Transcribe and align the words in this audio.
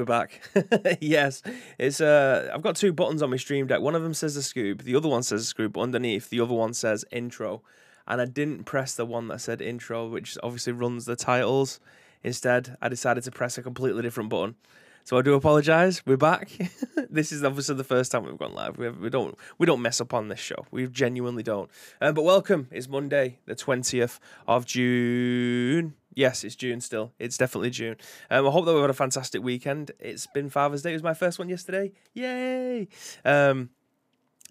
We're 0.00 0.06
back. 0.06 0.40
yes, 1.02 1.42
it's 1.78 2.00
uh, 2.00 2.50
I've 2.54 2.62
got 2.62 2.74
two 2.74 2.90
buttons 2.90 3.22
on 3.22 3.28
my 3.28 3.36
stream 3.36 3.66
deck. 3.66 3.82
One 3.82 3.94
of 3.94 4.02
them 4.02 4.14
says 4.14 4.34
the 4.34 4.42
scoop, 4.42 4.82
the 4.82 4.96
other 4.96 5.10
one 5.10 5.22
says 5.22 5.42
the 5.42 5.46
scoop. 5.46 5.76
Underneath, 5.76 6.30
the 6.30 6.40
other 6.40 6.54
one 6.54 6.72
says 6.72 7.04
intro, 7.12 7.60
and 8.08 8.18
I 8.18 8.24
didn't 8.24 8.64
press 8.64 8.94
the 8.94 9.04
one 9.04 9.28
that 9.28 9.42
said 9.42 9.60
intro, 9.60 10.08
which 10.08 10.38
obviously 10.42 10.72
runs 10.72 11.04
the 11.04 11.16
titles. 11.16 11.80
Instead, 12.24 12.78
I 12.80 12.88
decided 12.88 13.24
to 13.24 13.30
press 13.30 13.58
a 13.58 13.62
completely 13.62 14.00
different 14.00 14.30
button. 14.30 14.54
So 15.04 15.18
I 15.18 15.22
do 15.22 15.34
apologise. 15.34 16.00
We're 16.06 16.16
back. 16.16 16.50
this 17.10 17.30
is 17.30 17.44
obviously 17.44 17.74
the 17.74 17.84
first 17.84 18.10
time 18.10 18.24
we've 18.24 18.38
gone 18.38 18.54
live. 18.54 18.78
We, 18.78 18.86
have, 18.86 18.96
we 19.00 19.10
don't 19.10 19.36
we 19.58 19.66
don't 19.66 19.82
mess 19.82 20.00
up 20.00 20.14
on 20.14 20.28
this 20.28 20.40
show. 20.40 20.64
We 20.70 20.86
genuinely 20.86 21.42
don't. 21.42 21.70
Um, 22.00 22.14
but 22.14 22.22
welcome. 22.22 22.68
It's 22.70 22.88
Monday, 22.88 23.38
the 23.44 23.54
twentieth 23.54 24.18
of 24.48 24.64
June. 24.64 25.92
Yes, 26.14 26.44
it's 26.44 26.56
June 26.56 26.80
still. 26.80 27.12
It's 27.18 27.38
definitely 27.38 27.70
June. 27.70 27.96
Um, 28.30 28.46
I 28.46 28.50
hope 28.50 28.64
that 28.64 28.72
we've 28.72 28.80
had 28.80 28.90
a 28.90 28.94
fantastic 28.94 29.42
weekend. 29.42 29.92
It's 30.00 30.26
been 30.26 30.50
Father's 30.50 30.82
Day. 30.82 30.90
It 30.90 30.94
was 30.94 31.02
my 31.02 31.14
first 31.14 31.38
one 31.38 31.48
yesterday. 31.48 31.92
Yay! 32.14 32.88
Um, 33.24 33.70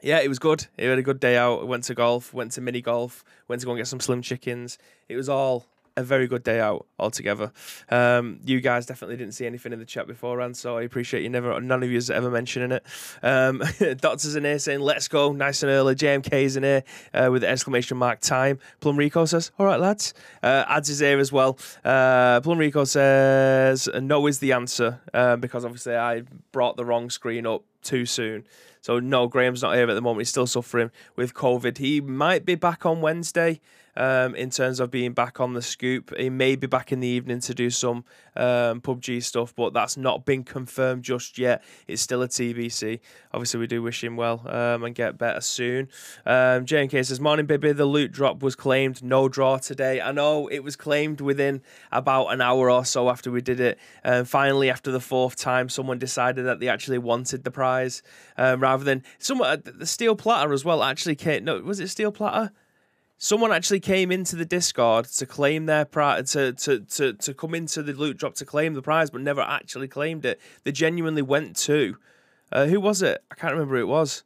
yeah, 0.01 0.19
it 0.19 0.29
was 0.29 0.39
good. 0.39 0.67
It 0.77 0.87
had 0.87 0.97
a 0.97 1.03
good 1.03 1.19
day 1.19 1.37
out. 1.37 1.67
Went 1.67 1.83
to 1.85 1.93
golf, 1.93 2.33
went 2.33 2.53
to 2.53 2.61
mini 2.61 2.81
golf, 2.81 3.25
went 3.47 3.59
to 3.61 3.65
go 3.65 3.71
and 3.73 3.79
get 3.79 3.87
some 3.87 3.99
slim 3.99 4.21
chickens. 4.21 4.77
It 5.09 5.17
was 5.17 5.27
all 5.27 5.65
a 5.99 6.03
very 6.03 6.27
good 6.27 6.43
day 6.43 6.59
out 6.59 6.87
altogether. 6.97 7.51
Um, 7.89 8.39
you 8.45 8.61
guys 8.61 8.85
definitely 8.85 9.17
didn't 9.17 9.33
see 9.33 9.45
anything 9.45 9.73
in 9.73 9.79
the 9.79 9.85
chat 9.85 10.07
beforehand, 10.07 10.57
so 10.57 10.77
I 10.77 10.83
appreciate 10.83 11.23
you 11.23 11.29
never, 11.29 11.59
none 11.61 11.83
of 11.83 11.91
you 11.91 12.01
ever 12.11 12.31
mentioning 12.31 12.71
it. 12.71 12.83
Um, 13.21 13.61
Doctors 13.97 14.35
in 14.35 14.45
here 14.45 14.59
saying, 14.59 14.79
let's 14.79 15.07
go, 15.07 15.31
nice 15.31 15.61
and 15.63 15.69
early. 15.71 15.95
JMK's 15.95 16.55
in 16.55 16.63
here 16.63 16.83
uh, 17.13 17.29
with 17.31 17.41
the 17.41 17.49
exclamation 17.49 17.97
mark 17.97 18.21
time. 18.21 18.59
Plum 18.79 18.97
Rico 18.97 19.25
says, 19.25 19.51
all 19.59 19.65
right, 19.65 19.79
lads. 19.79 20.13
Uh, 20.41 20.65
Ads 20.67 20.89
is 20.89 20.99
here 20.99 21.19
as 21.19 21.31
well. 21.31 21.57
Uh, 21.83 22.41
Plum 22.41 22.57
Rico 22.57 22.83
says, 22.85 23.89
no 24.01 24.25
is 24.27 24.39
the 24.39 24.53
answer, 24.53 25.01
uh, 25.13 25.35
because 25.35 25.65
obviously 25.65 25.95
I 25.95 26.23
brought 26.51 26.77
the 26.77 26.85
wrong 26.85 27.09
screen 27.09 27.45
up 27.45 27.63
too 27.83 28.05
soon. 28.05 28.45
So 28.81 28.99
no, 28.99 29.27
Graham's 29.27 29.61
not 29.61 29.75
here 29.75 29.89
at 29.89 29.93
the 29.93 30.01
moment. 30.01 30.21
He's 30.21 30.29
still 30.29 30.47
suffering 30.47 30.91
with 31.15 31.33
COVID. 31.33 31.77
He 31.77 31.99
might 31.99 32.45
be 32.45 32.55
back 32.55 32.85
on 32.85 33.01
Wednesday 33.01 33.59
um, 33.95 34.35
in 34.35 34.49
terms 34.49 34.79
of 34.79 34.91
being 34.91 35.13
back 35.13 35.39
on 35.39 35.53
the 35.53 35.61
scoop. 35.61 36.15
He 36.17 36.29
may 36.29 36.55
be 36.55 36.67
back 36.67 36.91
in 36.91 36.99
the 36.99 37.07
evening 37.07 37.39
to 37.41 37.53
do 37.53 37.69
some 37.69 38.05
um, 38.35 38.81
PUBG 38.81 39.23
stuff, 39.23 39.53
but 39.55 39.73
that's 39.73 39.97
not 39.97 40.25
been 40.25 40.43
confirmed 40.43 41.03
just 41.03 41.37
yet. 41.37 41.63
It's 41.87 42.01
still 42.01 42.21
a 42.21 42.27
TBC. 42.27 42.99
Obviously, 43.33 43.59
we 43.59 43.67
do 43.67 43.81
wish 43.81 44.03
him 44.03 44.15
well 44.15 44.43
um, 44.47 44.83
and 44.83 44.95
get 44.95 45.17
better 45.17 45.41
soon. 45.41 45.89
Um, 46.25 46.65
JMK 46.65 47.05
says, 47.05 47.19
Morning, 47.19 47.45
Bibby. 47.45 47.71
The 47.71 47.85
loot 47.85 48.11
drop 48.11 48.41
was 48.41 48.55
claimed. 48.55 49.03
No 49.03 49.29
draw 49.29 49.57
today. 49.57 50.01
I 50.01 50.11
know 50.11 50.47
it 50.47 50.59
was 50.63 50.75
claimed 50.75 51.21
within 51.21 51.61
about 51.91 52.27
an 52.27 52.41
hour 52.41 52.69
or 52.69 52.85
so 52.85 53.09
after 53.09 53.31
we 53.31 53.41
did 53.41 53.59
it. 53.59 53.77
And 54.03 54.27
finally, 54.27 54.69
after 54.69 54.91
the 54.91 54.99
fourth 54.99 55.35
time, 55.35 55.69
someone 55.69 55.99
decided 55.99 56.45
that 56.45 56.59
they 56.59 56.67
actually 56.67 56.97
wanted 56.97 57.43
the 57.43 57.51
prize 57.51 58.01
um, 58.37 58.61
rather 58.61 58.83
than 58.83 59.03
someone, 59.17 59.49
uh, 59.49 59.57
the 59.63 59.85
steel 59.85 60.15
platter 60.15 60.53
as 60.53 60.65
well 60.65 60.83
actually 60.83 61.15
Kate, 61.15 61.43
No, 61.43 61.59
was 61.59 61.79
it 61.79 61.89
steel 61.89 62.11
platter? 62.11 62.51
Someone 63.19 63.51
actually 63.51 63.81
came 63.81 64.11
into 64.11 64.35
the 64.35 64.45
Discord 64.45 65.05
to 65.05 65.25
claim 65.25 65.67
their 65.67 65.85
prize, 65.85 66.31
to, 66.31 66.53
to, 66.53 66.79
to, 66.79 67.13
to 67.13 67.33
come 67.33 67.53
into 67.53 67.83
the 67.83 67.93
loot 67.93 68.17
drop 68.17 68.33
to 68.35 68.45
claim 68.45 68.73
the 68.73 68.81
prize, 68.81 69.11
but 69.11 69.21
never 69.21 69.41
actually 69.41 69.87
claimed 69.87 70.25
it. 70.25 70.41
They 70.63 70.71
genuinely 70.71 71.21
went 71.21 71.55
to. 71.57 71.97
Uh, 72.51 72.65
who 72.65 72.79
was 72.79 73.03
it? 73.03 73.21
I 73.29 73.35
can't 73.35 73.53
remember 73.53 73.75
who 73.75 73.81
it 73.81 73.87
was. 73.87 74.23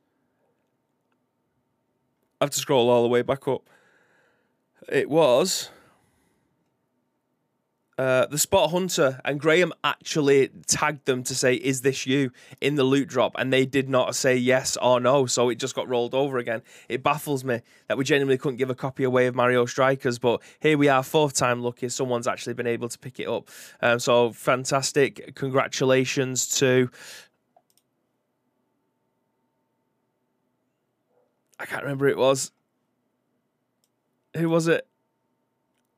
I 2.39 2.45
have 2.45 2.52
to 2.52 2.59
scroll 2.59 2.89
all 2.89 3.02
the 3.02 3.09
way 3.09 3.23
back 3.23 3.48
up. 3.48 3.67
It 4.87 5.09
was 5.09 5.70
uh, 7.98 8.26
the 8.26 8.37
spot 8.37 8.71
hunter 8.71 9.20
and 9.23 9.39
Graham 9.39 9.71
actually 9.83 10.49
tagged 10.65 11.05
them 11.05 11.23
to 11.23 11.36
say, 11.36 11.54
"Is 11.55 11.81
this 11.81 12.08
you?" 12.08 12.31
in 12.59 12.76
the 12.76 12.83
loot 12.83 13.08
drop, 13.08 13.36
and 13.37 13.54
they 13.54 13.65
did 13.65 13.87
not 13.87 14.15
say 14.15 14.36
yes 14.36 14.77
or 14.81 14.99
no, 14.99 15.26
so 15.27 15.49
it 15.49 15.55
just 15.55 15.76
got 15.76 15.87
rolled 15.87 16.15
over 16.15 16.39
again. 16.39 16.64
It 16.89 17.03
baffles 17.03 17.43
me 17.43 17.61
that 17.87 17.98
we 17.98 18.03
genuinely 18.03 18.37
couldn't 18.37 18.58
give 18.58 18.71
a 18.71 18.76
copy 18.76 19.03
away 19.03 19.27
of 19.27 19.36
Mario 19.36 19.65
Strikers, 19.65 20.17
but 20.17 20.42
here 20.59 20.77
we 20.77 20.89
are, 20.89 21.03
fourth 21.03 21.33
time 21.36 21.61
lucky. 21.61 21.87
Someone's 21.89 22.27
actually 22.27 22.53
been 22.53 22.67
able 22.67 22.89
to 22.89 22.98
pick 22.98 23.20
it 23.20 23.27
up, 23.27 23.49
um, 23.82 23.99
so 23.99 24.32
fantastic! 24.32 25.36
Congratulations 25.36 26.48
to. 26.58 26.89
I 31.59 31.65
can't 31.65 31.83
remember 31.83 32.08
who 32.08 32.11
it 32.11 32.17
was. 32.17 32.52
Who 34.36 34.49
was 34.49 34.67
it? 34.67 34.87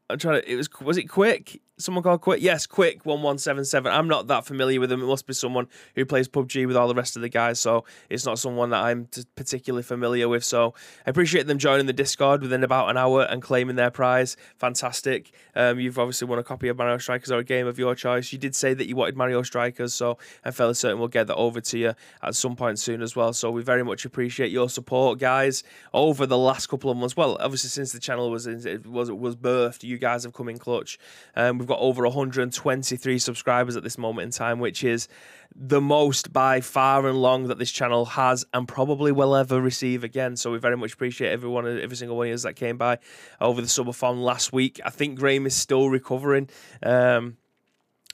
I'm 0.10 0.20
trying 0.20 0.42
to. 0.42 0.52
It 0.52 0.56
was 0.56 0.70
was 0.82 0.98
it 0.98 1.06
quick? 1.06 1.62
Someone 1.78 2.04
called 2.04 2.22
Quick? 2.22 2.42
Yes, 2.42 2.66
Quick 2.66 3.06
one 3.06 3.22
one 3.22 3.38
seven 3.38 3.66
seven. 3.66 3.92
I'm 3.92 4.08
not 4.08 4.28
that 4.28 4.46
familiar 4.46 4.80
with 4.80 4.90
them. 4.90 5.04
It 5.04 5.08
must 5.08 5.28
be 5.28 5.34
someone 5.34 5.68
who 5.96 6.06
plays 6.06 6.30
PUBG 6.30 6.66
with 6.68 6.78
all 6.78 6.88
the 6.88 6.96
rest 6.96 7.18
of 7.18 7.22
the 7.22 7.28
guys, 7.28 7.60
so 7.60 7.84
it's 8.10 8.26
not 8.26 8.40
someone 8.40 8.70
that 8.70 8.82
I'm 8.82 9.10
particularly 9.36 9.84
familiar 9.84 10.30
with. 10.30 10.46
So 10.46 10.74
I 11.06 11.10
appreciate 11.10 11.48
them 11.48 11.58
joining 11.58 11.86
the 11.86 11.92
Discord 11.92 12.42
within 12.42 12.64
about 12.64 12.90
an 12.90 12.96
hour 12.96 13.24
and 13.24 13.42
claiming 13.42 13.76
their 13.76 13.92
prize. 13.92 14.38
Fantastic. 14.58 15.32
Um, 15.54 15.78
you've 15.78 16.00
obviously 16.00 16.30
won 16.30 16.40
a 16.40 16.44
copy 16.44 16.70
of 16.70 16.78
Mario 16.78 16.98
Strikers 16.98 17.30
or 17.30 17.40
a 17.40 17.44
game 17.44 17.68
of 17.68 17.78
your 17.78 17.94
choice. 17.94 18.32
You 18.32 18.40
did 18.40 18.56
say 18.56 18.74
that 18.74 18.88
you 18.88 18.96
wanted 18.96 19.18
Mario 19.18 19.42
Strikers, 19.42 19.94
so 19.94 20.18
I'm 20.46 20.54
fairly 20.54 20.76
certain 20.76 20.98
we'll 20.98 21.10
get 21.10 21.28
that 21.28 21.36
over 21.36 21.60
to 21.60 21.78
you 21.78 21.94
at 22.24 22.36
some 22.36 22.56
point 22.56 22.80
soon 22.80 23.02
as 23.02 23.18
well. 23.18 23.34
So 23.34 23.52
we 23.52 23.62
very 23.62 23.84
much 23.84 24.06
appreciate 24.06 24.50
your 24.50 24.70
support, 24.70 25.20
guys, 25.20 25.64
over 25.94 26.26
the 26.26 26.38
last 26.38 26.68
couple 26.68 26.90
of 26.90 26.96
months. 26.96 27.18
Well, 27.18 27.38
obviously 27.42 27.70
since 27.70 27.92
the 27.92 28.00
channel 28.00 28.32
was 28.32 28.48
it 28.48 28.88
was 28.88 29.12
was 29.12 29.36
birthed, 29.36 29.84
you 29.84 29.98
guys 29.98 30.24
have 30.24 30.32
come 30.32 30.48
in 30.48 30.58
clutch. 30.58 30.98
Um, 31.36 31.65
We've 31.66 31.70
got 31.70 31.80
over 31.80 32.04
123 32.04 33.18
subscribers 33.18 33.76
at 33.76 33.82
this 33.82 33.98
moment 33.98 34.26
in 34.26 34.30
time, 34.30 34.60
which 34.60 34.84
is 34.84 35.08
the 35.56 35.82
most 35.82 36.32
by 36.32 36.62
far 36.62 37.08
and 37.08 37.20
long 37.20 37.48
that 37.48 37.58
this 37.58 37.72
channel 37.72 38.06
has 38.06 38.46
and 38.54 38.68
probably 38.68 39.12
will 39.12 39.36
ever 39.36 39.60
receive 39.60 40.04
again. 40.04 40.36
So 40.36 40.52
we 40.52 40.60
very 40.60 40.78
much 40.78 40.94
appreciate 40.94 41.32
everyone, 41.32 41.66
every 41.66 41.98
single 41.98 42.18
one 42.18 42.28
of 42.28 42.34
you 42.34 42.38
that 42.38 42.56
came 42.56 42.78
by 42.78 43.00
over 43.42 43.64
the 43.64 43.68
summer 43.68 43.94
subathon 43.94 44.22
last 44.22 44.54
week. 44.54 44.80
I 44.86 44.92
think 44.92 45.18
Graham 45.18 45.48
is 45.48 45.56
still 45.56 45.90
recovering. 45.90 46.50
Um, 46.84 47.38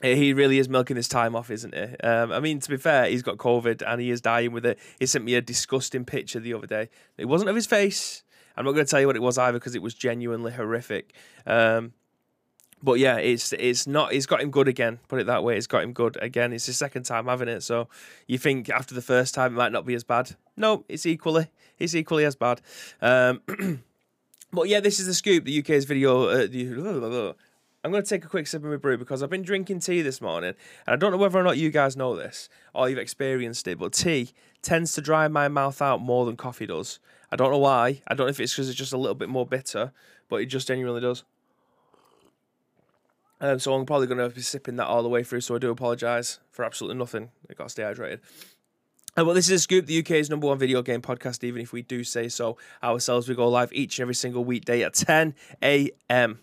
he 0.01 0.31
really 0.31 0.57
is 0.57 0.69
milking 0.69 0.95
his 0.95 1.09
time 1.09 1.35
off, 1.35 1.51
isn't 1.51 1.75
he? 1.75 2.07
Um, 2.07 2.31
I 2.31 2.39
mean, 2.39 2.61
to 2.61 2.69
be 2.69 2.77
fair, 2.77 3.09
he's 3.09 3.21
got 3.21 3.35
COVID 3.35 3.83
and 3.85 3.99
he 3.99 4.11
is 4.11 4.21
dying 4.21 4.53
with 4.53 4.65
it. 4.65 4.79
He 4.97 5.07
sent 5.07 5.25
me 5.25 5.35
a 5.35 5.41
disgusting 5.41 6.05
picture 6.05 6.39
the 6.39 6.53
other 6.53 6.67
day. 6.67 6.87
It 7.17 7.25
wasn't 7.25 7.49
of 7.49 7.57
his 7.57 7.67
face. 7.67 8.23
I'm 8.55 8.63
not 8.63 8.71
going 8.71 8.85
to 8.85 8.89
tell 8.89 9.01
you 9.01 9.07
what 9.07 9.17
it 9.17 9.21
was 9.21 9.37
either 9.37 9.59
because 9.59 9.75
it 9.75 9.81
was 9.81 9.93
genuinely 9.93 10.53
horrific. 10.53 11.13
Um, 11.45 11.91
but 12.83 12.99
yeah, 12.99 13.17
it's 13.17 13.53
it's 13.53 13.87
not. 13.87 14.13
It's 14.13 14.25
got 14.25 14.41
him 14.41 14.51
good 14.51 14.67
again. 14.67 14.99
Put 15.07 15.19
it 15.19 15.27
that 15.27 15.43
way. 15.43 15.57
It's 15.57 15.67
got 15.67 15.83
him 15.83 15.93
good 15.93 16.17
again. 16.21 16.53
It's 16.53 16.65
his 16.65 16.77
second 16.77 17.03
time 17.03 17.27
having 17.27 17.47
it. 17.47 17.61
So 17.61 17.87
you 18.27 18.37
think 18.37 18.69
after 18.69 18.95
the 18.95 19.01
first 19.01 19.33
time 19.33 19.53
it 19.53 19.57
might 19.57 19.71
not 19.71 19.85
be 19.85 19.93
as 19.93 20.03
bad? 20.03 20.35
No, 20.57 20.85
it's 20.89 21.05
equally. 21.05 21.47
It's 21.79 21.95
equally 21.95 22.25
as 22.25 22.35
bad. 22.35 22.61
Um, 23.01 23.41
but 24.51 24.67
yeah, 24.67 24.79
this 24.79 24.99
is 24.99 25.07
the 25.07 25.13
scoop. 25.13 25.45
The 25.45 25.59
UK's 25.59 25.85
video. 25.85 26.25
Uh, 26.25 26.47
the, 26.47 27.35
I'm 27.83 27.89
going 27.89 28.03
to 28.03 28.09
take 28.09 28.23
a 28.23 28.29
quick 28.29 28.45
sip 28.45 28.63
of 28.63 28.69
my 28.69 28.77
brew 28.77 28.95
because 28.95 29.23
I've 29.23 29.31
been 29.31 29.41
drinking 29.41 29.79
tea 29.79 30.03
this 30.03 30.21
morning, 30.21 30.53
and 30.85 30.93
I 30.93 30.95
don't 30.95 31.11
know 31.11 31.17
whether 31.17 31.39
or 31.39 31.43
not 31.43 31.57
you 31.57 31.71
guys 31.71 31.97
know 31.97 32.15
this 32.15 32.47
or 32.75 32.87
you've 32.87 32.99
experienced 32.99 33.67
it, 33.67 33.79
but 33.79 33.93
tea 33.93 34.29
tends 34.61 34.93
to 34.93 35.01
dry 35.01 35.27
my 35.27 35.47
mouth 35.47 35.81
out 35.81 35.99
more 35.99 36.27
than 36.27 36.37
coffee 36.37 36.67
does. 36.67 36.99
I 37.31 37.37
don't 37.37 37.49
know 37.49 37.57
why. 37.57 38.01
I 38.07 38.13
don't 38.13 38.27
know 38.27 38.29
if 38.29 38.39
it's 38.39 38.53
because 38.53 38.69
it's 38.69 38.77
just 38.77 38.93
a 38.93 38.97
little 38.97 39.15
bit 39.15 39.29
more 39.29 39.47
bitter, 39.47 39.93
but 40.29 40.41
it 40.41 40.45
just 40.45 40.67
genuinely 40.67 41.01
does. 41.01 41.23
Um, 43.41 43.57
so 43.57 43.73
I'm 43.73 43.85
probably 43.87 44.05
going 44.07 44.19
to 44.19 44.29
be 44.33 44.41
sipping 44.41 44.75
that 44.75 44.85
all 44.85 45.01
the 45.01 45.09
way 45.09 45.23
through. 45.23 45.41
So 45.41 45.55
I 45.55 45.57
do 45.57 45.71
apologise 45.71 46.39
for 46.51 46.63
absolutely 46.63 46.99
nothing. 46.99 47.31
I 47.49 47.55
got 47.55 47.65
to 47.65 47.69
stay 47.69 47.83
hydrated. 47.83 48.19
Uh, 49.17 49.25
well, 49.25 49.33
this 49.33 49.47
is 49.47 49.51
a 49.51 49.59
Scoop, 49.59 49.87
the 49.87 49.99
UK's 49.99 50.29
number 50.29 50.47
one 50.47 50.59
video 50.59 50.81
game 50.81 51.01
podcast. 51.01 51.43
Even 51.43 51.61
if 51.61 51.73
we 51.73 51.81
do 51.81 52.03
say 52.03 52.29
so 52.29 52.57
ourselves, 52.81 53.27
we 53.27 53.35
go 53.35 53.49
live 53.49 53.73
each 53.73 53.97
and 53.97 54.03
every 54.03 54.15
single 54.15 54.45
weekday 54.45 54.83
at 54.83 54.93
10 54.93 55.33
a.m. 55.61 56.39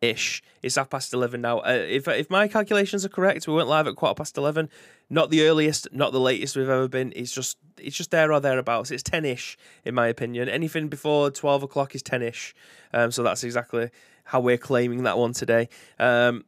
ish. 0.00 0.42
It's 0.62 0.74
half 0.74 0.90
past 0.90 1.12
eleven 1.12 1.42
now. 1.42 1.58
Uh, 1.58 1.84
if 1.86 2.08
if 2.08 2.28
my 2.28 2.48
calculations 2.48 3.04
are 3.04 3.10
correct, 3.10 3.46
we 3.46 3.54
went 3.54 3.68
live 3.68 3.86
at 3.86 3.94
quarter 3.94 4.14
past 4.14 4.36
eleven. 4.36 4.68
Not 5.10 5.30
the 5.30 5.42
earliest, 5.42 5.86
not 5.92 6.10
the 6.12 6.18
latest 6.18 6.56
we've 6.56 6.68
ever 6.68 6.88
been. 6.88 7.12
It's 7.14 7.30
just 7.30 7.58
it's 7.78 7.96
just 7.96 8.10
there 8.10 8.32
or 8.32 8.40
thereabouts. 8.40 8.90
It's 8.90 9.02
ten 9.02 9.24
ish 9.24 9.56
in 9.84 9.94
my 9.94 10.08
opinion. 10.08 10.48
Anything 10.48 10.88
before 10.88 11.30
twelve 11.30 11.62
o'clock 11.62 11.94
is 11.94 12.02
ten 12.02 12.22
ish. 12.22 12.54
Um, 12.92 13.12
so 13.12 13.22
that's 13.22 13.44
exactly 13.44 13.90
how 14.24 14.40
we're 14.40 14.58
claiming 14.58 15.04
that 15.04 15.18
one 15.18 15.32
today. 15.32 15.68
Um, 15.98 16.44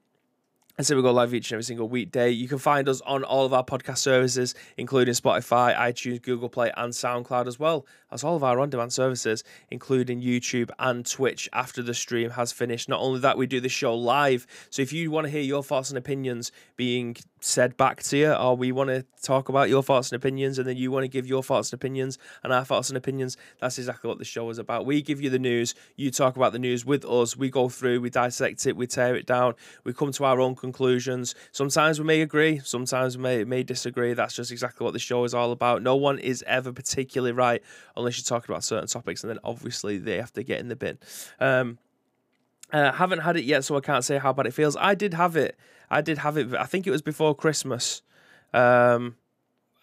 and 0.79 0.87
so 0.87 0.95
we 0.95 1.01
go 1.01 1.11
live 1.11 1.33
each 1.33 1.51
and 1.51 1.57
every 1.57 1.65
single 1.65 1.89
weekday. 1.89 2.31
You 2.31 2.49
can 2.49 2.59
find 2.59 2.87
us 2.87 3.01
on 3.03 3.25
all 3.25 3.47
of 3.47 3.55
our 3.55 3.65
podcast 3.65 3.99
services, 3.99 4.55
including 4.77 5.15
Spotify, 5.15 5.75
iTunes, 5.75 6.21
Google 6.21 6.51
Play, 6.51 6.71
and 6.77 6.93
SoundCloud, 6.93 7.47
as 7.47 7.59
well 7.59 7.87
as 8.11 8.23
all 8.23 8.37
of 8.37 8.45
our 8.45 8.61
on 8.61 8.69
demand 8.69 8.93
services, 8.93 9.43
including 9.71 10.21
YouTube 10.21 10.71
and 10.79 11.07
Twitch 11.07 11.49
after 11.55 11.83
the 11.83 11.95
stream 11.95 12.31
has 12.31 12.53
finished. 12.53 12.91
Not 12.91 13.01
only 13.01 13.21
that, 13.21 13.39
we 13.39 13.47
do 13.47 13.59
the 13.59 13.71
show 13.71 13.95
live. 13.95 14.47
So 14.69 14.83
if 14.83 14.93
you 14.93 15.11
want 15.11 15.25
to 15.25 15.31
hear 15.31 15.41
your 15.41 15.63
thoughts 15.63 15.89
and 15.89 15.97
opinions 15.97 16.53
being 16.77 17.17
said 17.47 17.77
back 17.77 18.03
to 18.03 18.17
you, 18.17 18.33
or 18.33 18.57
we 18.57 18.73
want 18.73 18.91
to 18.91 19.05
talk 19.23 19.49
about 19.49 19.69
your 19.69 19.83
thoughts 19.83 20.11
and 20.11 20.17
opinions, 20.17 20.59
and 20.59 20.67
then 20.67 20.77
you 20.77 20.91
want 20.91 21.05
to 21.05 21.09
give 21.09 21.27
your 21.27 21.43
thoughts 21.43 21.71
and 21.71 21.79
opinions 21.79 22.19
and 22.43 22.53
our 22.53 22.65
thoughts 22.65 22.91
and 22.91 22.97
opinions. 22.97 23.37
That's 23.61 23.79
exactly 23.79 24.09
what 24.09 24.19
the 24.19 24.25
show 24.25 24.51
is 24.51 24.59
about. 24.59 24.85
We 24.85 25.01
give 25.01 25.21
you 25.21 25.31
the 25.31 25.39
news, 25.39 25.75
you 25.95 26.11
talk 26.11 26.37
about 26.37 26.53
the 26.53 26.59
news 26.59 26.85
with 26.85 27.05
us, 27.05 27.37
we 27.37 27.49
go 27.49 27.69
through, 27.69 28.01
we 28.01 28.11
dissect 28.11 28.67
it, 28.67 28.77
we 28.77 28.87
tear 28.87 29.15
it 29.15 29.27
down, 29.27 29.55
we 29.85 29.93
come 29.93 30.13
to 30.13 30.25
our 30.25 30.41
own 30.41 30.57
conclusions. 30.57 31.35
Sometimes 31.53 32.01
we 32.01 32.05
may 32.05 32.21
agree, 32.21 32.61
sometimes 32.65 33.17
we 33.17 33.23
may, 33.23 33.45
may 33.45 33.63
disagree. 33.63 34.13
That's 34.13 34.35
just 34.35 34.51
exactly 34.51 34.85
what 34.85 34.93
the 34.93 34.99
show 34.99 35.25
is 35.25 35.35
all 35.35 35.53
about. 35.53 35.83
No 35.83 35.97
one 35.97 36.19
is 36.19 36.43
ever 36.47 36.73
particularly 36.73 37.33
right 37.33 37.63
unless 37.97 38.19
you're 38.19 38.25
talking 38.25 38.53
about 38.53 38.65
certain 38.65 38.89
topics, 38.89 39.23
and 39.23 39.31
then 39.31 39.39
obviously 39.45 39.99
they 39.99 40.17
have 40.17 40.33
to 40.33 40.43
get 40.43 40.61
in 40.61 40.69
the 40.69 40.77
bin. 40.77 40.99
Um, 41.39 41.79
uh, 42.73 42.91
haven't 42.93 43.21
had 43.21 43.37
it 43.37 43.45
yet, 43.45 43.65
so 43.65 43.77
I 43.77 43.81
can't 43.81 44.05
say 44.05 44.19
how 44.19 44.33
bad 44.33 44.47
it 44.47 44.55
feels. 44.55 44.77
I 44.77 44.97
did 44.97 45.15
have 45.15 45.37
it. 45.37 45.57
I 45.91 46.01
did 46.01 46.19
have 46.19 46.37
it. 46.37 46.55
I 46.55 46.65
think 46.65 46.87
it 46.87 46.91
was 46.91 47.03
before 47.03 47.35
Christmas. 47.35 48.03
Um, 48.53 49.17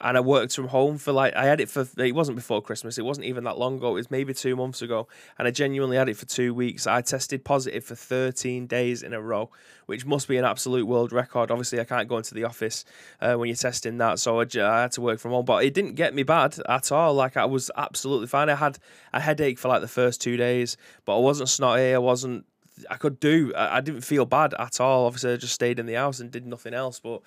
and 0.04 0.18
I 0.18 0.20
worked 0.20 0.54
from 0.54 0.68
home 0.68 0.98
for 0.98 1.14
like 1.14 1.34
I 1.34 1.46
had 1.46 1.62
it 1.62 1.70
for 1.70 1.88
it 1.98 2.14
wasn't 2.14 2.36
before 2.36 2.62
Christmas. 2.62 2.98
It 2.98 3.06
wasn't 3.06 3.26
even 3.26 3.46
that 3.46 3.58
long 3.58 3.78
ago. 3.78 3.92
It 3.92 3.94
was 3.94 4.12
maybe 4.12 4.34
two 4.34 4.56
months 4.56 4.82
ago, 4.82 5.08
and 5.40 5.48
I 5.48 5.52
genuinely 5.52 5.96
had 5.96 6.10
it 6.10 6.18
for 6.18 6.26
two 6.26 6.54
weeks. 6.54 6.86
I 6.86 7.02
tested 7.02 7.46
positive 7.46 7.86
for 7.86 7.96
13 7.96 8.68
days 8.68 9.02
in 9.02 9.14
a 9.14 9.22
row, 9.22 9.50
which 9.86 10.06
must 10.06 10.28
be 10.28 10.36
an 10.38 10.44
absolute 10.44 10.86
world 10.86 11.14
record. 11.14 11.52
Obviously, 11.52 11.80
I 11.80 11.86
can't 11.86 12.10
go 12.10 12.18
into 12.18 12.34
the 12.34 12.44
office 12.44 12.84
uh, 13.22 13.36
when 13.36 13.48
you're 13.48 13.56
testing 13.56 13.98
that, 14.00 14.20
so 14.20 14.42
I, 14.42 14.46
I, 14.58 14.82
had 14.82 14.92
to 14.94 15.02
work 15.02 15.20
from 15.20 15.32
home. 15.32 15.46
But 15.46 15.64
it 15.64 15.74
didn't 15.74 15.94
get 15.94 16.14
me 16.14 16.24
bad 16.24 16.58
at 16.68 16.92
all. 16.92 17.14
Like 17.14 17.38
I 17.38 17.46
was 17.46 17.72
absolutely 17.78 18.28
fine. 18.28 18.50
I 18.50 18.56
had 18.56 18.80
a 19.14 19.22
headache 19.22 19.58
for 19.58 19.70
like 19.70 19.82
the 19.82 19.88
first 19.88 20.22
two 20.22 20.36
days, 20.36 20.76
but 21.06 21.16
I 21.16 21.20
wasn't 21.20 21.48
snotty. 21.48 21.94
I 21.94 22.00
wasn't 22.00 22.46
I 22.90 22.96
could 22.96 23.20
do. 23.20 23.54
I, 23.56 23.78
I, 23.78 23.82
didn't 23.82 24.02
feel 24.02 24.26
bad 24.26 24.54
at 24.58 24.80
all. 24.80 25.06
Obviously, 25.06 25.34
I 25.34 25.38
just 25.38 25.54
stayed 25.54 25.80
in 25.80 25.86
the 25.86 25.94
house 25.94 26.20
and 26.20 26.32
did 26.32 26.46
nothing 26.46 26.74
else. 26.74 27.00
But 27.00 27.22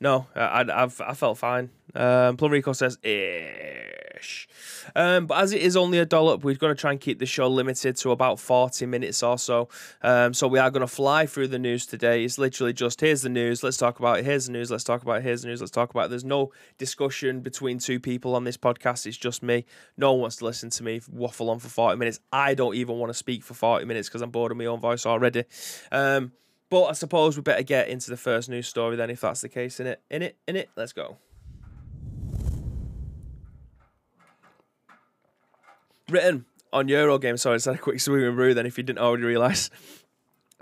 no, 0.00 0.26
I, 0.34 0.62
I, 0.62 0.84
I 0.84 1.14
felt 1.14 1.38
fine. 1.38 1.70
Um, 1.94 2.36
Plum 2.36 2.52
Rico 2.52 2.72
says, 2.72 2.98
ish. 3.02 4.48
Um, 4.96 5.26
but 5.26 5.38
as 5.42 5.52
it 5.52 5.62
is 5.62 5.76
only 5.76 5.98
a 5.98 6.06
dollop, 6.06 6.42
we're 6.42 6.54
going 6.54 6.74
to 6.74 6.80
try 6.80 6.90
and 6.90 7.00
keep 7.00 7.18
the 7.18 7.26
show 7.26 7.48
limited 7.48 7.96
to 7.96 8.10
about 8.10 8.40
40 8.40 8.86
minutes 8.86 9.22
or 9.22 9.38
so. 9.38 9.68
Um, 10.02 10.34
so 10.34 10.48
we 10.48 10.58
are 10.58 10.70
going 10.70 10.80
to 10.82 10.86
fly 10.86 11.26
through 11.26 11.48
the 11.48 11.58
news 11.58 11.86
today. 11.86 12.24
It's 12.24 12.38
literally 12.38 12.72
just 12.72 13.00
here's 13.00 13.22
the 13.22 13.28
news, 13.28 13.62
let's 13.62 13.76
talk 13.76 13.98
about 13.98 14.18
it. 14.18 14.24
Here's 14.24 14.46
the 14.46 14.52
news, 14.52 14.70
let's 14.70 14.84
talk 14.84 15.02
about 15.02 15.18
it. 15.18 15.22
Here's 15.22 15.42
the 15.42 15.48
news, 15.48 15.60
let's 15.60 15.70
talk 15.70 15.90
about 15.90 16.06
it. 16.06 16.10
There's 16.10 16.24
no 16.24 16.52
discussion 16.78 17.40
between 17.40 17.78
two 17.78 18.00
people 18.00 18.34
on 18.34 18.44
this 18.44 18.56
podcast. 18.56 19.06
It's 19.06 19.16
just 19.16 19.42
me. 19.42 19.64
No 19.96 20.12
one 20.12 20.22
wants 20.22 20.36
to 20.36 20.44
listen 20.44 20.70
to 20.70 20.82
me 20.82 21.00
waffle 21.10 21.50
on 21.50 21.58
for 21.58 21.68
40 21.68 21.98
minutes. 21.98 22.20
I 22.32 22.54
don't 22.54 22.74
even 22.74 22.98
want 22.98 23.10
to 23.10 23.14
speak 23.14 23.42
for 23.42 23.54
40 23.54 23.84
minutes 23.84 24.08
because 24.08 24.22
I'm 24.22 24.30
bored 24.30 24.52
of 24.52 24.58
my 24.58 24.66
own 24.66 24.80
voice 24.80 25.01
already. 25.06 25.44
Um, 25.90 26.32
but 26.70 26.84
I 26.84 26.92
suppose 26.92 27.36
we 27.36 27.42
better 27.42 27.62
get 27.62 27.88
into 27.88 28.10
the 28.10 28.16
first 28.16 28.48
news 28.48 28.66
story 28.66 28.96
then, 28.96 29.10
if 29.10 29.20
that's 29.20 29.42
the 29.42 29.48
case. 29.48 29.78
In 29.78 29.86
it, 29.86 30.00
in 30.10 30.22
it, 30.22 30.36
in 30.48 30.56
it. 30.56 30.70
Let's 30.76 30.92
go. 30.92 31.18
Written 36.08 36.46
on 36.72 36.88
Eurogamer. 36.88 37.38
Sorry, 37.38 37.56
it's 37.56 37.66
had 37.66 37.74
a 37.74 37.78
quick 37.78 38.00
swimming 38.00 38.34
brew 38.34 38.54
then 38.54 38.66
if 38.66 38.78
you 38.78 38.84
didn't 38.84 39.00
already 39.00 39.24
realise. 39.24 39.70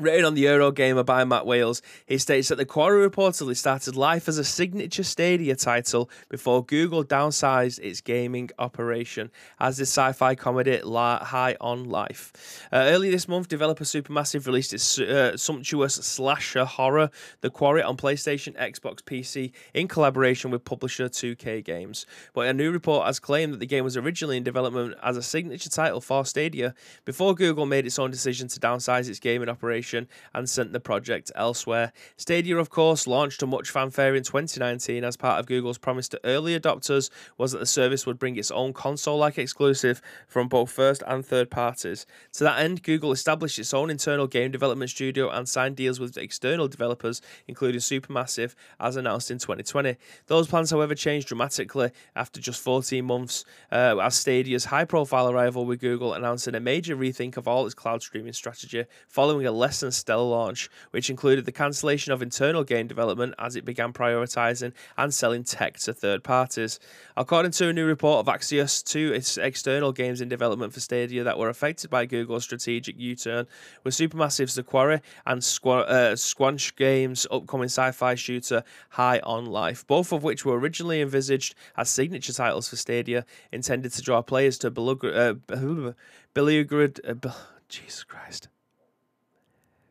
Written 0.01 0.25
on 0.25 0.33
the 0.33 0.45
Eurogamer 0.45 1.05
by 1.05 1.25
Matt 1.25 1.45
Wales, 1.45 1.83
he 2.07 2.17
states 2.17 2.49
that 2.49 2.57
the 2.57 2.65
Quarry 2.65 3.07
reportedly 3.07 3.55
started 3.55 3.97
life 3.97 4.29
as 4.29 4.39
a 4.39 4.45
signature 4.45 5.03
Stadia 5.03 5.55
title 5.55 6.09
before 6.31 6.65
Google 6.65 7.05
downsized 7.05 7.79
its 7.81 8.01
gaming 8.01 8.49
operation, 8.59 9.31
as 9.59 9.77
the 9.77 9.83
sci 9.83 10.13
fi 10.13 10.35
comedy 10.35 10.81
High 10.81 11.55
on 11.61 11.85
Life. 11.85 12.33
Uh, 12.73 12.77
early 12.89 13.11
this 13.11 13.29
month, 13.29 13.49
developer 13.49 13.85
Supermassive 13.85 14.47
released 14.47 14.73
its 14.73 14.99
uh, 14.99 15.37
sumptuous 15.37 15.97
slasher 15.97 16.65
horror, 16.65 17.11
The 17.43 17.51
Quarry, 17.51 17.83
on 17.83 17.99
PlayStation, 17.99 18.57
Xbox, 18.57 19.03
PC, 19.03 19.53
in 19.75 19.87
collaboration 19.87 20.51
with 20.51 20.65
publisher 20.65 21.11
2K 21.11 21.63
Games. 21.63 22.07
But 22.33 22.47
a 22.47 22.55
new 22.55 22.73
report 22.73 23.05
has 23.05 23.21
claimed 23.21 23.53
that 23.53 23.61
the 23.61 23.67
game 23.67 23.85
was 23.85 23.99
originally 23.99 24.39
in 24.39 24.45
development 24.45 24.95
as 25.03 25.19
a 25.19 25.23
signature 25.23 25.69
title 25.69 26.01
for 26.01 26.25
Stadia 26.25 26.75
before 27.05 27.35
Google 27.35 27.67
made 27.67 27.85
its 27.85 27.99
own 27.99 28.11
decision 28.11 28.49
to 28.49 28.59
downsize 28.59 29.07
its 29.07 29.21
gaming 29.21 29.51
operation 29.51 29.90
and 30.35 30.49
sent 30.49 30.73
the 30.73 30.81
project 30.81 31.31
elsewhere. 31.35 31.93
Stadia, 32.17 32.57
of 32.57 32.71
course, 32.71 33.07
launched 33.07 33.41
to 33.41 33.47
much 33.47 33.71
fanfare 33.71 34.15
in 34.15 34.23
2019 34.23 35.05
as 35.05 35.17
part 35.17 35.41
of 35.41 35.47
Google's 35.47 35.79
promise 35.79 36.09
to 36.09 36.21
early 36.25 36.59
adopters 36.59 37.11
was 37.39 37.53
that 37.53 37.59
the 37.59 37.67
service 37.67 38.07
would 38.07 38.19
bring 38.19 38.37
its 38.37 38.51
own 38.51 38.73
console-like 38.73 39.39
exclusive 39.39 40.01
from 40.27 40.49
both 40.49 40.71
first 40.71 41.03
and 41.07 41.25
third 41.25 41.51
parties. 41.51 42.07
To 42.35 42.45
that 42.45 42.59
end, 42.59 42.83
Google 42.83 43.13
established 43.13 43.59
its 43.59 43.75
own 43.75 43.91
internal 43.91 44.27
game 44.27 44.51
development 44.51 44.91
studio 44.91 45.31
and 45.31 45.49
signed 45.49 45.77
deals 45.77 46.01
with 46.01 46.17
external 46.17 46.69
developers, 46.69 47.21
including 47.47 47.81
Supermassive, 47.81 48.55
as 48.79 48.97
announced 48.97 49.31
in 49.31 49.39
2020. 49.39 49.97
Those 50.27 50.49
plans, 50.49 50.71
however, 50.71 50.95
changed 50.95 51.29
dramatically 51.29 51.91
after 52.17 52.41
just 52.41 52.63
14 52.63 53.05
months, 53.05 53.45
uh, 53.71 53.97
as 54.01 54.15
Stadia's 54.15 54.67
high-profile 54.67 55.31
arrival 55.31 55.65
with 55.65 55.81
Google 55.81 56.15
announcing 56.15 56.55
a 56.55 56.61
major 56.61 56.97
rethink 56.97 57.37
of 57.37 57.47
all 57.47 57.67
its 57.67 57.75
cloud 57.75 58.03
streaming 58.03 58.33
strategy, 58.33 58.85
following 59.09 59.47
a 59.47 59.53
less 59.53 59.70
and 59.83 59.95
stellar 59.95 60.29
launch, 60.29 60.69
which 60.91 61.09
included 61.11 61.45
the 61.45 61.53
cancellation 61.53 62.13
of 62.13 62.23
internal 62.23 62.65
game 62.65 62.87
development 62.87 63.35
as 63.39 63.57
it 63.57 63.65
began 63.65 63.93
prioritizing 63.93 64.73
and 64.99 65.15
selling 65.15 65.45
tech 65.45 65.79
to 65.79 65.93
third 65.93 66.25
parties. 66.25 66.81
According 67.17 67.53
to 67.53 67.69
a 67.69 67.73
new 67.73 67.87
report 67.87 68.27
of 68.27 68.35
Axios, 68.35 68.83
two 68.85 69.13
external 69.41 69.93
games 69.93 70.21
in 70.21 70.29
development 70.29 70.73
for 70.73 70.81
Stadia 70.81 71.25
that 71.25 71.39
were 71.39 71.49
affected 71.49 71.91
by 71.91 72.07
Google's 72.07 72.45
strategic 72.45 72.99
U-turn 72.99 73.47
were 73.85 73.91
Supermassive's 73.91 74.55
The 74.55 74.63
Quarry 74.63 75.01
and 75.27 75.41
Squ- 75.41 75.89
uh, 75.89 76.13
Squanch 76.15 76.77
Games' 76.77 77.27
upcoming 77.31 77.67
sci-fi 77.67 78.15
shooter 78.15 78.65
High 78.91 79.21
on 79.21 79.47
Life, 79.47 79.87
both 79.87 80.13
of 80.13 80.23
which 80.23 80.45
were 80.45 80.59
originally 80.59 81.01
envisaged 81.01 81.55
as 81.77 81.91
signature 81.91 82.33
titles 82.33 82.69
for 82.69 82.77
Stadia, 82.77 83.25
intended 83.53 83.93
to 83.93 84.03
draw 84.03 84.23
players 84.23 84.59
to 84.59 84.71
beleaguered, 84.71 85.41
uh, 85.51 85.93
beleaguered 86.35 87.01
uh, 87.07 87.33
Jesus 87.69 88.05
Christ 88.05 88.49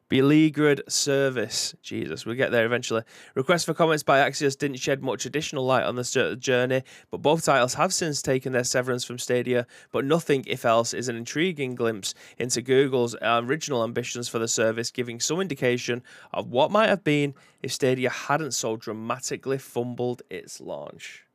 Beleaguered 0.09 0.81
service. 0.91 1.75
Jesus, 1.83 2.25
we'll 2.25 2.35
get 2.35 2.51
there 2.51 2.65
eventually. 2.65 3.03
Requests 3.35 3.63
for 3.63 3.75
comments 3.75 4.01
by 4.01 4.27
Axios 4.27 4.57
didn't 4.57 4.79
shed 4.79 5.03
much 5.03 5.27
additional 5.27 5.63
light 5.65 5.83
on 5.83 5.95
the 5.95 6.37
journey, 6.39 6.81
but 7.11 7.21
both 7.21 7.45
titles 7.45 7.75
have 7.75 7.93
since 7.93 8.23
taken 8.23 8.51
their 8.51 8.63
severance 8.63 9.03
from 9.03 9.19
Stadia. 9.19 9.67
But 9.91 10.05
nothing, 10.05 10.43
if 10.47 10.65
else, 10.65 10.95
is 10.95 11.09
an 11.09 11.15
intriguing 11.15 11.75
glimpse 11.75 12.15
into 12.39 12.63
Google's 12.63 13.15
original 13.21 13.83
ambitions 13.83 14.27
for 14.27 14.39
the 14.39 14.47
service, 14.47 14.89
giving 14.89 15.19
some 15.19 15.39
indication 15.39 16.01
of 16.33 16.49
what 16.49 16.71
might 16.71 16.89
have 16.89 17.03
been 17.03 17.35
if 17.61 17.71
Stadia 17.71 18.09
hadn't 18.09 18.53
so 18.53 18.77
dramatically 18.77 19.59
fumbled 19.59 20.23
its 20.29 20.59
launch. 20.59 21.25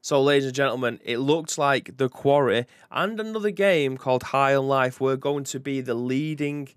So, 0.00 0.20
ladies 0.20 0.46
and 0.46 0.54
gentlemen, 0.54 0.98
it 1.02 1.18
looked 1.18 1.56
like 1.56 1.96
The 1.96 2.08
Quarry 2.08 2.66
and 2.90 3.18
another 3.18 3.50
game 3.50 3.96
called 3.96 4.24
High 4.24 4.54
on 4.54 4.66
Life 4.66 5.00
were 5.00 5.16
going 5.16 5.44
to 5.44 5.60
be 5.60 5.80
the 5.80 5.94
leading 5.94 6.68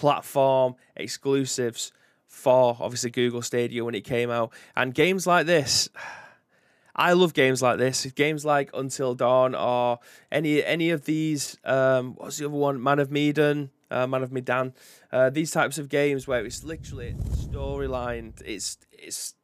platform 0.00 0.74
exclusives 0.96 1.92
for 2.26 2.74
obviously 2.80 3.10
Google 3.10 3.42
Stadia 3.42 3.84
when 3.84 3.94
it 3.94 4.00
came 4.00 4.30
out. 4.30 4.50
And 4.74 4.94
games 4.94 5.26
like 5.26 5.44
this, 5.44 5.90
I 6.96 7.12
love 7.12 7.34
games 7.34 7.60
like 7.60 7.78
this. 7.78 8.06
Games 8.06 8.44
like 8.44 8.70
Until 8.74 9.14
Dawn 9.14 9.54
or 9.54 9.98
any 10.32 10.64
any 10.64 10.90
of 10.90 11.04
these. 11.04 11.58
Um, 11.64 12.14
what's 12.14 12.38
the 12.38 12.46
other 12.46 12.54
one? 12.54 12.82
Man 12.82 12.98
of 12.98 13.10
Medan, 13.10 13.70
uh, 13.90 14.06
Man 14.06 14.22
of 14.22 14.32
Medan. 14.32 14.72
Uh, 15.12 15.30
these 15.30 15.50
types 15.50 15.78
of 15.78 15.88
games 15.88 16.26
where 16.26 16.44
it's 16.44 16.64
literally 16.64 17.14
storyline. 17.36 18.32
It's 18.44 18.78
it's 18.90 19.34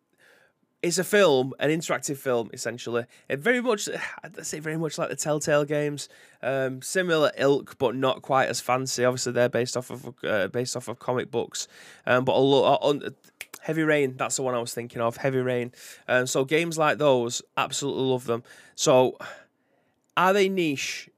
it's 0.82 0.98
a 0.98 1.04
film, 1.04 1.54
an 1.58 1.70
interactive 1.70 2.18
film, 2.18 2.50
essentially. 2.52 3.06
It 3.28 3.38
very 3.38 3.60
much, 3.60 3.88
I'd 4.22 4.44
say, 4.46 4.60
very 4.60 4.76
much 4.76 4.98
like 4.98 5.08
the 5.08 5.16
Telltale 5.16 5.64
games, 5.64 6.08
um, 6.42 6.82
similar 6.82 7.32
ilk, 7.36 7.76
but 7.78 7.94
not 7.96 8.22
quite 8.22 8.48
as 8.48 8.60
fancy. 8.60 9.04
Obviously, 9.04 9.32
they're 9.32 9.48
based 9.48 9.76
off 9.76 9.90
of 9.90 10.14
uh, 10.22 10.48
based 10.48 10.76
off 10.76 10.88
of 10.88 10.98
comic 10.98 11.30
books, 11.30 11.66
um, 12.06 12.24
but 12.24 12.36
a 12.36 12.38
lot 12.38 12.78
on. 12.82 13.02
Heavy 13.62 13.82
Rain, 13.82 14.16
that's 14.16 14.36
the 14.36 14.42
one 14.42 14.54
I 14.54 14.60
was 14.60 14.72
thinking 14.72 15.02
of. 15.02 15.16
Heavy 15.16 15.38
Rain. 15.38 15.72
Um, 16.06 16.28
so 16.28 16.44
games 16.44 16.78
like 16.78 16.98
those, 16.98 17.42
absolutely 17.56 18.04
love 18.04 18.24
them. 18.24 18.44
So, 18.76 19.18
are 20.16 20.32
they 20.32 20.48
niche? 20.48 21.10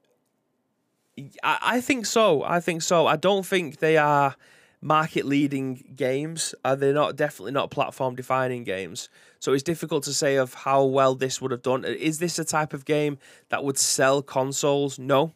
I, 1.43 1.59
I 1.61 1.81
think 1.81 2.07
so. 2.07 2.41
I 2.43 2.59
think 2.59 2.81
so. 2.81 3.05
I 3.05 3.17
don't 3.17 3.45
think 3.45 3.77
they 3.77 3.97
are 3.97 4.35
market 4.81 5.25
leading 5.25 5.93
games. 5.95 6.55
Are 6.63 6.75
they 6.75 6.93
not 6.93 7.15
definitely 7.15 7.51
not 7.51 7.71
platform 7.71 8.15
defining 8.15 8.63
games? 8.63 9.09
So 9.39 9.53
it's 9.53 9.63
difficult 9.63 10.03
to 10.03 10.13
say 10.13 10.35
of 10.35 10.53
how 10.53 10.83
well 10.83 11.15
this 11.15 11.41
would 11.41 11.51
have 11.51 11.61
done. 11.61 11.85
Is 11.85 12.19
this 12.19 12.39
a 12.39 12.45
type 12.45 12.73
of 12.73 12.85
game 12.85 13.17
that 13.49 13.63
would 13.63 13.77
sell 13.77 14.21
consoles? 14.21 14.99
No. 14.99 15.33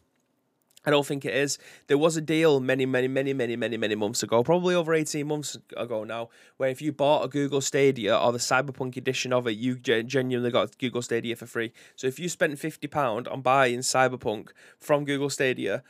I 0.86 0.90
don't 0.90 1.06
think 1.06 1.24
it 1.24 1.34
is. 1.34 1.58
There 1.86 1.96
was 1.96 2.16
a 2.16 2.20
deal 2.20 2.60
many, 2.60 2.84
many, 2.84 3.08
many, 3.08 3.32
many, 3.32 3.56
many, 3.56 3.76
many 3.78 3.94
months 3.94 4.22
ago, 4.22 4.42
probably 4.42 4.74
over 4.74 4.92
18 4.92 5.26
months 5.26 5.56
ago 5.76 6.04
now, 6.04 6.28
where 6.58 6.68
if 6.68 6.82
you 6.82 6.92
bought 6.92 7.24
a 7.24 7.28
Google 7.28 7.62
Stadia 7.62 8.14
or 8.14 8.32
the 8.32 8.38
Cyberpunk 8.38 8.96
edition 8.98 9.32
of 9.32 9.46
it, 9.46 9.56
you 9.56 9.76
genuinely 9.76 10.50
got 10.50 10.76
Google 10.76 11.00
Stadia 11.00 11.36
for 11.36 11.46
free. 11.46 11.72
So 11.96 12.06
if 12.06 12.18
you 12.18 12.28
spent 12.28 12.54
£50 12.56 13.32
on 13.32 13.40
buying 13.40 13.78
Cyberpunk 13.78 14.50
from 14.78 15.06
Google 15.06 15.30
Stadia, 15.30 15.82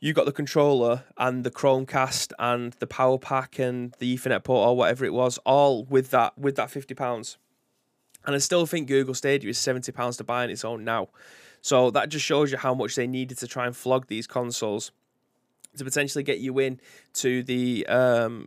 you 0.00 0.14
got 0.14 0.24
the 0.24 0.32
controller 0.32 1.04
and 1.16 1.44
the 1.44 1.50
Chromecast 1.50 2.32
and 2.38 2.72
the 2.74 2.86
power 2.86 3.18
pack 3.18 3.58
and 3.58 3.94
the 3.98 4.16
Ethernet 4.16 4.44
port 4.44 4.66
or 4.66 4.76
whatever 4.76 5.04
it 5.04 5.12
was, 5.12 5.38
all 5.44 5.84
with 5.84 6.10
that 6.10 6.36
with 6.38 6.56
that 6.56 6.70
fifty 6.70 6.94
pounds. 6.94 7.36
And 8.26 8.34
I 8.34 8.38
still 8.38 8.66
think 8.66 8.88
Google 8.88 9.14
Stadia 9.14 9.50
is 9.50 9.58
seventy 9.58 9.92
pounds 9.92 10.16
to 10.16 10.24
buy 10.24 10.44
on 10.44 10.50
its 10.50 10.64
own 10.64 10.84
now. 10.84 11.08
So 11.62 11.90
that 11.90 12.08
just 12.08 12.24
shows 12.24 12.50
you 12.50 12.58
how 12.58 12.74
much 12.74 12.96
they 12.96 13.06
needed 13.06 13.36
to 13.38 13.46
try 13.46 13.66
and 13.66 13.76
flog 13.76 14.06
these 14.06 14.26
consoles 14.26 14.92
to 15.76 15.84
potentially 15.84 16.24
get 16.24 16.38
you 16.38 16.58
in 16.58 16.80
to 17.14 17.42
the 17.42 17.86
um, 17.86 18.46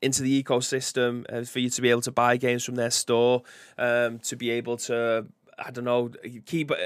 into 0.00 0.22
the 0.22 0.42
ecosystem 0.42 1.24
uh, 1.30 1.44
for 1.44 1.58
you 1.58 1.70
to 1.70 1.82
be 1.82 1.90
able 1.90 2.00
to 2.02 2.12
buy 2.12 2.36
games 2.36 2.64
from 2.64 2.74
their 2.74 2.90
store, 2.90 3.42
um, 3.78 4.18
to 4.20 4.36
be 4.36 4.50
able 4.50 4.78
to 4.78 5.26
I 5.58 5.70
don't 5.70 5.84
know 5.84 6.10
keep 6.46 6.70
uh, 6.70 6.76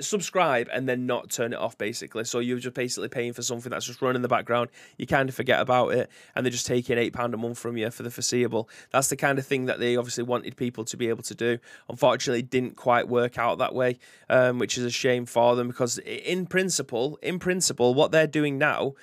subscribe 0.00 0.68
and 0.72 0.88
then 0.88 1.06
not 1.06 1.30
turn 1.30 1.52
it 1.52 1.58
off 1.58 1.78
basically. 1.78 2.24
So 2.24 2.40
you're 2.40 2.58
just 2.58 2.74
basically 2.74 3.08
paying 3.08 3.32
for 3.32 3.42
something 3.42 3.70
that's 3.70 3.86
just 3.86 4.02
running 4.02 4.16
in 4.16 4.22
the 4.22 4.28
background. 4.28 4.70
You 4.98 5.06
kind 5.06 5.28
of 5.28 5.34
forget 5.34 5.60
about 5.60 5.88
it 5.94 6.10
and 6.34 6.44
they're 6.44 6.50
just 6.50 6.66
taking 6.66 6.98
eight 6.98 7.12
pound 7.12 7.34
a 7.34 7.36
month 7.36 7.58
from 7.58 7.76
you 7.76 7.90
for 7.90 8.02
the 8.02 8.10
foreseeable. 8.10 8.68
That's 8.90 9.08
the 9.08 9.16
kind 9.16 9.38
of 9.38 9.46
thing 9.46 9.66
that 9.66 9.78
they 9.78 9.96
obviously 9.96 10.24
wanted 10.24 10.56
people 10.56 10.84
to 10.86 10.96
be 10.96 11.08
able 11.08 11.22
to 11.24 11.34
do. 11.34 11.58
Unfortunately 11.88 12.42
didn't 12.42 12.76
quite 12.76 13.08
work 13.08 13.38
out 13.38 13.58
that 13.58 13.74
way 13.74 13.98
um, 14.28 14.58
which 14.58 14.76
is 14.76 14.84
a 14.84 14.90
shame 14.90 15.26
for 15.26 15.56
them 15.56 15.68
because 15.68 15.98
in 15.98 16.46
principle 16.46 17.18
in 17.22 17.38
principle 17.38 17.94
what 17.94 18.10
they're 18.10 18.26
doing 18.26 18.58
now 18.58 18.94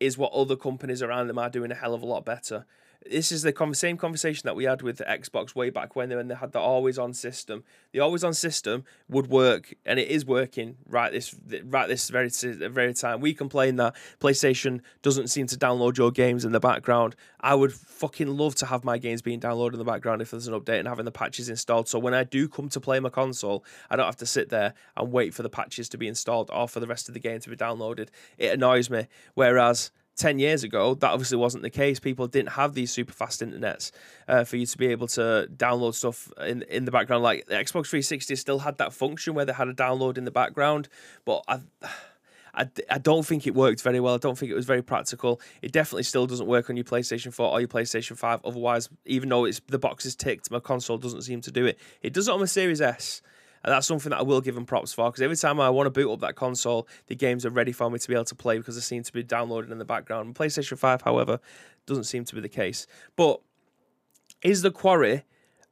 is 0.00 0.18
what 0.18 0.32
other 0.32 0.56
companies 0.56 1.02
around 1.02 1.28
them 1.28 1.38
are 1.38 1.50
doing 1.50 1.70
a 1.70 1.74
hell 1.74 1.94
of 1.94 2.02
a 2.02 2.06
lot 2.06 2.24
better 2.24 2.66
this 3.10 3.30
is 3.30 3.42
the 3.42 3.54
same 3.72 3.96
conversation 3.96 4.42
that 4.44 4.56
we 4.56 4.64
had 4.64 4.82
with 4.82 4.98
Xbox 4.98 5.54
way 5.54 5.70
back 5.70 5.94
when 5.94 6.08
they, 6.08 6.16
when 6.16 6.28
they 6.28 6.34
had 6.34 6.52
the 6.52 6.58
always 6.58 6.98
on 6.98 7.12
system. 7.12 7.64
The 7.92 8.00
always 8.00 8.24
on 8.24 8.34
system 8.34 8.84
would 9.08 9.26
work, 9.26 9.74
and 9.84 9.98
it 9.98 10.08
is 10.08 10.24
working 10.24 10.76
right 10.88 11.12
this 11.12 11.34
right 11.64 11.86
this 11.86 12.08
very 12.08 12.30
very 12.30 12.94
time. 12.94 13.20
We 13.20 13.34
complain 13.34 13.76
that 13.76 13.94
PlayStation 14.20 14.80
doesn't 15.02 15.28
seem 15.28 15.46
to 15.48 15.56
download 15.56 15.98
your 15.98 16.10
games 16.10 16.44
in 16.44 16.52
the 16.52 16.60
background. 16.60 17.14
I 17.40 17.54
would 17.54 17.72
fucking 17.72 18.28
love 18.28 18.54
to 18.56 18.66
have 18.66 18.84
my 18.84 18.96
games 18.96 19.20
being 19.20 19.40
downloaded 19.40 19.74
in 19.74 19.78
the 19.78 19.84
background 19.84 20.22
if 20.22 20.30
there's 20.30 20.48
an 20.48 20.58
update 20.58 20.78
and 20.78 20.88
having 20.88 21.04
the 21.04 21.12
patches 21.12 21.48
installed. 21.48 21.88
So 21.88 21.98
when 21.98 22.14
I 22.14 22.24
do 22.24 22.48
come 22.48 22.68
to 22.70 22.80
play 22.80 23.00
my 23.00 23.10
console, 23.10 23.64
I 23.90 23.96
don't 23.96 24.06
have 24.06 24.16
to 24.16 24.26
sit 24.26 24.48
there 24.48 24.72
and 24.96 25.12
wait 25.12 25.34
for 25.34 25.42
the 25.42 25.50
patches 25.50 25.88
to 25.90 25.98
be 25.98 26.08
installed 26.08 26.50
or 26.52 26.68
for 26.68 26.80
the 26.80 26.86
rest 26.86 27.08
of 27.08 27.14
the 27.14 27.20
game 27.20 27.40
to 27.40 27.50
be 27.50 27.56
downloaded. 27.56 28.08
It 28.38 28.54
annoys 28.54 28.88
me. 28.88 29.08
Whereas 29.34 29.90
10 30.16 30.38
years 30.38 30.62
ago, 30.62 30.94
that 30.94 31.10
obviously 31.10 31.36
wasn't 31.36 31.62
the 31.62 31.70
case. 31.70 31.98
People 31.98 32.26
didn't 32.26 32.50
have 32.50 32.74
these 32.74 32.92
super 32.92 33.12
fast 33.12 33.40
internets 33.40 33.90
uh, 34.28 34.44
for 34.44 34.56
you 34.56 34.66
to 34.66 34.78
be 34.78 34.86
able 34.88 35.08
to 35.08 35.48
download 35.56 35.94
stuff 35.94 36.32
in 36.40 36.62
in 36.62 36.84
the 36.84 36.90
background. 36.90 37.22
Like 37.22 37.46
the 37.46 37.54
Xbox 37.54 37.88
360 37.88 38.36
still 38.36 38.60
had 38.60 38.78
that 38.78 38.92
function 38.92 39.34
where 39.34 39.44
they 39.44 39.52
had 39.52 39.68
a 39.68 39.74
download 39.74 40.16
in 40.16 40.24
the 40.24 40.30
background, 40.30 40.88
but 41.24 41.42
I, 41.48 41.60
I, 42.56 42.68
I 42.88 42.98
don't 42.98 43.26
think 43.26 43.48
it 43.48 43.54
worked 43.54 43.82
very 43.82 43.98
well. 43.98 44.14
I 44.14 44.18
don't 44.18 44.38
think 44.38 44.52
it 44.52 44.54
was 44.54 44.64
very 44.64 44.82
practical. 44.82 45.40
It 45.60 45.72
definitely 45.72 46.04
still 46.04 46.26
doesn't 46.26 46.46
work 46.46 46.70
on 46.70 46.76
your 46.76 46.84
PlayStation 46.84 47.34
4 47.34 47.50
or 47.50 47.60
your 47.60 47.68
PlayStation 47.68 48.16
5. 48.16 48.42
Otherwise, 48.44 48.88
even 49.06 49.28
though 49.28 49.44
it's 49.44 49.60
the 49.66 49.78
box 49.78 50.06
is 50.06 50.14
ticked, 50.14 50.52
my 50.52 50.60
console 50.60 50.96
doesn't 50.96 51.22
seem 51.22 51.40
to 51.40 51.50
do 51.50 51.66
it. 51.66 51.80
It 52.00 52.12
does 52.12 52.28
it 52.28 52.30
on 52.32 52.38
my 52.38 52.46
Series 52.46 52.80
S. 52.80 53.22
And 53.64 53.72
that's 53.72 53.86
something 53.86 54.10
that 54.10 54.18
I 54.18 54.22
will 54.22 54.42
give 54.42 54.54
them 54.54 54.66
props 54.66 54.92
for 54.92 55.10
because 55.10 55.22
every 55.22 55.36
time 55.36 55.58
I 55.58 55.70
want 55.70 55.86
to 55.86 55.90
boot 55.90 56.12
up 56.12 56.20
that 56.20 56.36
console, 56.36 56.86
the 57.06 57.14
games 57.14 57.46
are 57.46 57.50
ready 57.50 57.72
for 57.72 57.90
me 57.90 57.98
to 57.98 58.08
be 58.08 58.14
able 58.14 58.24
to 58.26 58.34
play 58.34 58.58
because 58.58 58.74
they 58.74 58.82
seem 58.82 59.02
to 59.02 59.12
be 59.12 59.24
downloaded 59.24 59.72
in 59.72 59.78
the 59.78 59.84
background. 59.86 60.26
And 60.26 60.34
PlayStation 60.34 60.76
5, 60.76 61.02
however, 61.02 61.40
doesn't 61.86 62.04
seem 62.04 62.24
to 62.26 62.34
be 62.34 62.42
the 62.42 62.48
case. 62.48 62.86
But 63.16 63.40
is 64.42 64.60
the 64.60 64.70
Quarry 64.70 65.24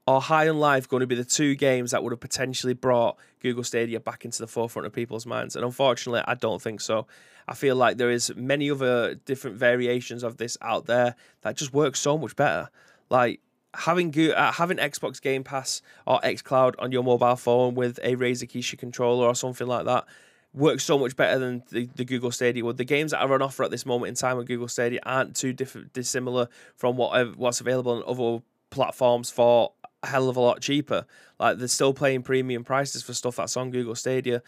or 0.07 0.23
High 0.23 0.49
on 0.49 0.59
Life 0.59 0.89
going 0.89 1.03
to 1.03 1.07
be 1.07 1.15
the 1.15 1.25
two 1.25 1.55
games 1.55 1.91
that 1.91 2.03
would 2.03 2.13
have 2.13 2.21
potentially 2.21 2.73
brought 2.73 3.19
Google 3.41 3.63
Stadia 3.63 4.01
back 4.01 4.25
into 4.25 4.39
the 4.39 4.49
forefront 4.49 4.87
of 4.87 4.93
people's 4.95 5.27
minds? 5.27 5.55
And 5.55 5.65
unfortunately, 5.65 6.23
I 6.27 6.35
don't 6.35 6.63
think 6.63 6.81
so. 6.81 7.07
I 7.47 7.55
feel 7.55 7.77
like 7.77 7.99
there 7.99 8.11
is 8.11 8.35
many 8.35 8.71
other 8.71 9.17
different 9.17 9.57
variations 9.57 10.23
of 10.23 10.39
this 10.39 10.57
out 10.63 10.87
there 10.87 11.15
that 11.43 11.57
just 11.57 11.75
work 11.75 11.97
so 11.97 12.17
much 12.17 12.37
better. 12.37 12.71
Like 13.11 13.41
having 13.75 14.14
uh, 14.33 14.52
having 14.52 14.76
Xbox 14.76 15.21
Game 15.21 15.45
Pass 15.45 15.83
or 16.07 16.21
XCloud 16.21 16.75
on 16.79 16.93
your 16.93 17.02
mobile 17.02 17.37
phone 17.37 17.75
with 17.75 17.99
a 18.02 18.17
Razer 18.17 18.49
Kishi 18.49 18.79
controller 18.79 19.26
or 19.26 19.35
something 19.35 19.67
like 19.67 19.85
that 19.87 20.07
works 20.55 20.85
so 20.85 20.99
much 20.99 21.17
better 21.17 21.38
than 21.38 21.62
the, 21.71 21.88
the 21.95 22.05
Google 22.05 22.31
Stadia 22.31 22.64
would. 22.64 22.76
The 22.76 22.85
games 22.85 23.12
that 23.12 23.23
are 23.23 23.33
on 23.33 23.43
offer 23.43 23.64
at 23.64 23.71
this 23.71 23.87
moment 23.87 24.11
in 24.11 24.14
time 24.14 24.38
on 24.38 24.45
Google 24.45 24.69
Stadia 24.69 25.00
aren't 25.05 25.35
too 25.35 25.52
different, 25.52 25.93
dissimilar 25.93 26.49
from 26.76 26.97
what 26.97 27.37
what's 27.37 27.61
available 27.61 27.93
on 27.93 28.02
other 28.07 28.43
platforms 28.71 29.31
for 29.31 29.73
a 30.02 30.07
hell 30.07 30.29
of 30.29 30.37
a 30.37 30.41
lot 30.41 30.61
cheaper. 30.61 31.07
Like 31.38 31.59
they're 31.59 31.69
still 31.69 31.95
paying 31.95 32.23
premium 32.23 32.64
prices 32.64 33.02
for 33.02 33.14
stuff 33.14 33.37
that's 33.37 33.57
on 33.57 33.71
Google 33.71 33.95
Stadia. 33.95 34.43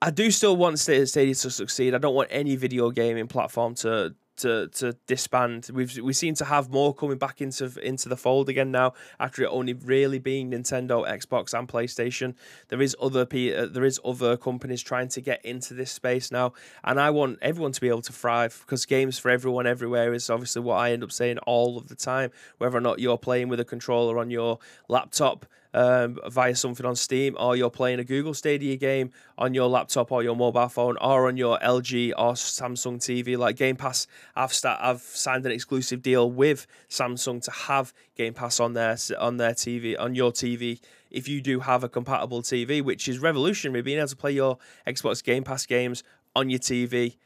I 0.00 0.10
do 0.10 0.30
still 0.30 0.56
want 0.56 0.78
Stadia 0.78 1.06
to 1.06 1.50
succeed. 1.50 1.94
I 1.94 1.98
don't 1.98 2.14
want 2.14 2.28
any 2.30 2.56
video 2.56 2.90
gaming 2.90 3.26
platform 3.26 3.74
to 3.76 4.14
to 4.36 4.68
to 4.68 4.94
disband. 5.06 5.68
We've 5.72 5.96
we 5.98 6.12
seem 6.12 6.34
to 6.34 6.44
have 6.44 6.70
more 6.70 6.94
coming 6.94 7.18
back 7.18 7.40
into 7.40 7.72
into 7.82 8.08
the 8.08 8.16
fold 8.16 8.48
again 8.48 8.70
now 8.70 8.94
after 9.18 9.42
it 9.42 9.48
only 9.50 9.74
really 9.74 10.18
being 10.18 10.50
Nintendo, 10.50 11.06
Xbox, 11.06 11.56
and 11.56 11.68
PlayStation. 11.68 12.34
There 12.68 12.82
is 12.82 12.96
other 13.00 13.22
uh, 13.22 13.66
there 13.66 13.84
is 13.84 14.00
other 14.04 14.36
companies 14.36 14.82
trying 14.82 15.08
to 15.08 15.20
get 15.20 15.44
into 15.44 15.74
this 15.74 15.90
space 15.90 16.30
now, 16.30 16.52
and 16.82 17.00
I 17.00 17.10
want 17.10 17.38
everyone 17.42 17.72
to 17.72 17.80
be 17.80 17.88
able 17.88 18.02
to 18.02 18.12
thrive 18.12 18.62
because 18.64 18.86
games 18.86 19.18
for 19.18 19.30
everyone 19.30 19.66
everywhere 19.66 20.12
is 20.12 20.30
obviously 20.30 20.62
what 20.62 20.76
I 20.76 20.92
end 20.92 21.02
up 21.02 21.12
saying 21.12 21.38
all 21.38 21.78
of 21.78 21.88
the 21.88 21.96
time. 21.96 22.30
Whether 22.58 22.76
or 22.76 22.80
not 22.80 22.98
you're 22.98 23.18
playing 23.18 23.48
with 23.48 23.60
a 23.60 23.64
controller 23.64 24.18
on 24.18 24.30
your 24.30 24.58
laptop 24.88 25.46
um, 25.74 26.18
via 26.28 26.54
something 26.54 26.86
on 26.86 26.96
Steam, 26.96 27.36
or 27.38 27.56
you're 27.56 27.68
playing 27.68 27.98
a 27.98 28.04
Google 28.04 28.32
Stadia 28.32 28.76
game 28.76 29.10
on 29.36 29.52
your 29.52 29.68
laptop 29.68 30.12
or 30.12 30.22
your 30.22 30.36
mobile 30.36 30.68
phone, 30.68 30.96
or 30.98 31.26
on 31.26 31.36
your 31.36 31.58
LG 31.58 32.12
or 32.16 32.32
Samsung 32.32 32.98
TV. 32.98 33.36
Like 33.36 33.56
Game 33.56 33.76
Pass, 33.76 34.06
I've 34.34 34.52
start, 34.52 34.78
I've 34.80 35.02
signed 35.02 35.44
an 35.44 35.52
exclusive 35.52 36.00
deal 36.00 36.30
with 36.30 36.66
Samsung 36.88 37.42
to 37.42 37.50
have 37.50 37.92
Game 38.16 38.32
Pass 38.32 38.60
on 38.60 38.72
their 38.72 38.96
on 39.18 39.36
their 39.36 39.52
TV 39.52 39.98
on 39.98 40.14
your 40.14 40.32
TV. 40.32 40.80
If 41.10 41.28
you 41.28 41.40
do 41.40 41.60
have 41.60 41.84
a 41.84 41.88
compatible 41.88 42.42
TV, 42.42 42.82
which 42.82 43.08
is 43.08 43.18
revolutionary, 43.18 43.82
being 43.82 43.98
able 43.98 44.08
to 44.08 44.16
play 44.16 44.32
your 44.32 44.58
Xbox 44.86 45.22
Game 45.22 45.44
Pass 45.44 45.66
games 45.66 46.02
on 46.34 46.50
your 46.50 46.60
TV 46.60 47.16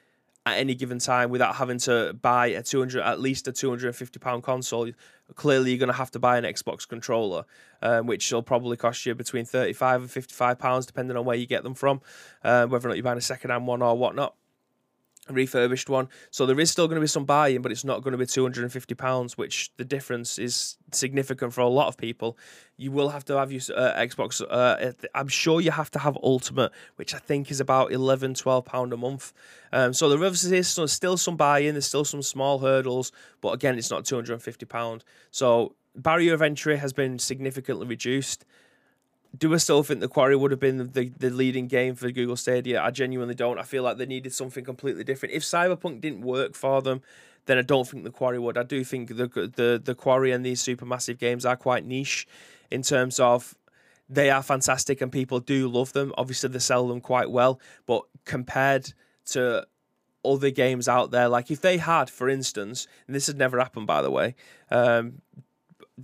at 0.55 0.59
any 0.59 0.75
given 0.75 0.99
time 0.99 1.31
without 1.31 1.57
having 1.57 1.79
to 1.79 2.17
buy 2.21 2.49
a 2.49 2.63
200 2.63 3.01
at 3.03 3.21
least 3.21 3.49
a 3.49 3.53
250 3.53 4.19
pound 4.19 4.43
console 4.43 4.91
clearly 5.35 5.71
you're 5.71 5.79
going 5.79 5.89
to 5.89 5.93
have 5.93 6.11
to 6.11 6.19
buy 6.19 6.39
an 6.39 6.45
xbox 6.45 6.87
controller 6.87 7.45
um, 7.83 8.07
which 8.07 8.31
will 8.33 8.43
probably 8.43 8.77
cost 8.77 9.05
you 9.07 9.15
between 9.15 9.45
35 9.45 10.03
and 10.03 10.11
55 10.11 10.59
pounds 10.59 10.87
depending 10.87 11.17
on 11.17 11.25
where 11.25 11.37
you 11.37 11.47
get 11.47 11.63
them 11.63 11.75
from 11.75 12.01
uh, 12.45 12.67
whether 12.67 12.89
or 12.89 12.91
not 12.91 12.97
you're 12.97 13.05
buying 13.05 13.19
a 13.19 13.23
second 13.23 13.51
hand 13.51 13.67
one 13.67 13.83
or 13.83 13.97
whatnot 13.97 14.35
refurbished 15.35 15.89
one. 15.89 16.09
So 16.31 16.47
there 16.47 16.59
is 16.59 16.71
still 16.71 16.89
going 16.89 16.97
to 16.97 17.01
be 17.01 17.07
some 17.07 17.25
buying, 17.25 17.63
but 17.63 17.73
it's 17.73 17.85
not 17.85 18.03
going 18.03 18.13
to 18.13 18.19
be 18.19 18.27
two 18.27 18.43
hundred 18.43 18.63
and 18.65 18.73
fifty 18.73 18.95
pounds, 18.95 19.39
which 19.39 19.71
the 19.77 19.85
difference 19.85 20.39
is 20.39 20.77
significant 20.93 21.53
for 21.53 21.61
a 21.61 21.69
lot 21.69 21.89
of 21.89 21.97
people. 21.97 22.39
You 22.77 22.93
will 22.93 23.09
have 23.11 23.25
to 23.27 23.37
have 23.37 23.51
your 23.51 23.63
uh, 23.77 23.95
Xbox. 23.95 24.43
Uh, 24.49 24.93
I'm 25.15 25.29
sure 25.29 25.61
you 25.61 25.71
have 25.71 25.91
to 25.93 25.99
have 25.99 26.17
Ultimate, 26.23 26.73
which 26.97 27.15
I 27.15 27.19
think 27.19 27.51
is 27.51 27.61
about 27.61 27.93
11 27.93 28.35
12 28.35 28.65
pound 28.65 28.93
a 28.93 28.97
month. 28.97 29.33
Um, 29.73 29.93
so 29.93 30.09
there 30.09 30.19
obviously 30.19 30.59
is 30.59 30.69
still 30.69 31.17
some 31.17 31.37
buying. 31.37 31.73
There's 31.73 31.87
still 31.87 32.05
some 32.05 32.23
small 32.23 32.59
hurdles, 32.59 33.13
but 33.41 33.51
again, 33.51 33.77
it's 33.79 33.91
not 33.91 34.05
two 34.05 34.15
hundred 34.15 34.35
and 34.35 34.43
fifty 34.43 34.67
pound. 34.67 35.05
So 35.31 35.75
barrier 35.95 36.35
of 36.35 36.43
entry 36.43 36.77
has 36.77 36.93
been 36.93 37.19
significantly 37.19 37.87
reduced 37.87 38.45
do 39.37 39.53
I 39.53 39.59
still 39.59 39.83
think 39.83 40.01
the 40.01 40.09
Quarry 40.09 40.37
would 40.37 40.51
have 40.51 40.61
been 40.61 40.79
the, 40.79 41.13
the 41.19 41.31
leading 41.31 41.67
game 41.67 41.95
for 41.95 42.11
Google 42.11 42.37
Stadia? 42.37 42.83
I 42.83 42.91
genuinely 42.91 43.35
don't. 43.35 43.59
I 43.59 43.63
feel 43.63 43.83
like 43.83 43.99
they 43.99 44.07
needed 44.07 44.33
something 44.33 44.65
completely 44.65 45.05
different. 45.05 45.35
If 45.35 45.43
Cyberpunk 45.43 46.01
didn't 46.01 46.23
work 46.23 46.55
for 46.55 46.81
them, 46.81 47.03
then 47.47 47.59
I 47.59 47.63
don't 47.63 47.87
think 47.87 48.05
the 48.05 48.11
Quarry 48.11 48.39
would. 48.39 48.57
I 48.57 48.63
do 48.63 48.85
think 48.85 49.09
the 49.09 49.27
the 49.55 49.81
the 49.83 49.95
Quarry 49.95 50.33
and 50.33 50.45
these 50.45 50.61
super 50.61 50.87
massive 50.87 51.19
games 51.19 51.45
are 51.45 51.57
quite 51.57 51.85
niche 51.85 52.27
in 52.71 52.83
terms 52.83 53.19
of 53.21 53.55
they 54.09 54.31
are 54.31 54.43
fantastic 54.43 55.01
and 55.01 55.13
people 55.13 55.41
do 55.41 55.69
love 55.69 55.93
them. 55.93 56.13
Obviously, 56.17 56.49
they 56.49 56.59
sell 56.59 56.89
them 56.89 57.01
quite 57.01 57.31
well, 57.31 57.61
but 57.87 58.03
compared 58.25 58.93
to 59.27 59.67
other 60.25 60.51
games 60.51 60.89
out 60.89 61.11
there, 61.11 61.29
like 61.29 61.51
if 61.51 61.61
they 61.61 61.77
had, 61.77 62.11
for 62.11 62.29
instance, 62.29 62.87
and 63.07 63.15
this 63.15 63.27
has 63.27 63.37
never 63.37 63.59
happened 63.59 63.87
by 63.87 64.03
the 64.03 64.11
way, 64.11 64.35
um, 64.71 65.21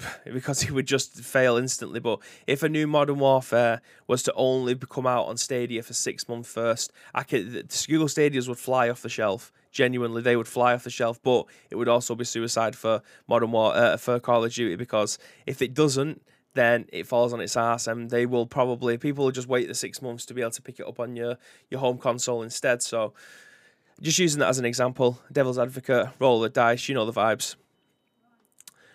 because 0.24 0.62
he 0.62 0.72
would 0.72 0.86
just 0.86 1.20
fail 1.20 1.56
instantly. 1.56 2.00
But 2.00 2.20
if 2.46 2.62
a 2.62 2.68
new 2.68 2.86
Modern 2.86 3.18
Warfare 3.18 3.80
was 4.06 4.22
to 4.24 4.32
only 4.34 4.74
come 4.74 5.06
out 5.06 5.26
on 5.26 5.36
Stadia 5.36 5.82
for 5.82 5.92
six 5.92 6.28
months 6.28 6.52
first, 6.52 6.92
I 7.14 7.22
could 7.22 7.52
the 7.52 7.86
Google 7.88 8.08
Stadias 8.08 8.48
would 8.48 8.58
fly 8.58 8.88
off 8.88 9.02
the 9.02 9.08
shelf. 9.08 9.52
Genuinely, 9.70 10.22
they 10.22 10.36
would 10.36 10.48
fly 10.48 10.74
off 10.74 10.84
the 10.84 10.90
shelf. 10.90 11.20
But 11.22 11.46
it 11.70 11.76
would 11.76 11.88
also 11.88 12.14
be 12.14 12.24
suicide 12.24 12.76
for 12.76 13.02
Modern 13.28 13.52
War 13.52 13.74
uh, 13.74 13.96
for 13.96 14.20
Call 14.20 14.44
of 14.44 14.52
Duty 14.52 14.76
because 14.76 15.18
if 15.46 15.62
it 15.62 15.74
doesn't, 15.74 16.22
then 16.54 16.86
it 16.92 17.06
falls 17.06 17.32
on 17.32 17.40
its 17.40 17.56
ass, 17.56 17.88
and 17.88 18.10
they 18.10 18.26
will 18.26 18.46
probably 18.46 18.96
people 18.96 19.24
will 19.24 19.32
just 19.32 19.48
wait 19.48 19.66
the 19.66 19.74
six 19.74 20.00
months 20.00 20.24
to 20.26 20.34
be 20.34 20.40
able 20.40 20.52
to 20.52 20.62
pick 20.62 20.78
it 20.78 20.86
up 20.86 21.00
on 21.00 21.16
your 21.16 21.36
your 21.70 21.80
home 21.80 21.98
console 21.98 22.42
instead. 22.42 22.82
So. 22.82 23.12
Just 24.00 24.18
using 24.18 24.40
that 24.40 24.48
as 24.48 24.58
an 24.58 24.64
example, 24.64 25.20
devil's 25.30 25.56
advocate, 25.56 26.08
roll 26.18 26.40
the 26.40 26.48
dice, 26.48 26.88
you 26.88 26.96
know 26.96 27.06
the 27.06 27.12
vibes. 27.12 27.54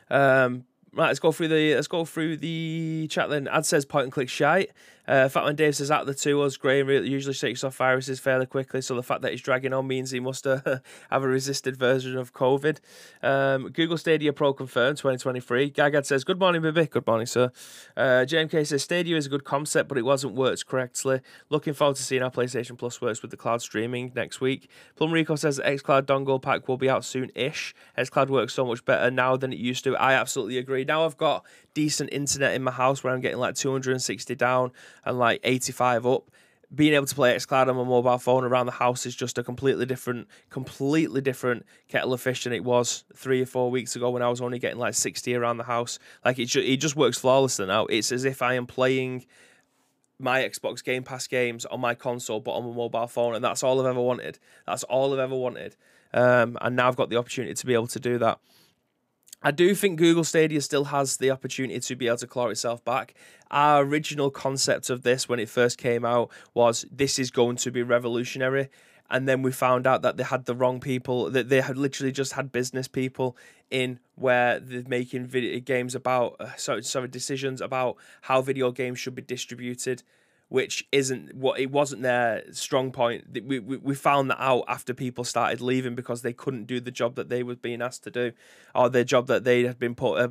Um, 0.09 0.65
Right, 0.93 1.07
let's 1.07 1.19
go 1.19 1.31
through 1.31 1.49
the 1.49 1.75
let's 1.75 1.87
go 1.87 2.03
through 2.03 2.37
the 2.37 3.07
chat 3.09 3.29
then. 3.29 3.47
Ad 3.47 3.65
says 3.65 3.85
point 3.85 4.05
and 4.05 4.11
click 4.11 4.29
shite. 4.29 4.71
Uh, 5.09 5.27
Fatman 5.27 5.55
Dave 5.55 5.75
says 5.75 5.89
at 5.89 6.05
the 6.05 6.13
two 6.13 6.39
us, 6.43 6.55
Graham 6.55 6.87
usually 6.87 7.33
shakes 7.33 7.63
off 7.63 7.75
viruses 7.75 8.19
fairly 8.19 8.45
quickly, 8.45 8.79
so 8.79 8.95
the 8.95 9.01
fact 9.01 9.23
that 9.23 9.31
he's 9.31 9.41
dragging 9.41 9.73
on 9.73 9.87
means 9.87 10.11
he 10.11 10.19
must 10.19 10.45
uh, 10.45 10.61
have 11.09 11.23
a 11.23 11.27
resisted 11.27 11.75
version 11.75 12.15
of 12.15 12.31
COVID. 12.31 12.77
Um, 13.23 13.69
Google 13.69 13.97
Stadia 13.97 14.31
Pro 14.31 14.53
confirmed 14.53 14.97
2023. 14.97 15.71
Gagad 15.71 16.05
says, 16.05 16.23
Good 16.23 16.39
morning, 16.39 16.61
baby. 16.61 16.85
Good 16.85 17.07
morning, 17.07 17.25
sir. 17.25 17.51
Uh, 17.97 18.23
JMK 18.27 18.67
says, 18.67 18.83
Stadia 18.83 19.17
is 19.17 19.25
a 19.25 19.29
good 19.29 19.43
concept, 19.43 19.89
but 19.89 19.97
it 19.97 20.05
wasn't 20.05 20.35
worked 20.35 20.67
correctly. 20.67 21.21
Looking 21.49 21.73
forward 21.73 21.95
to 21.95 22.03
seeing 22.03 22.21
how 22.21 22.29
PlayStation 22.29 22.77
Plus 22.77 23.01
works 23.01 23.23
with 23.23 23.31
the 23.31 23.37
cloud 23.37 23.63
streaming 23.63 24.11
next 24.15 24.41
week. 24.41 24.69
Plum 24.95 25.11
Rico 25.11 25.35
says 25.35 25.59
xCloud 25.59 26.03
dongle 26.03 26.39
pack 26.39 26.67
will 26.67 26.77
be 26.77 26.87
out 26.87 27.03
soon 27.03 27.31
ish. 27.33 27.73
xCloud 27.97 28.29
works 28.29 28.53
so 28.53 28.63
much 28.63 28.85
better 28.85 29.09
now 29.09 29.35
than 29.35 29.53
it 29.53 29.59
used 29.59 29.83
to. 29.85 29.97
I 29.97 30.13
absolutely 30.13 30.59
agree. 30.59 30.85
Now 30.85 31.05
I've 31.05 31.17
got 31.17 31.45
decent 31.79 32.09
internet 32.11 32.55
in 32.55 32.61
my 32.61 32.71
house 32.71 33.05
where 33.05 33.13
I'm 33.13 33.21
getting 33.21 33.39
like 33.39 33.55
260 33.55 34.35
down 34.35 34.73
and 35.05 35.17
like 35.17 35.39
85 35.45 36.05
up 36.05 36.29
being 36.75 36.93
able 36.93 37.05
to 37.05 37.15
play 37.15 37.33
xCloud 37.35 37.69
on 37.69 37.77
my 37.77 37.85
mobile 37.85 38.17
phone 38.17 38.43
around 38.43 38.65
the 38.65 38.73
house 38.73 39.05
is 39.05 39.15
just 39.15 39.37
a 39.37 39.43
completely 39.43 39.85
different, 39.85 40.27
completely 40.49 41.21
different 41.21 41.65
kettle 41.87 42.11
of 42.11 42.19
fish 42.19 42.43
than 42.43 42.51
it 42.51 42.65
was 42.65 43.05
three 43.15 43.41
or 43.41 43.45
four 43.45 43.71
weeks 43.71 43.95
ago 43.95 44.09
when 44.09 44.21
I 44.21 44.27
was 44.27 44.41
only 44.41 44.59
getting 44.59 44.77
like 44.77 44.93
60 44.93 45.33
around 45.35 45.55
the 45.55 45.63
house. 45.63 45.99
Like 46.25 46.37
it, 46.37 46.45
ju- 46.45 46.59
it 46.59 46.77
just 46.77 46.97
works 46.97 47.17
flawlessly 47.17 47.65
now. 47.65 47.85
It's 47.85 48.11
as 48.11 48.25
if 48.25 48.41
I 48.41 48.55
am 48.55 48.67
playing 48.67 49.25
my 50.19 50.41
Xbox 50.41 50.83
Game 50.83 51.03
Pass 51.03 51.27
games 51.27 51.65
on 51.65 51.79
my 51.79 51.95
console, 51.95 52.41
but 52.41 52.51
on 52.51 52.67
my 52.67 52.75
mobile 52.75 53.07
phone, 53.07 53.35
and 53.35 53.43
that's 53.43 53.63
all 53.63 53.79
I've 53.79 53.87
ever 53.87 54.01
wanted. 54.01 54.37
That's 54.67 54.83
all 54.83 55.13
I've 55.13 55.19
ever 55.19 55.35
wanted. 55.35 55.77
Um, 56.13 56.57
and 56.59 56.75
now 56.75 56.89
I've 56.89 56.97
got 56.97 57.09
the 57.09 57.15
opportunity 57.15 57.53
to 57.53 57.65
be 57.65 57.73
able 57.73 57.87
to 57.87 57.99
do 58.01 58.17
that. 58.17 58.39
I 59.41 59.51
do 59.51 59.73
think 59.73 59.97
Google 59.97 60.25
Stadia 60.25 60.59
still 60.61 60.85
has 60.85 61.17
the 61.17 61.31
opportunity 61.31 61.79
to 61.79 61.95
be 61.95 62.07
able 62.07 62.17
to 62.17 62.27
claw 62.27 62.47
itself 62.47 62.83
back. 62.83 63.13
Our 63.49 63.83
original 63.83 64.29
concept 64.29 64.89
of 64.89 65.03
this 65.03 65.29
when 65.29 65.39
it 65.39 65.47
first 65.47 65.77
came 65.77 66.03
out 66.03 66.29
was 66.53 66.85
this 66.91 67.17
is 67.17 67.31
going 67.31 67.55
to 67.57 67.71
be 67.71 67.81
revolutionary. 67.81 68.69
And 69.09 69.27
then 69.27 69.41
we 69.41 69.51
found 69.51 69.87
out 69.87 70.01
that 70.03 70.17
they 70.17 70.23
had 70.23 70.45
the 70.45 70.53
wrong 70.53 70.79
people, 70.79 71.31
that 71.31 71.49
they 71.49 71.61
had 71.61 71.77
literally 71.77 72.11
just 72.11 72.33
had 72.33 72.51
business 72.51 72.87
people 72.87 73.35
in 73.71 73.99
where 74.15 74.59
they're 74.59 74.83
making 74.87 75.25
video 75.25 75.59
games 75.61 75.95
about, 75.95 76.35
uh, 76.39 76.55
sorry, 76.57 76.83
sorry, 76.83 77.07
decisions 77.07 77.61
about 77.61 77.95
how 78.23 78.41
video 78.41 78.71
games 78.71 78.99
should 78.99 79.15
be 79.15 79.21
distributed 79.21 80.03
which 80.49 80.87
isn't 80.91 81.35
what 81.35 81.59
it 81.59 81.71
wasn't 81.71 82.01
their 82.01 82.43
strong 82.51 82.91
point. 82.91 83.25
We, 83.45 83.59
we, 83.59 83.77
we 83.77 83.95
found 83.95 84.31
that 84.31 84.41
out 84.41 84.65
after 84.67 84.93
people 84.93 85.23
started 85.23 85.61
leaving 85.61 85.95
because 85.95 86.21
they 86.21 86.33
couldn't 86.33 86.65
do 86.65 86.79
the 86.79 86.91
job 86.91 87.15
that 87.15 87.29
they 87.29 87.43
were 87.43 87.55
being 87.55 87.81
asked 87.81 88.03
to 88.03 88.11
do, 88.11 88.33
or 88.75 88.89
the 88.89 89.05
job 89.05 89.27
that 89.27 89.43
they 89.43 89.63
had 89.63 89.79
been 89.79 89.95
put, 89.95 90.15
uh, 90.15 90.29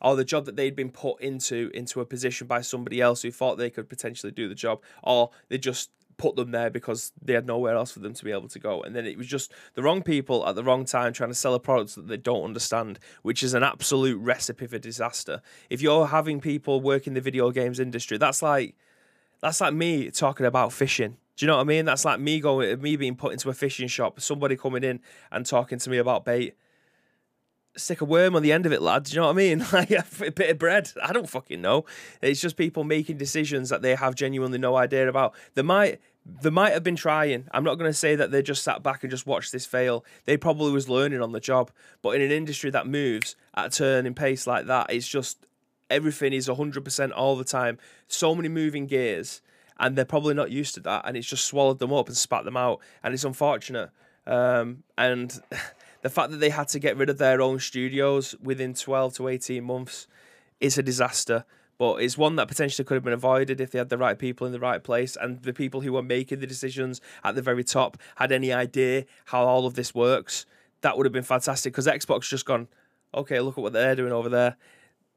or 0.00 0.16
the 0.16 0.24
job 0.24 0.44
that 0.44 0.56
they'd 0.56 0.76
been 0.76 0.90
put 0.90 1.20
into 1.20 1.70
into 1.74 2.00
a 2.00 2.06
position 2.06 2.46
by 2.46 2.60
somebody 2.60 3.00
else 3.00 3.22
who 3.22 3.30
thought 3.30 3.58
they 3.58 3.70
could 3.70 3.88
potentially 3.88 4.30
do 4.30 4.48
the 4.48 4.54
job, 4.54 4.82
or 5.02 5.30
they 5.48 5.58
just 5.58 5.90
put 6.18 6.34
them 6.34 6.50
there 6.50 6.68
because 6.68 7.12
they 7.22 7.32
had 7.32 7.46
nowhere 7.46 7.76
else 7.76 7.92
for 7.92 8.00
them 8.00 8.12
to 8.12 8.24
be 8.24 8.32
able 8.32 8.48
to 8.48 8.58
go. 8.58 8.82
And 8.82 8.94
then 8.94 9.06
it 9.06 9.16
was 9.16 9.28
just 9.28 9.52
the 9.74 9.82
wrong 9.82 10.02
people 10.02 10.46
at 10.46 10.56
the 10.56 10.64
wrong 10.64 10.84
time 10.84 11.12
trying 11.12 11.30
to 11.30 11.34
sell 11.34 11.54
a 11.54 11.60
product 11.60 11.94
that 11.94 12.08
they 12.08 12.16
don't 12.16 12.42
understand, 12.42 12.98
which 13.22 13.42
is 13.42 13.54
an 13.54 13.62
absolute 13.62 14.18
recipe 14.18 14.66
for 14.66 14.78
disaster. 14.78 15.40
If 15.70 15.80
you're 15.80 16.08
having 16.08 16.40
people 16.40 16.80
work 16.80 17.06
in 17.06 17.14
the 17.14 17.20
video 17.20 17.50
games 17.52 17.78
industry, 17.78 18.18
that's 18.18 18.42
like 18.42 18.74
that's 19.40 19.60
like 19.60 19.74
me 19.74 20.10
talking 20.10 20.46
about 20.46 20.72
fishing. 20.72 21.16
Do 21.36 21.46
you 21.46 21.46
know 21.46 21.56
what 21.56 21.62
I 21.62 21.66
mean? 21.66 21.84
That's 21.84 22.04
like 22.04 22.18
me 22.18 22.40
going, 22.40 22.80
me 22.82 22.96
being 22.96 23.14
put 23.14 23.32
into 23.32 23.48
a 23.48 23.54
fishing 23.54 23.86
shop, 23.86 24.20
somebody 24.20 24.56
coming 24.56 24.82
in 24.82 25.00
and 25.30 25.46
talking 25.46 25.78
to 25.78 25.90
me 25.90 25.98
about 25.98 26.24
bait. 26.24 26.56
Stick 27.76 28.00
a 28.00 28.04
worm 28.04 28.34
on 28.34 28.42
the 28.42 28.50
end 28.50 28.66
of 28.66 28.72
it, 28.72 28.82
lad. 28.82 29.04
Do 29.04 29.12
you 29.12 29.20
know 29.20 29.26
what 29.26 29.34
I 29.34 29.36
mean? 29.36 29.64
Like 29.72 29.92
a 29.92 30.32
bit 30.32 30.50
of 30.50 30.58
bread. 30.58 30.90
I 31.00 31.12
don't 31.12 31.28
fucking 31.28 31.60
know. 31.60 31.84
It's 32.20 32.40
just 32.40 32.56
people 32.56 32.82
making 32.82 33.18
decisions 33.18 33.68
that 33.68 33.82
they 33.82 33.94
have 33.94 34.16
genuinely 34.16 34.58
no 34.58 34.74
idea 34.74 35.08
about. 35.08 35.36
They 35.54 35.62
might, 35.62 36.00
they 36.26 36.50
might 36.50 36.72
have 36.72 36.82
been 36.82 36.96
trying. 36.96 37.46
I'm 37.52 37.62
not 37.62 37.76
going 37.76 37.88
to 37.88 37.96
say 37.96 38.16
that 38.16 38.32
they 38.32 38.42
just 38.42 38.64
sat 38.64 38.82
back 38.82 39.04
and 39.04 39.10
just 39.10 39.26
watched 39.26 39.52
this 39.52 39.64
fail. 39.64 40.04
They 40.24 40.36
probably 40.36 40.72
was 40.72 40.88
learning 40.88 41.22
on 41.22 41.30
the 41.30 41.38
job. 41.38 41.70
But 42.02 42.16
in 42.16 42.22
an 42.22 42.32
industry 42.32 42.70
that 42.70 42.88
moves 42.88 43.36
at 43.54 43.66
a 43.66 43.70
turn 43.70 44.06
in 44.06 44.14
pace 44.14 44.44
like 44.44 44.66
that, 44.66 44.92
it's 44.92 45.06
just 45.06 45.46
everything 45.90 46.32
is 46.32 46.48
100% 46.48 47.12
all 47.14 47.36
the 47.36 47.44
time. 47.44 47.78
So 48.06 48.34
many 48.34 48.48
moving 48.48 48.86
gears, 48.86 49.40
and 49.78 49.96
they're 49.96 50.04
probably 50.04 50.34
not 50.34 50.50
used 50.50 50.74
to 50.74 50.80
that, 50.80 51.02
and 51.06 51.16
it's 51.16 51.26
just 51.26 51.44
swallowed 51.44 51.78
them 51.78 51.92
up 51.92 52.08
and 52.08 52.16
spat 52.16 52.44
them 52.44 52.56
out, 52.56 52.80
and 53.02 53.14
it's 53.14 53.24
unfortunate. 53.24 53.90
Um, 54.26 54.82
and 54.96 55.40
the 56.02 56.10
fact 56.10 56.30
that 56.30 56.38
they 56.38 56.50
had 56.50 56.68
to 56.68 56.78
get 56.78 56.96
rid 56.96 57.10
of 57.10 57.18
their 57.18 57.40
own 57.40 57.58
studios 57.58 58.34
within 58.42 58.74
12 58.74 59.14
to 59.14 59.28
18 59.28 59.64
months 59.64 60.06
is 60.60 60.78
a 60.78 60.82
disaster. 60.82 61.44
But 61.78 62.02
it's 62.02 62.18
one 62.18 62.34
that 62.36 62.48
potentially 62.48 62.84
could 62.84 62.94
have 62.94 63.04
been 63.04 63.12
avoided 63.12 63.60
if 63.60 63.70
they 63.70 63.78
had 63.78 63.88
the 63.88 63.96
right 63.96 64.18
people 64.18 64.48
in 64.48 64.52
the 64.52 64.58
right 64.58 64.82
place 64.82 65.16
and 65.16 65.40
the 65.42 65.52
people 65.52 65.80
who 65.80 65.92
were 65.92 66.02
making 66.02 66.40
the 66.40 66.46
decisions 66.46 67.00
at 67.22 67.36
the 67.36 67.42
very 67.42 67.62
top 67.62 67.96
had 68.16 68.32
any 68.32 68.52
idea 68.52 69.04
how 69.26 69.44
all 69.44 69.64
of 69.64 69.74
this 69.74 69.94
works. 69.94 70.44
That 70.80 70.96
would 70.96 71.06
have 71.06 71.12
been 71.12 71.22
fantastic 71.22 71.72
because 71.72 71.86
Xbox 71.86 72.28
just 72.28 72.46
gone, 72.46 72.66
okay, 73.14 73.38
look 73.38 73.56
at 73.56 73.62
what 73.62 73.72
they're 73.72 73.94
doing 73.94 74.12
over 74.12 74.28
there 74.28 74.56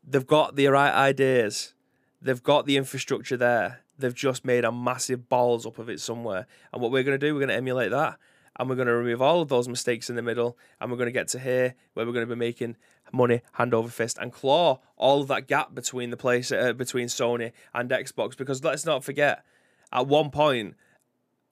they've 0.04 0.28
got 0.28 0.56
the 0.56 0.68
right 0.68 0.94
ideas, 0.94 1.74
they've 2.22 2.42
got 2.44 2.66
the 2.66 2.78
infrastructure 2.78 3.38
there. 3.38 3.82
They've 3.98 4.16
just 4.16 4.44
made 4.44 4.66
a 4.66 4.72
massive 4.72 5.30
balls 5.30 5.66
up 5.66 5.78
of 5.78 5.90
it 5.90 6.00
somewhere. 6.00 6.48
And 6.74 6.82
what 6.82 6.92
we're 6.92 7.04
going 7.04 7.20
to 7.20 7.26
do, 7.26 7.34
we're 7.34 7.42
going 7.42 7.50
to 7.50 7.56
emulate 7.56 7.92
that. 7.92 8.18
And 8.58 8.68
we're 8.68 8.76
going 8.76 8.88
to 8.88 8.96
remove 8.96 9.22
all 9.22 9.42
of 9.42 9.50
those 9.50 9.68
mistakes 9.68 10.10
in 10.10 10.16
the 10.16 10.22
middle. 10.24 10.58
And 10.80 10.90
we're 10.90 10.98
going 10.98 11.08
to 11.08 11.14
get 11.14 11.28
to 11.30 11.40
here 11.40 11.76
where 11.94 12.06
we're 12.06 12.12
going 12.12 12.28
to 12.28 12.36
be 12.36 12.40
making 12.40 12.78
money 13.14 13.42
hand 13.54 13.74
over 13.74 13.90
fist 13.90 14.18
and 14.20 14.34
claw 14.34 14.80
all 14.98 15.22
of 15.22 15.28
that 15.28 15.48
gap 15.48 15.76
between 15.76 16.10
the 16.10 16.18
place 16.18 16.52
uh, 16.52 16.74
between 16.74 17.08
Sony 17.08 17.52
and 17.74 17.90
Xbox. 17.90 18.36
Because 18.36 18.64
let's 18.64 18.86
not 18.86 19.04
forget, 19.04 19.44
at 19.92 20.08
one 20.08 20.32
point, 20.32 20.76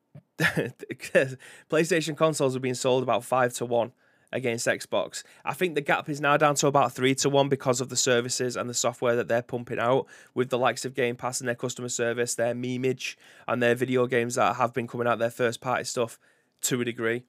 PlayStation 0.40 2.18
consoles 2.18 2.56
were 2.56 2.60
being 2.60 2.74
sold 2.74 3.04
about 3.04 3.24
five 3.24 3.54
to 3.54 3.66
one 3.66 3.92
against 4.32 4.68
Xbox. 4.68 5.24
I 5.44 5.54
think 5.54 5.76
the 5.76 5.82
gap 5.82 6.10
is 6.10 6.22
now 6.22 6.38
down 6.38 6.56
to 6.56 6.68
about 6.68 6.94
three 6.94 7.16
to 7.16 7.30
one 7.30 7.50
because 7.50 7.82
of 7.82 7.90
the 7.90 7.96
services 7.96 8.56
and 8.56 8.70
the 8.70 8.74
software 8.74 9.16
that 9.16 9.28
they're 9.28 9.42
pumping 9.42 9.80
out 9.80 10.06
with 10.34 10.50
the 10.50 10.58
likes 10.58 10.86
of 10.86 10.94
Game 10.94 11.16
Pass 11.16 11.40
and 11.40 11.48
their 11.48 11.56
customer 11.56 11.90
service, 11.90 12.36
their 12.36 12.54
memeage, 12.54 13.16
and 13.48 13.62
their 13.62 13.76
video 13.76 14.06
games 14.08 14.36
that 14.36 14.56
have 14.56 14.74
been 14.74 14.88
coming 14.88 15.08
out, 15.08 15.20
their 15.20 15.32
first 15.32 15.62
party 15.62 15.84
stuff 15.84 16.20
to 16.62 16.82
a 16.82 16.86
degree. 16.86 17.24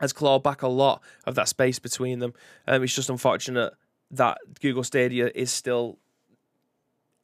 Has 0.00 0.12
clawed 0.12 0.42
back 0.42 0.62
a 0.62 0.68
lot 0.68 1.02
of 1.24 1.36
that 1.36 1.48
space 1.48 1.78
between 1.78 2.18
them. 2.18 2.34
Um, 2.66 2.82
it's 2.82 2.94
just 2.94 3.08
unfortunate 3.08 3.74
that 4.10 4.38
Google 4.60 4.84
Stadia 4.84 5.30
is 5.34 5.50
still 5.50 5.98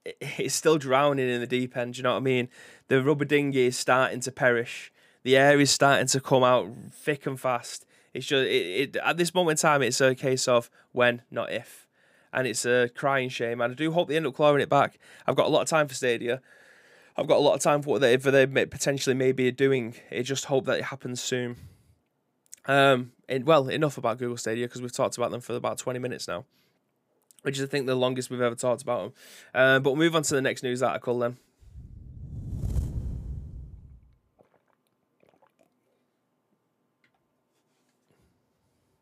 it's 0.21 0.55
still 0.55 0.79
drowning 0.79 1.29
in 1.29 1.41
the 1.41 1.47
deep 1.47 1.77
end. 1.77 1.95
Do 1.95 1.99
you 1.99 2.03
know 2.05 2.13
what 2.13 2.19
I 2.19 2.21
mean? 2.21 2.49
The 2.89 3.03
rubber 3.03 3.25
dinghy 3.25 3.67
is 3.67 3.77
starting 3.77 4.21
to 4.21 4.33
perish. 4.33 4.93
The 5.23 5.37
air 5.37 5.61
is 5.61 5.71
starting 5.71 6.07
to 6.09 6.21
come 6.21 6.43
out 6.43 6.71
thick 6.93 7.27
and 7.27 7.39
fast. 7.39 7.85
It's 8.13 8.27
just 8.27 8.47
it, 8.47 8.97
it, 8.97 8.97
at 8.97 9.17
this 9.17 9.35
moment 9.35 9.59
in 9.59 9.63
time, 9.63 9.83
it's 9.83 10.01
a 10.01 10.15
case 10.15 10.49
of 10.49 10.71
when, 10.93 11.23
not 11.31 11.53
if, 11.53 11.87
and 12.33 12.47
it's 12.47 12.65
a 12.65 12.89
crying 12.95 13.29
shame. 13.29 13.61
And 13.61 13.73
I 13.73 13.75
do 13.75 13.93
hope 13.93 14.09
they 14.09 14.17
end 14.17 14.27
up 14.27 14.35
clawing 14.35 14.61
it 14.61 14.69
back. 14.69 14.99
I've 15.27 15.37
got 15.37 15.47
a 15.47 15.51
lot 15.51 15.63
of 15.63 15.69
time 15.69 15.87
for 15.87 15.95
Stadia. 15.95 16.41
I've 17.17 17.27
got 17.27 17.37
a 17.37 17.41
lot 17.41 17.55
of 17.55 17.61
time 17.61 17.83
for 17.83 17.91
what 17.91 18.01
they 18.01 18.17
for 18.17 18.31
they 18.31 18.47
potentially 18.47 19.15
maybe 19.15 19.47
are 19.49 19.53
doing. 19.53 19.95
I 20.11 20.23
just 20.23 20.47
hope 20.47 20.65
that 20.67 20.79
it 20.79 20.85
happens 20.85 21.21
soon. 21.21 21.57
Um, 22.67 23.13
and, 23.29 23.45
well, 23.47 23.69
enough 23.69 23.99
about 23.99 24.19
Google 24.19 24.37
Stadia 24.37 24.67
because 24.67 24.83
we've 24.83 24.93
talked 24.93 25.17
about 25.17 25.31
them 25.31 25.41
for 25.41 25.55
about 25.55 25.79
twenty 25.79 25.99
minutes 25.99 26.27
now, 26.27 26.45
which 27.43 27.59
is 27.59 27.65
I 27.65 27.67
think 27.67 27.87
the 27.87 27.95
longest 27.95 28.31
we've 28.31 28.41
ever 28.41 28.55
talked 28.55 28.83
about 28.83 29.03
them. 29.03 29.13
Uh, 29.55 29.79
but 29.81 29.93
we'll 29.93 29.99
move 29.99 30.17
on 30.17 30.23
to 30.23 30.35
the 30.35 30.43
next 30.43 30.63
news 30.63 30.83
article 30.83 31.19
then. 31.19 31.37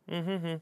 Mm-hmm. 0.09 0.55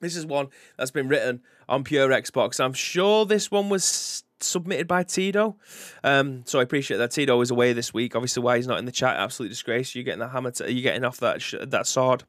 This 0.00 0.16
is 0.16 0.26
one 0.26 0.48
that's 0.76 0.90
been 0.90 1.08
written 1.08 1.40
on 1.68 1.84
Pure 1.84 2.10
Xbox. 2.10 2.62
I'm 2.62 2.74
sure 2.74 3.24
this 3.24 3.50
one 3.50 3.68
was 3.68 4.24
submitted 4.40 4.86
by 4.86 5.02
Tito. 5.02 5.56
Um, 6.02 6.42
so 6.46 6.60
I 6.60 6.62
appreciate 6.62 6.98
that 6.98 7.10
Tito 7.10 7.40
is 7.40 7.50
away 7.50 7.72
this 7.72 7.94
week. 7.94 8.14
Obviously, 8.14 8.42
why 8.42 8.56
he's 8.56 8.66
not 8.66 8.78
in 8.78 8.84
the 8.84 8.92
chat, 8.92 9.16
absolute 9.16 9.48
disgrace. 9.48 9.94
You're 9.94 10.04
getting 10.04 10.20
the 10.20 10.28
hammer. 10.28 10.50
To, 10.52 10.70
you're 10.70 10.82
getting 10.82 11.04
off 11.04 11.18
that 11.20 11.40
sh- 11.40 11.54
that 11.60 11.86
sword. 11.86 12.24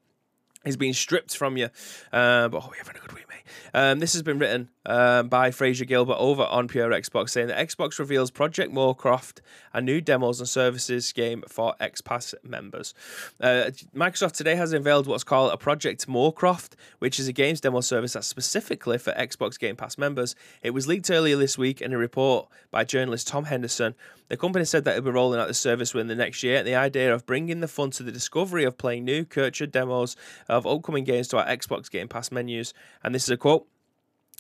He's 0.64 0.78
being 0.78 0.94
stripped 0.94 1.36
from 1.36 1.58
you. 1.58 1.66
Uh, 2.12 2.48
but 2.48 2.64
oh, 2.64 2.72
you're 2.74 2.86
having 2.86 2.96
a 2.98 3.00
good 3.00 3.14
week, 3.14 3.26
mate. 3.30 3.44
Um, 3.74 4.00
this 4.00 4.14
has 4.14 4.24
been 4.24 4.40
written 4.40 4.70
um, 4.86 5.28
by 5.28 5.52
Fraser 5.52 5.86
Gilbert 5.86 6.18
over 6.18 6.44
on 6.44 6.68
Pure 6.68 6.92
Xbox, 6.92 7.32
saying 7.32 7.48
that 7.48 7.68
Xbox 7.68 8.00
reveals 8.00 8.32
Project 8.32 8.74
Moorcroft, 8.74 9.40
a 9.74 9.82
new 9.82 10.02
demos 10.02 10.40
and 10.40 10.48
services 10.48 11.12
game 11.12 11.44
for 11.48 11.76
X 11.80 12.02
Pass 12.02 12.36
members. 12.44 12.94
Uh, 13.42 13.72
Microsoft 13.96 14.34
today 14.34 14.56
has 14.56 14.74
unveiled 14.74 15.08
what's 15.08 15.24
called 15.24 15.52
a 15.52 15.58
Project 15.58 16.08
Moorcroft, 16.08 16.74
which 17.00 17.20
is 17.20 17.28
a 17.28 17.34
games 17.34 17.62
demo 17.62 17.82
service 17.82 18.14
that's 18.14 18.28
specifically 18.28 18.98
for 18.98 19.12
Xbox 19.14 19.60
Game 19.60 19.76
Pass 19.76 19.98
members. 19.98 20.36
It 20.62 20.72
was 20.72 20.88
leaked 20.88 21.10
earlier 21.10 21.38
this 21.38 21.58
week 21.58 21.82
in 21.82 21.94
a 21.94 21.98
report 21.98 22.48
by 22.72 22.84
journalist 22.84 23.28
Tom 23.28 23.46
Henderson. 23.46 23.96
The 24.28 24.38
company 24.38 24.66
said 24.66 24.86
that 24.86 24.98
it'll 24.98 25.06
be 25.06 25.12
rolling 25.12 25.40
out 25.40 25.48
the 25.48 25.54
service 25.54 25.94
within 25.94 26.08
the 26.08 26.16
next 26.16 26.42
year. 26.42 26.64
The 26.64 26.76
idea 26.76 27.14
of 27.14 27.26
bringing 27.26 27.60
the 27.60 27.68
fun 27.68 27.92
to 27.92 28.04
the 28.04 28.12
discovery 28.12 28.64
of 28.64 28.78
playing 28.78 29.06
new, 29.06 29.24
cultured 29.24 29.72
demos 29.72 30.16
of 30.50 30.66
upcoming 30.66 31.04
games 31.04 31.28
to 31.30 31.38
our 31.38 31.46
Xbox 31.46 31.92
Game 31.92 32.08
Pass 32.08 32.32
menus. 32.32 32.74
And 33.04 33.14
this 33.14 33.24
is 33.24 33.30
a 33.30 33.38
quote. 33.38 33.68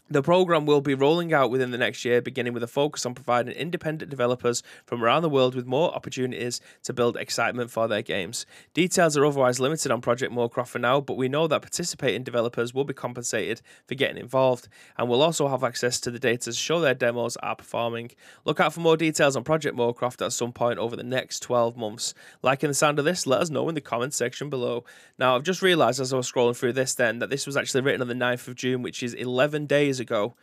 The 0.08 0.22
program 0.22 0.68
will 0.68 0.82
be 0.82 0.94
rolling 0.94 1.34
out 1.34 1.50
within 1.50 1.72
the 1.72 1.80
next 1.80 2.06
year, 2.06 2.22
beginning 2.22 2.54
with 2.54 2.62
a 2.62 2.68
focus 2.68 3.08
on 3.08 3.16
providing 3.16 3.56
independent 3.56 4.12
developers 4.12 4.62
from 4.86 5.04
around 5.04 5.24
the 5.24 5.30
world 5.30 5.56
with 5.56 5.66
more 5.66 5.92
opportunities 5.96 6.62
to 6.84 6.94
build 6.94 7.18
excitement 7.18 7.72
for 7.72 7.88
their 7.88 8.04
games. 8.04 8.46
Details 8.76 9.18
are 9.18 9.26
otherwise 9.26 9.60
limited 9.60 9.92
on 9.92 10.02
Project 10.02 10.32
Moorcroft 10.32 10.68
for 10.68 10.78
now, 10.78 11.02
but 11.02 11.18
we 11.18 11.28
know 11.28 11.48
that 11.48 11.64
participating 11.64 12.22
developers 12.22 12.72
will 12.72 12.84
be 12.84 12.94
compensated 12.94 13.64
for 13.88 13.96
getting 13.96 14.20
involved 14.20 14.68
and 14.96 15.10
will 15.10 15.24
also 15.24 15.48
have 15.48 15.64
access 15.64 16.00
to 16.02 16.12
the 16.12 16.20
data 16.20 16.52
to 16.52 16.54
show 16.54 16.80
their 16.80 16.94
demos 16.94 17.36
are 17.38 17.56
performing. 17.56 18.12
Look 18.46 18.60
out 18.60 18.74
for 18.74 18.82
more 18.82 18.98
details 18.98 19.36
on 19.36 19.44
Project 19.44 19.76
Moorcroft 19.76 20.24
at 20.24 20.34
some 20.34 20.52
point 20.52 20.78
over 20.78 20.96
the 20.96 21.02
next 21.02 21.40
12 21.40 21.76
months. 21.76 22.14
Liking 22.44 22.70
the 22.70 22.76
sound 22.76 23.00
of 23.00 23.06
this, 23.06 23.26
let 23.26 23.42
us 23.42 23.50
know 23.50 23.68
in 23.70 23.74
the 23.74 23.82
comments 23.82 24.18
section 24.18 24.52
below. 24.52 24.84
Now, 25.18 25.36
I've 25.36 25.42
just 25.42 25.64
realised 25.64 26.00
as 26.00 26.14
I 26.14 26.18
was 26.18 26.32
scrolling 26.32 26.56
through 26.56 26.74
this 26.74 26.94
then 26.94 27.18
that 27.18 27.32
this 27.32 27.48
was 27.48 27.58
actually 27.58 27.82
written 27.82 28.04
on 28.04 28.08
the 28.08 28.14
9th 28.14 28.48
of 28.48 28.54
June, 28.54 28.84
which 28.84 29.02
is 29.02 29.16
11 29.16 29.66
days 29.66 29.95
days 29.96 30.00
ago. 30.00 30.36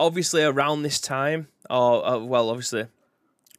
Obviously, 0.00 0.42
around 0.42 0.82
this 0.82 1.00
time, 1.00 1.48
or 1.68 2.06
uh, 2.06 2.18
well, 2.18 2.50
obviously, 2.50 2.86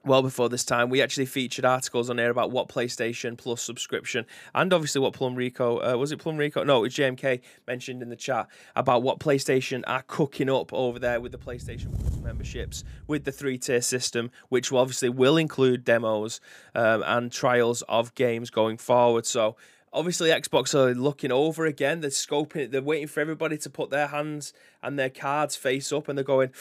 well 0.05 0.21
before 0.21 0.47
this 0.47 0.63
time, 0.63 0.89
we 0.89 1.01
actually 1.01 1.25
featured 1.25 1.65
articles 1.65 2.09
on 2.09 2.15
there 2.15 2.29
about 2.29 2.49
what 2.49 2.69
PlayStation 2.69 3.38
Plus 3.38 3.62
subscription 3.62 4.25
and 4.55 4.71
obviously 4.71 5.01
what 5.01 5.12
Plum 5.12 5.35
Rico 5.35 5.79
uh, 5.83 5.97
was 5.97 6.13
it 6.13 6.19
Plum 6.19 6.38
Rico? 6.38 6.63
No, 6.63 6.77
it 6.77 6.81
was 6.81 6.93
JMK 6.93 7.41
mentioned 7.67 8.01
in 8.01 8.07
the 8.07 8.15
chat 8.15 8.47
about 8.77 9.03
what 9.03 9.19
PlayStation 9.19 9.83
are 9.85 10.03
cooking 10.07 10.49
up 10.49 10.71
over 10.71 10.97
there 10.97 11.19
with 11.19 11.33
the 11.33 11.38
PlayStation 11.38 11.93
Plus 11.99 12.15
memberships 12.23 12.85
with 13.05 13.25
the 13.25 13.33
three 13.33 13.57
tier 13.57 13.81
system, 13.81 14.31
which 14.47 14.71
obviously 14.71 15.09
will 15.09 15.35
include 15.35 15.83
demos 15.83 16.39
um, 16.73 17.03
and 17.05 17.33
trials 17.33 17.81
of 17.89 18.15
games 18.15 18.49
going 18.49 18.77
forward. 18.77 19.25
So 19.25 19.57
obviously 19.93 20.30
Xbox 20.30 20.73
are 20.73 20.93
looking 20.93 21.32
over 21.32 21.65
again. 21.65 22.02
They're 22.02 22.10
scoping. 22.10 22.58
it. 22.58 22.71
They're 22.71 22.82
waiting 22.82 23.08
for 23.08 23.19
everybody 23.19 23.58
to 23.58 23.69
put 23.69 23.89
their 23.89 24.08
hands 24.08 24.54
and 24.82 24.97
their 24.97 25.10
cards 25.10 25.56
face 25.56 25.91
up, 25.91 26.08
and 26.08 26.17
they're 26.17 26.23
going, 26.23 26.52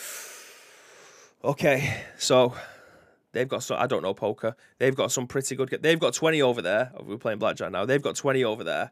okay, 1.45 2.03
so 2.19 2.55
they've 3.33 3.49
got 3.49 3.63
some. 3.63 3.79
I 3.79 3.87
don't 3.87 4.03
know 4.03 4.15
poker. 4.15 4.57
They've 4.79 4.97
got 4.97 5.13
some 5.13 5.27
pretty 5.27 5.57
good. 5.57 5.77
They've 5.81 6.01
got 6.01 6.15
twenty 6.15 6.43
over 6.43 6.63
there. 6.63 6.93
Oh, 6.97 7.05
we're 7.05 7.19
playing 7.19 7.39
blackjack 7.39 7.73
now. 7.73 7.85
They've 7.85 8.03
got 8.03 8.17
twenty 8.17 8.45
over 8.45 8.65
there. 8.65 8.91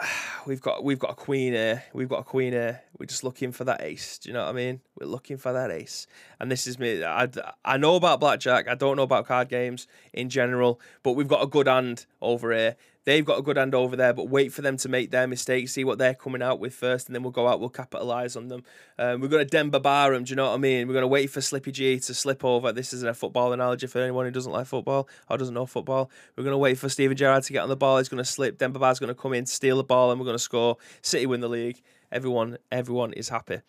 we've 0.46 0.60
got 0.60 0.84
we've 0.84 0.98
got 0.98 1.12
a 1.12 1.14
queen 1.14 1.52
here. 1.52 1.84
We've 1.92 2.08
got 2.08 2.20
a 2.20 2.24
queen 2.24 2.52
here. 2.52 2.82
We're 2.98 3.06
just 3.06 3.24
looking 3.24 3.52
for 3.52 3.64
that 3.64 3.82
ace. 3.82 4.18
Do 4.18 4.28
you 4.28 4.32
know 4.32 4.44
what 4.44 4.50
I 4.50 4.52
mean? 4.52 4.80
We're 4.98 5.06
looking 5.06 5.36
for 5.36 5.52
that 5.52 5.70
ace. 5.70 6.06
And 6.38 6.50
this 6.50 6.66
is 6.66 6.78
me. 6.78 7.04
I, 7.04 7.28
I 7.64 7.76
know 7.76 7.96
about 7.96 8.20
blackjack. 8.20 8.68
I 8.68 8.74
don't 8.74 8.96
know 8.96 9.02
about 9.02 9.26
card 9.26 9.48
games 9.48 9.86
in 10.12 10.28
general, 10.28 10.80
but 11.02 11.12
we've 11.12 11.28
got 11.28 11.42
a 11.42 11.46
good 11.46 11.66
hand 11.66 12.06
over 12.20 12.52
here. 12.52 12.76
They've 13.04 13.24
got 13.24 13.38
a 13.38 13.42
good 13.42 13.56
hand 13.56 13.74
over 13.74 13.96
there, 13.96 14.12
but 14.12 14.28
wait 14.28 14.52
for 14.52 14.60
them 14.60 14.76
to 14.76 14.88
make 14.88 15.10
their 15.10 15.26
mistakes, 15.26 15.72
see 15.72 15.84
what 15.84 15.96
they're 15.96 16.14
coming 16.14 16.42
out 16.42 16.60
with 16.60 16.74
first, 16.74 17.08
and 17.08 17.14
then 17.14 17.22
we'll 17.22 17.32
go 17.32 17.48
out, 17.48 17.58
we'll 17.58 17.70
capitalise 17.70 18.36
on 18.36 18.48
them. 18.48 18.62
Um, 18.98 19.20
we're 19.22 19.28
going 19.28 19.44
to 19.44 19.50
Demba 19.50 19.80
Ba 19.80 20.10
them, 20.12 20.24
do 20.24 20.30
you 20.30 20.36
know 20.36 20.48
what 20.48 20.54
I 20.54 20.58
mean? 20.58 20.86
We're 20.86 20.92
going 20.92 21.02
to 21.02 21.08
wait 21.08 21.30
for 21.30 21.40
Slippy 21.40 21.72
G 21.72 21.98
to 21.98 22.14
slip 22.14 22.44
over. 22.44 22.72
This 22.72 22.92
isn't 22.92 23.08
a 23.08 23.14
football 23.14 23.54
analogy 23.54 23.86
for 23.86 24.00
anyone 24.00 24.26
who 24.26 24.30
doesn't 24.30 24.52
like 24.52 24.66
football 24.66 25.08
or 25.30 25.38
doesn't 25.38 25.54
know 25.54 25.64
football. 25.64 26.10
We're 26.36 26.44
going 26.44 26.52
to 26.52 26.58
wait 26.58 26.76
for 26.76 26.90
Steven 26.90 27.16
Gerrard 27.16 27.44
to 27.44 27.54
get 27.54 27.62
on 27.62 27.70
the 27.70 27.76
ball. 27.76 27.98
He's 27.98 28.10
going 28.10 28.22
to 28.22 28.30
slip. 28.30 28.58
Demba 28.58 28.78
Ba's 28.78 28.98
going 28.98 29.08
to 29.08 29.14
come 29.14 29.32
in, 29.32 29.46
steal 29.46 29.78
the 29.78 29.84
ball, 29.84 30.10
and 30.10 30.20
we're 30.20 30.26
going 30.26 30.34
to 30.34 30.38
score. 30.38 30.76
City 31.00 31.24
win 31.24 31.40
the 31.40 31.48
league. 31.48 31.80
Everyone, 32.12 32.58
everyone 32.70 33.14
is 33.14 33.30
happy. 33.30 33.60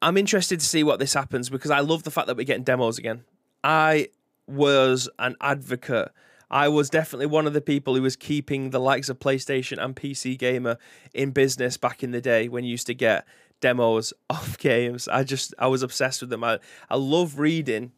I'm 0.00 0.16
interested 0.16 0.60
to 0.60 0.66
see 0.66 0.82
what 0.82 0.98
this 0.98 1.12
happens 1.12 1.50
because 1.50 1.70
I 1.70 1.80
love 1.80 2.04
the 2.04 2.10
fact 2.10 2.28
that 2.28 2.36
we're 2.36 2.44
getting 2.44 2.62
demos 2.62 2.98
again. 2.98 3.24
I 3.62 4.08
was 4.46 5.08
an 5.18 5.36
advocate 5.40 6.10
I 6.50 6.68
was 6.68 6.88
definitely 6.88 7.26
one 7.26 7.46
of 7.46 7.52
the 7.52 7.60
people 7.60 7.94
who 7.94 8.02
was 8.02 8.16
keeping 8.16 8.70
the 8.70 8.80
likes 8.80 9.08
of 9.08 9.18
PlayStation 9.18 9.82
and 9.82 9.94
PC 9.94 10.38
Gamer 10.38 10.78
in 11.12 11.30
business 11.30 11.76
back 11.76 12.02
in 12.02 12.10
the 12.10 12.20
day 12.20 12.48
when 12.48 12.64
you 12.64 12.70
used 12.70 12.86
to 12.86 12.94
get 12.94 13.26
demos 13.60 14.12
of 14.30 14.58
games. 14.58 15.08
I 15.08 15.24
just 15.24 15.54
I 15.58 15.66
was 15.66 15.82
obsessed 15.82 16.20
with 16.20 16.30
them. 16.30 16.44
I, 16.44 16.58
I 16.88 16.96
love 16.96 17.38
reading 17.38 17.92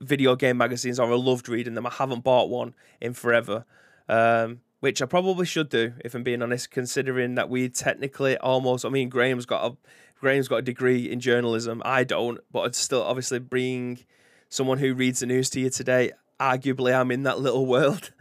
video 0.00 0.36
game 0.36 0.58
magazines 0.58 1.00
or 1.00 1.10
I 1.10 1.16
loved 1.16 1.48
reading 1.48 1.74
them. 1.74 1.86
I 1.86 1.90
haven't 1.90 2.24
bought 2.24 2.50
one 2.50 2.74
in 3.00 3.14
forever. 3.14 3.64
Um, 4.08 4.60
which 4.80 5.00
I 5.00 5.06
probably 5.06 5.46
should 5.46 5.70
do 5.70 5.94
if 6.04 6.14
I'm 6.14 6.22
being 6.22 6.42
honest, 6.42 6.70
considering 6.70 7.34
that 7.34 7.48
we 7.48 7.68
technically 7.70 8.36
almost 8.36 8.84
I 8.84 8.90
mean 8.90 9.08
Graham's 9.08 9.46
got 9.46 9.72
a 9.72 9.76
Graham's 10.20 10.48
got 10.48 10.56
a 10.56 10.62
degree 10.62 11.10
in 11.10 11.20
journalism. 11.20 11.82
I 11.84 12.04
don't, 12.04 12.40
but 12.52 12.60
I'd 12.60 12.74
still 12.74 13.02
obviously 13.02 13.38
bring 13.38 14.00
someone 14.48 14.78
who 14.78 14.94
reads 14.94 15.20
the 15.20 15.26
news 15.26 15.50
to 15.50 15.60
you 15.60 15.70
today 15.70 16.12
arguably 16.40 16.94
I'm 16.94 17.10
in 17.10 17.22
that 17.24 17.38
little 17.38 17.66
world. 17.74 18.12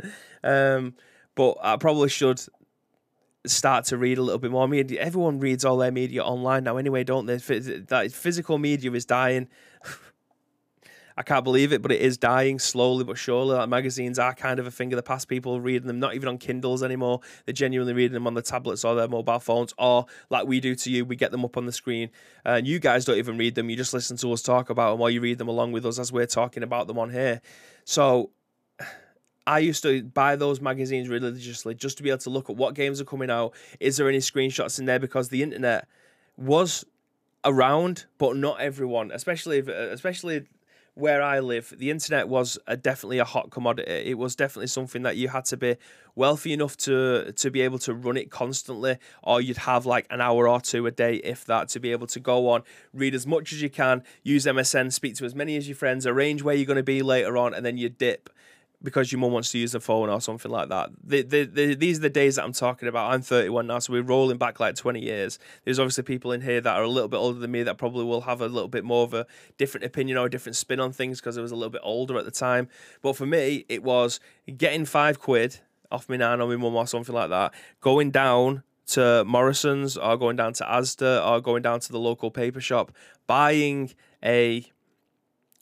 um, 0.44 0.96
but 1.36 1.58
I 1.62 1.78
probably 1.78 2.10
should 2.10 2.42
start 3.46 3.86
to 3.86 3.98
read 3.98 4.18
a 4.18 4.22
little 4.22 4.40
bit 4.40 4.52
more 4.52 4.68
media. 4.68 5.02
Everyone 5.02 5.40
reads 5.40 5.66
all 5.66 5.78
their 5.78 5.92
media 5.92 6.24
online 6.24 6.64
now, 6.64 6.78
anyway, 6.78 7.04
don't 7.04 7.26
they? 7.26 7.38
That 7.38 8.12
physical 8.12 8.58
media 8.58 8.92
is 8.92 9.06
dying. 9.06 9.48
I 11.18 11.24
can't 11.24 11.44
believe 11.44 11.72
it, 11.72 11.82
but 11.82 11.92
it 11.92 12.02
is 12.02 12.18
dying 12.18 12.60
slowly 12.60 13.04
but 13.04 13.18
surely. 13.18 13.56
Like 13.56 13.70
magazines 13.70 14.20
are 14.20 14.34
kind 14.34 14.60
of 14.60 14.68
a 14.68 14.72
thing 14.72 14.92
of 14.92 14.98
the 14.98 15.04
past. 15.04 15.30
People 15.30 15.62
reading 15.62 15.88
them, 15.88 16.00
not 16.00 16.14
even 16.14 16.28
on 16.28 16.38
Kindles 16.38 16.84
anymore. 16.84 17.22
They're 17.46 17.54
genuinely 17.54 17.94
reading 17.94 18.14
them 18.14 18.28
on 18.28 18.34
the 18.34 18.42
tablets 18.42 18.84
or 18.84 18.96
their 18.96 19.08
mobile 19.08 19.40
phones, 19.40 19.74
or 19.78 20.06
like 20.30 20.46
we 20.46 20.60
do 20.60 20.76
to 20.76 20.92
you, 20.92 21.06
we 21.06 21.16
get 21.16 21.32
them 21.32 21.46
up 21.46 21.56
on 21.56 21.66
the 21.66 21.72
screen. 21.72 22.10
And 22.44 22.68
you 22.68 22.80
guys 22.80 23.06
don't 23.06 23.18
even 23.18 23.38
read 23.38 23.56
them. 23.56 23.70
You 23.70 23.78
just 23.78 23.94
listen 23.94 24.18
to 24.18 24.34
us 24.34 24.42
talk 24.42 24.70
about 24.70 24.92
them, 24.92 25.02
or 25.02 25.10
you 25.10 25.22
read 25.22 25.38
them 25.38 25.48
along 25.48 25.72
with 25.72 25.86
us 25.86 26.00
as 26.00 26.12
we're 26.12 26.26
talking 26.26 26.64
about 26.64 26.88
them 26.88 27.00
on 27.00 27.12
here. 27.12 27.42
So 27.86 28.32
I 29.48 29.60
used 29.60 29.84
to 29.84 30.04
buy 30.04 30.36
those 30.36 30.60
magazines 30.60 31.08
religiously 31.08 31.76
just 31.76 31.98
to 31.98 32.04
be 32.04 32.10
able 32.10 32.20
to 32.20 32.30
look 32.30 32.50
at 32.50 32.58
what 32.58 32.74
games 32.74 33.00
are 33.00 33.06
coming 33.06 33.30
out. 33.30 33.54
Is 33.80 33.96
there 33.96 34.10
any 34.10 34.18
screenshots 34.18 34.80
in 34.80 34.86
there? 34.86 35.00
Because 35.00 35.30
the 35.30 35.44
internet 35.44 35.88
was 36.36 36.84
around, 37.46 38.06
but 38.18 38.36
not 38.36 38.60
everyone, 38.60 39.12
especially 39.12 39.60
if, 39.60 39.68
especially 39.68 40.48
where 40.96 41.22
I 41.22 41.40
live, 41.40 41.74
the 41.78 41.92
internet 41.92 42.28
was 42.30 42.58
a, 42.68 42.76
definitely 42.78 43.20
a 43.20 43.26
hot 43.26 43.52
commodity. 43.52 43.92
It 43.92 44.18
was 44.18 44.36
definitely 44.36 44.68
something 44.68 45.04
that 45.04 45.18
you 45.18 45.28
had 45.28 45.46
to 45.46 45.58
be 45.58 45.76
wealthy 46.16 46.54
enough 46.54 46.78
to 46.78 47.34
to 47.34 47.52
be 47.52 47.62
able 47.62 47.80
to 47.80 47.94
run 47.94 48.16
it 48.16 48.32
constantly, 48.32 48.98
or 49.22 49.42
you'd 49.42 49.58
have 49.58 49.86
like 49.86 50.08
an 50.10 50.22
hour 50.22 50.48
or 50.48 50.62
two 50.62 50.88
a 50.88 50.92
day, 50.92 51.16
if 51.18 51.44
that, 51.46 51.68
to 51.70 51.80
be 51.80 51.92
able 51.92 52.08
to 52.08 52.20
go 52.20 52.50
on, 52.50 52.64
read 52.94 53.14
as 53.14 53.28
much 53.28 53.52
as 53.52 53.62
you 53.62 53.70
can, 53.70 54.04
use 54.24 54.46
MSN, 54.46 54.92
speak 54.94 55.16
to 55.16 55.26
as 55.26 55.36
many 55.36 55.58
as 55.58 55.68
your 55.68 55.76
friends, 55.76 56.08
arrange 56.08 56.42
where 56.42 56.56
you're 56.56 56.66
going 56.66 56.78
to 56.78 56.84
be 56.84 57.02
later 57.02 57.38
on, 57.38 57.54
and 57.54 57.66
then 57.66 57.78
you 57.78 57.90
dip 57.90 58.30
because 58.86 59.12
your 59.12 59.20
mum 59.20 59.34
wants 59.34 59.52
to 59.52 59.58
use 59.58 59.74
the 59.74 59.82
phone 59.82 60.10
or 60.10 60.22
something 60.22 60.50
like 60.50 60.70
that. 60.70 60.92
The, 61.04 61.24
the, 61.24 61.44
the, 61.44 61.76
these 61.76 61.98
are 61.98 62.04
the 62.04 62.10
days 62.10 62.38
that 62.38 62.46
I'm 62.46 62.54
talking 62.54 62.88
about. 62.88 63.12
I'm 63.12 63.22
31 63.22 63.68
now, 63.68 63.80
so 63.80 63.92
we're 63.92 64.04
rolling 64.04 64.38
back 64.38 64.62
like 64.62 64.76
20 64.76 65.02
years. 65.02 65.40
There's 65.66 65.80
obviously 65.80 66.04
people 66.04 66.32
in 66.32 66.40
here 66.40 66.62
that 66.62 66.78
are 66.78 66.84
a 66.84 66.88
little 66.88 67.10
bit 67.10 67.18
older 67.18 67.40
than 67.40 67.52
me 67.52 67.64
that 67.64 67.78
probably 67.78 68.06
will 68.06 68.22
have 68.22 68.40
a 68.40 68.48
little 68.48 68.70
bit 68.70 68.86
more 68.86 69.04
of 69.04 69.14
a 69.14 69.28
different 69.58 69.86
opinion 69.86 70.18
or 70.18 70.28
a 70.28 70.30
different 70.30 70.56
spin 70.56 70.80
on 70.80 70.94
things 70.94 71.20
because 71.20 71.38
I 71.38 71.42
was 71.42 71.52
a 71.52 71.56
little 71.56 71.72
bit 71.72 71.82
older 71.84 72.18
at 72.18 72.24
the 72.24 72.32
time. 72.32 72.70
But 73.02 73.18
for 73.18 73.26
me, 73.26 73.66
it 73.68 73.84
was 73.84 74.22
getting 74.56 74.86
five 74.86 75.20
quid 75.20 75.60
off 75.92 76.08
my 76.08 76.16
nan 76.16 76.40
or 76.40 76.48
my 76.48 76.56
mum 76.56 76.76
or 76.76 76.88
something 76.88 77.14
like 77.14 77.30
that, 77.30 77.54
going 77.82 78.12
down 78.12 78.64
to 78.88 79.24
Morrison's 79.26 79.98
or 79.98 80.16
going 80.18 80.36
down 80.36 80.54
to 80.54 80.64
Asda 80.64 81.26
or 81.28 81.42
going 81.42 81.64
down 81.64 81.80
to 81.80 81.92
the 81.92 82.00
local 82.00 82.32
paper 82.32 82.62
shop, 82.62 82.92
buying 83.28 83.94
a 84.24 84.66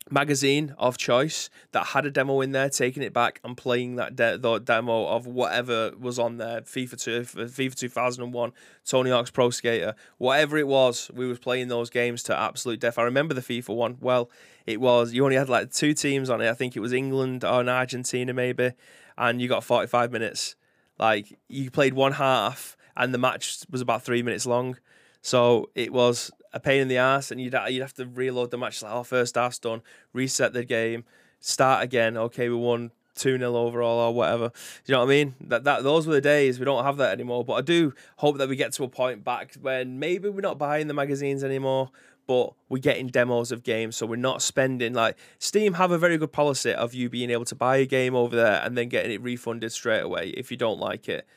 magazine 0.10 0.76
of 0.78 0.98
choice 0.98 1.50
that 1.72 1.88
had 1.88 2.06
a 2.06 2.12
demo 2.12 2.42
in 2.42 2.52
there, 2.52 2.70
taking 2.70 3.04
it 3.04 3.14
back 3.14 3.40
and 3.44 3.56
playing 3.56 3.96
that 3.96 4.16
de- 4.16 4.38
demo 4.60 5.08
of 5.08 5.26
whatever 5.26 5.92
was 6.00 6.20
on 6.20 6.38
there, 6.38 6.62
FIFA 6.62 7.02
2, 7.02 7.22
FIFA 7.22 7.76
2001, 7.76 8.54
Tony 8.86 9.10
Hawk's 9.10 9.32
Pro 9.32 9.50
Skater, 9.50 9.96
whatever 10.18 10.58
it 10.58 10.68
was, 10.68 11.10
we 11.14 11.28
was 11.28 11.40
playing 11.40 11.68
those 11.68 11.90
games 11.90 12.24
to 12.24 12.38
absolute 12.38 12.80
death. 12.80 12.98
I 12.98 13.04
remember 13.04 13.34
the 13.34 13.42
FIFA 13.42 13.76
one. 13.76 13.98
Well, 14.02 14.30
it 14.66 14.80
was 14.80 15.14
you 15.14 15.24
only 15.24 15.36
had 15.36 15.50
like 15.50 15.72
two 15.72 15.94
teams 15.94 16.30
on 16.30 16.42
it. 16.42 16.50
I 16.50 16.54
think 16.54 16.76
it 16.76 16.80
was 16.80 16.94
England 16.94 17.44
or 17.44 17.68
Argentina 17.68 18.34
maybe, 18.34 18.74
and 19.18 19.42
you 19.42 19.48
got 19.48 19.64
45 19.64 20.12
minutes. 20.12 20.56
Like 21.00 21.38
you 21.50 21.72
played 21.72 21.94
one 21.94 22.14
half 22.14 22.78
and 22.96 23.14
the 23.14 23.18
match 23.18 23.66
was 23.70 23.82
about 23.82 24.04
3 24.04 24.22
minutes 24.22 24.46
long. 24.46 24.78
So 25.22 25.70
it 25.74 25.92
was 25.92 26.32
a 26.54 26.60
pain 26.60 26.82
in 26.82 26.88
the 26.88 26.98
ass, 26.98 27.32
and 27.32 27.42
you'd 27.42 27.56
you'd 27.70 27.82
have 27.82 27.94
to 27.96 28.06
reload 28.06 28.52
the 28.52 28.58
match. 28.58 28.82
Like, 28.82 28.94
oh, 28.94 29.04
first 29.04 29.36
half's 29.36 29.60
done, 29.60 29.82
reset 30.14 30.54
the 30.54 30.64
game, 30.64 31.04
start 31.40 31.84
again. 31.84 32.18
Okay, 32.18 32.50
we 32.50 32.56
won 32.56 32.92
two 33.16 33.38
0 33.38 33.56
overall 33.56 34.00
or 34.00 34.14
whatever. 34.14 34.50
Do 34.50 34.54
You 34.92 34.94
know 34.94 35.00
what 35.00 35.06
I 35.06 35.10
mean? 35.10 35.36
That 35.42 35.64
that 35.64 35.84
those 35.84 36.08
were 36.08 36.14
the 36.14 36.22
days. 36.22 36.60
We 36.60 36.66
don't 36.66 36.84
have 36.84 36.98
that 36.98 37.12
anymore. 37.12 37.44
But 37.44 37.54
I 37.54 37.62
do 37.62 37.94
hope 38.18 38.38
that 38.38 38.50
we 38.50 38.56
get 38.56 38.74
to 38.74 38.84
a 38.84 38.88
point 38.88 39.24
back 39.24 39.56
when 39.62 40.00
maybe 40.00 40.30
we're 40.30 40.42
not 40.42 40.58
buying 40.58 40.88
the 40.88 40.94
magazines 40.94 41.44
anymore. 41.44 41.90
But 42.26 42.54
we're 42.70 42.78
getting 42.78 43.08
demos 43.08 43.52
of 43.52 43.64
games, 43.64 43.98
so 43.98 44.06
we're 44.06 44.16
not 44.16 44.42
spending 44.42 44.94
like 44.94 45.18
Steam 45.40 45.74
have 45.74 45.92
a 45.92 45.98
very 45.98 46.18
good 46.18 46.32
policy 46.32 46.74
of 46.74 46.94
you 46.94 47.10
being 47.10 47.30
able 47.30 47.44
to 47.44 47.56
buy 47.56 47.78
a 47.78 47.86
game 47.86 48.16
over 48.16 48.34
there 48.34 48.62
and 48.64 48.78
then 48.78 48.88
getting 48.88 49.12
it 49.12 49.22
refunded 49.22 49.74
straight 49.74 50.00
away 50.00 50.30
if 50.30 50.50
you 50.50 50.56
don't 50.56 50.80
like 50.80 51.10
it. 51.10 51.28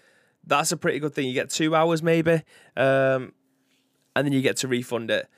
That's 0.47 0.71
a 0.71 0.77
pretty 0.77 1.01
good 1.01 1.13
thing. 1.13 1.27
You 1.27 1.35
get 1.35 1.51
two 1.51 1.75
hours 1.75 2.05
maybe. 2.05 2.43
Um, 2.77 3.33
and 4.17 4.27
then 4.27 4.33
you 4.33 4.41
get 4.41 4.57
to 4.57 4.67
refund 4.67 5.11
it. 5.11 5.29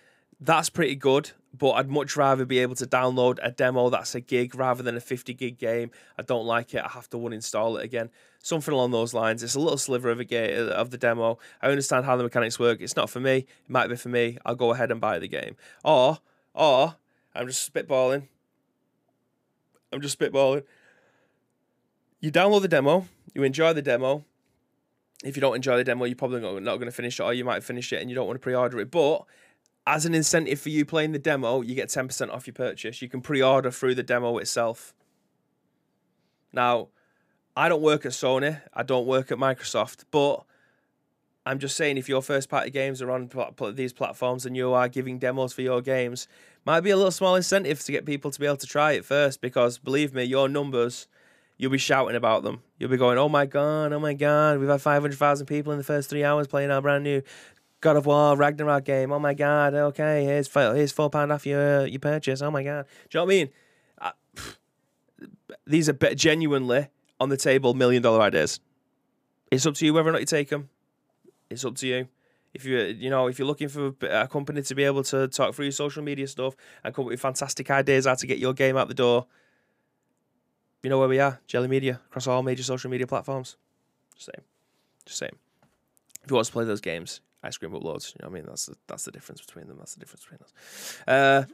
that's 0.41 0.71
pretty 0.71 0.95
good. 0.95 1.33
But 1.57 1.73
I'd 1.73 1.89
much 1.89 2.17
rather 2.17 2.45
be 2.45 2.59
able 2.61 2.77
to 2.77 2.87
download 2.87 3.39
a 3.43 3.51
demo 3.51 3.89
that's 3.89 4.15
a 4.15 4.21
gig 4.21 4.55
rather 4.55 4.83
than 4.83 4.97
a 4.97 5.01
50 5.01 5.35
gig 5.35 5.59
game. 5.59 5.91
I 6.17 6.23
don't 6.23 6.45
like 6.47 6.75
it. 6.75 6.85
I 6.85 6.89
have 6.89 7.09
to 7.11 7.17
uninstall 7.17 7.79
it 7.79 7.85
again. 7.85 8.11
Something 8.41 8.75
along 8.75 8.93
those 8.93 9.15
lines. 9.15 9.43
It's 9.43 9.55
a 9.55 9.61
little 9.61 9.79
sliver 9.79 10.11
of 10.11 10.21
a 10.21 10.25
game 10.25 10.69
uh, 10.69 10.73
of 10.73 10.91
the 10.91 10.99
demo. 10.99 11.39
I 11.61 11.71
understand 11.71 12.05
how 12.05 12.17
the 12.17 12.23
mechanics 12.23 12.59
work. 12.59 12.81
It's 12.81 12.95
not 12.95 13.11
for 13.11 13.19
me. 13.19 13.39
It 13.39 13.47
might 13.67 13.89
be 13.89 13.97
for 13.97 14.11
me. 14.11 14.39
I'll 14.45 14.55
go 14.55 14.73
ahead 14.73 14.93
and 14.93 15.01
buy 15.01 15.19
the 15.19 15.27
game. 15.27 15.57
Or, 15.83 16.19
or 16.55 16.97
I'm 17.35 17.47
just 17.49 17.73
spitballing. 17.73 18.29
I'm 19.91 20.03
just 20.03 20.19
spitballing. 20.19 20.65
You 22.21 22.31
download 22.31 22.63
the 22.63 22.69
demo. 22.69 23.09
You 23.35 23.43
enjoy 23.43 23.73
the 23.73 23.83
demo. 23.83 24.25
If 25.25 25.37
you 25.37 25.41
don't 25.41 25.57
enjoy 25.57 25.77
the 25.77 25.85
demo, 25.85 26.05
you're 26.05 26.15
probably 26.15 26.41
not, 26.41 26.77
going 26.77 26.87
to 26.87 26.93
finish 26.93 27.19
it, 27.19 27.23
or 27.23 27.35
you 27.35 27.45
might 27.45 27.65
finish 27.65 27.93
it 27.93 28.01
and 28.01 28.09
you 28.09 28.15
don't 28.15 28.27
want 28.27 28.37
to 28.37 28.43
pre-order 28.43 28.79
it. 28.81 28.91
But 28.91 29.25
as 29.87 30.07
an 30.07 30.15
incentive 30.15 30.61
for 30.61 30.69
you 30.69 30.85
playing 30.85 31.13
the 31.13 31.19
demo, 31.19 31.63
you 31.63 31.75
get 31.75 31.89
10% 31.89 32.33
off 32.33 32.47
your 32.47 32.55
purchase. 32.55 33.03
You 33.03 33.09
can 33.09 33.21
pre 33.21 33.43
order 33.43 33.71
through 33.71 33.97
the 33.97 34.03
demo 34.03 34.39
itself. 34.39 34.95
Now, 36.53 36.89
I 37.57 37.69
don't 37.69 37.83
work 37.83 38.07
at 38.07 38.13
Sony, 38.13 38.61
I 38.73 38.85
don't 38.85 39.07
work 39.07 39.33
at 39.33 39.39
Microsoft, 39.39 40.05
but 40.11 40.45
I'm 41.45 41.59
just 41.59 41.77
saying 41.77 41.97
if 41.97 42.09
your 42.09 42.23
first 42.23 42.49
party 42.49 42.71
games 42.71 43.03
are 43.03 43.11
on 43.11 43.31
these 43.73 43.93
platforms 43.93 44.47
and 44.47 44.57
you 44.57 44.73
are 44.73 44.89
giving 44.89 45.19
demos 45.19 45.55
for 45.55 45.63
your 45.63 45.81
games, 45.81 46.29
might 46.65 46.81
be 46.83 46.91
a 46.91 46.97
little 46.97 47.11
small 47.11 47.35
incentive 47.35 47.83
to 47.85 47.91
get 47.91 48.05
people 48.05 48.31
to 48.31 48.39
be 48.39 48.47
able 48.47 48.59
to 48.59 48.67
try 48.67 48.93
it 48.93 49.05
first 49.05 49.41
because 49.41 49.79
believe 49.79 50.13
me, 50.15 50.25
your 50.25 50.49
numbers, 50.49 51.09
you'll 51.59 51.71
be 51.71 51.79
shouting 51.79 52.17
about 52.17 52.43
them. 52.43 52.63
You'll 52.79 52.91
be 52.91 52.97
going, 52.97 53.19
oh 53.19 53.29
my 53.29 53.45
God, 53.45 53.93
oh 53.93 54.01
my 54.01 54.15
God, 54.15 54.59
we've 54.59 54.69
had 54.69 54.81
500,000 54.81 55.47
people 55.47 55.73
in 55.73 55.79
the 55.79 55.85
first 55.85 56.09
three 56.09 56.25
hours 56.25 56.47
playing 56.47 56.71
our 56.71 56.81
brand 56.81 57.05
new 57.05 57.23
God 57.81 57.97
of 57.97 58.07
War 58.07 58.37
Ragnarok 58.37 58.85
game. 58.85 59.13
Oh 59.13 59.19
my 59.19 59.35
god. 59.35 59.75
Okay, 59.75 60.25
here's 60.25 60.49
four, 60.49 60.75
here's 60.75 60.93
four 60.93 61.11
pound 61.11 61.31
off 61.31 61.47
your 61.47 61.87
your 61.87 62.01
purchase. 62.01 62.43
Oh 62.43 62.51
my 62.51 62.63
god. 62.63 62.87
Do 63.09 63.19
you 63.19 63.21
know 63.21 63.25
what 63.25 63.33
I 63.33 63.37
mean? 63.37 63.49
Uh, 64.01 64.11
these 65.67 65.89
are 65.89 65.93
genuinely 65.93 66.89
on 67.21 67.29
the 67.29 67.37
table 67.37 67.75
million 67.75 68.03
dollar 68.03 68.21
ideas. 68.23 68.61
It's 69.51 69.65
up 69.65 69.75
to 69.75 69.87
you 69.87 69.95
whether 69.95 70.09
or 70.09 70.13
not 70.13 70.21
you 70.21 70.27
take 70.27 70.49
them. 70.49 70.69
It's 71.51 71.65
up 71.65 71.77
to 71.77 71.87
you. 71.87 72.09
If 72.53 72.65
you 72.65 72.79
you 72.79 73.11
know 73.11 73.29
if 73.29 73.39
you're 73.39 73.47
looking 73.47 73.69
for 73.69 73.95
a 74.03 74.27
company 74.27 74.63
to 74.63 74.75
be 74.75 74.83
able 74.83 75.05
to 75.05 75.29
talk 75.29 75.55
through 75.55 75.67
your 75.67 75.73
social 75.73 76.03
media 76.03 76.27
stuff 76.27 76.57
and 76.83 76.93
come 76.93 77.05
up 77.05 77.11
with 77.11 77.21
fantastic 77.21 77.71
ideas 77.71 78.07
how 78.07 78.15
to 78.15 78.27
get 78.27 78.39
your 78.39 78.55
game 78.55 78.77
out 78.77 78.89
the 78.89 78.95
door, 78.95 79.27
you 80.89 80.91
know 80.91 80.99
where 80.99 81.09
we 81.09 81.21
are. 81.21 81.39
Jelly 81.47 81.69
Media 81.69 82.01
across 82.09 82.27
all 82.27 82.43
major 82.43 82.63
social 82.63 82.91
media 82.91 83.07
platforms. 83.07 83.59
Just 84.15 84.31
saying. 84.33 84.45
Just 85.05 85.19
saying. 85.19 85.37
If 86.25 86.31
you 86.31 86.35
want 86.35 86.47
to 86.47 86.53
play 86.55 86.65
those 86.65 86.81
games, 86.81 87.21
ice 87.43 87.59
cream 87.59 87.73
uploads. 87.73 88.15
You 88.15 88.23
know 88.23 88.31
what 88.31 88.39
I 88.39 88.41
mean? 88.41 88.45
That's 88.47 88.65
the, 88.65 88.75
that's 88.87 89.05
the 89.05 89.13
difference 89.13 89.43
between 89.43 89.69
them. 89.69 89.77
That's 89.79 89.93
the 89.93 90.01
difference 90.01 90.25
between 90.25 90.41
us. 90.41 91.03
Uh, 91.07 91.45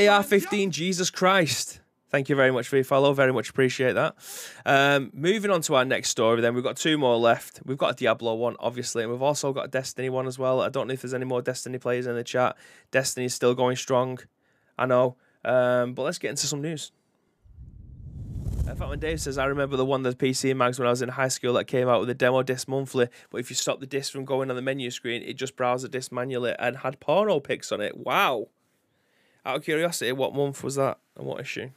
AR15, 0.00 0.70
Jesus 0.70 1.10
Christ. 1.10 1.80
Thank 2.08 2.30
you 2.30 2.36
very 2.36 2.50
much 2.50 2.68
for 2.68 2.76
your 2.76 2.86
follow. 2.86 3.12
Very 3.12 3.34
much 3.34 3.50
appreciate 3.50 3.92
that. 3.92 4.16
Um, 4.64 5.10
moving 5.12 5.50
on 5.50 5.60
to 5.62 5.74
our 5.74 5.84
next 5.84 6.08
story, 6.08 6.40
then 6.40 6.54
we've 6.54 6.64
got 6.64 6.78
two 6.78 6.96
more 6.96 7.18
left. 7.18 7.60
We've 7.66 7.76
got 7.76 7.90
a 7.90 7.96
Diablo 7.96 8.34
one, 8.34 8.56
obviously, 8.60 9.02
and 9.02 9.12
we've 9.12 9.20
also 9.20 9.52
got 9.52 9.66
a 9.66 9.68
Destiny 9.68 10.08
one 10.08 10.26
as 10.26 10.38
well. 10.38 10.62
I 10.62 10.70
don't 10.70 10.88
know 10.88 10.94
if 10.94 11.02
there's 11.02 11.12
any 11.12 11.26
more 11.26 11.42
Destiny 11.42 11.76
players 11.76 12.06
in 12.06 12.14
the 12.14 12.24
chat. 12.24 12.56
Destiny 12.92 13.26
is 13.26 13.34
still 13.34 13.54
going 13.54 13.76
strong. 13.76 14.20
I 14.78 14.86
know. 14.86 15.16
Um, 15.44 15.92
but 15.92 16.04
let's 16.04 16.16
get 16.16 16.30
into 16.30 16.46
some 16.46 16.62
news. 16.62 16.92
Uh, 18.68 18.74
Fatman 18.74 19.00
Dave 19.00 19.18
says, 19.18 19.38
I 19.38 19.46
remember 19.46 19.76
the 19.76 19.84
one, 19.84 20.02
the 20.02 20.12
PC 20.12 20.54
mags 20.54 20.78
when 20.78 20.86
I 20.86 20.90
was 20.90 21.00
in 21.00 21.08
high 21.08 21.28
school 21.28 21.54
that 21.54 21.64
came 21.64 21.88
out 21.88 22.00
with 22.00 22.10
a 22.10 22.14
demo 22.14 22.42
disc 22.42 22.68
monthly, 22.68 23.08
but 23.30 23.38
if 23.38 23.48
you 23.48 23.56
stop 23.56 23.80
the 23.80 23.86
disc 23.86 24.12
from 24.12 24.26
going 24.26 24.50
on 24.50 24.56
the 24.56 24.62
menu 24.62 24.90
screen, 24.90 25.22
it 25.22 25.34
just 25.34 25.56
browsed 25.56 25.84
the 25.84 25.88
disc 25.88 26.12
manually 26.12 26.54
and 26.58 26.78
had 26.78 27.00
porno 27.00 27.40
pics 27.40 27.72
on 27.72 27.80
it. 27.80 27.96
Wow. 27.96 28.48
Out 29.46 29.56
of 29.56 29.64
curiosity, 29.64 30.12
what 30.12 30.34
month 30.34 30.62
was 30.62 30.74
that 30.74 30.98
and 31.16 31.26
what 31.26 31.40
issue? 31.40 31.70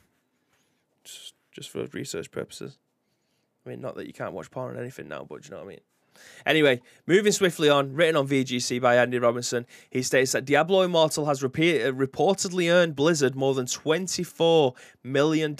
Just, 1.06 1.34
just 1.54 1.70
for 1.70 1.86
research 1.94 2.30
purposes. 2.30 2.78
I 3.66 3.70
mean, 3.70 3.80
not 3.80 3.96
that 3.96 4.08
you 4.08 4.14
can't 4.14 4.34
watch 4.34 4.52
porn 4.52 4.76
or 4.76 4.82
anything 4.82 5.08
now, 5.08 5.26
but 5.30 5.46
you 5.46 5.52
know 5.52 5.58
what 5.58 5.68
I 5.68 5.70
mean? 5.70 5.82
Anyway, 6.46 6.82
moving 7.08 7.32
swiftly 7.32 7.70
on, 7.70 7.94
written 7.94 8.18
on 8.18 8.28
VGC 8.28 8.82
by 8.82 8.98
Andy 8.98 9.18
Robinson, 9.18 9.66
he 9.90 10.02
states 10.02 10.34
that 10.34 10.44
Diablo 10.44 10.82
Immortal 10.82 11.26
has 11.26 11.42
repeat, 11.42 11.84
reportedly 11.84 12.70
earned 12.70 12.98
Blizzard 12.98 13.34
more 13.34 13.54
than 13.54 13.66
$24 13.66 14.76
million 15.04 15.56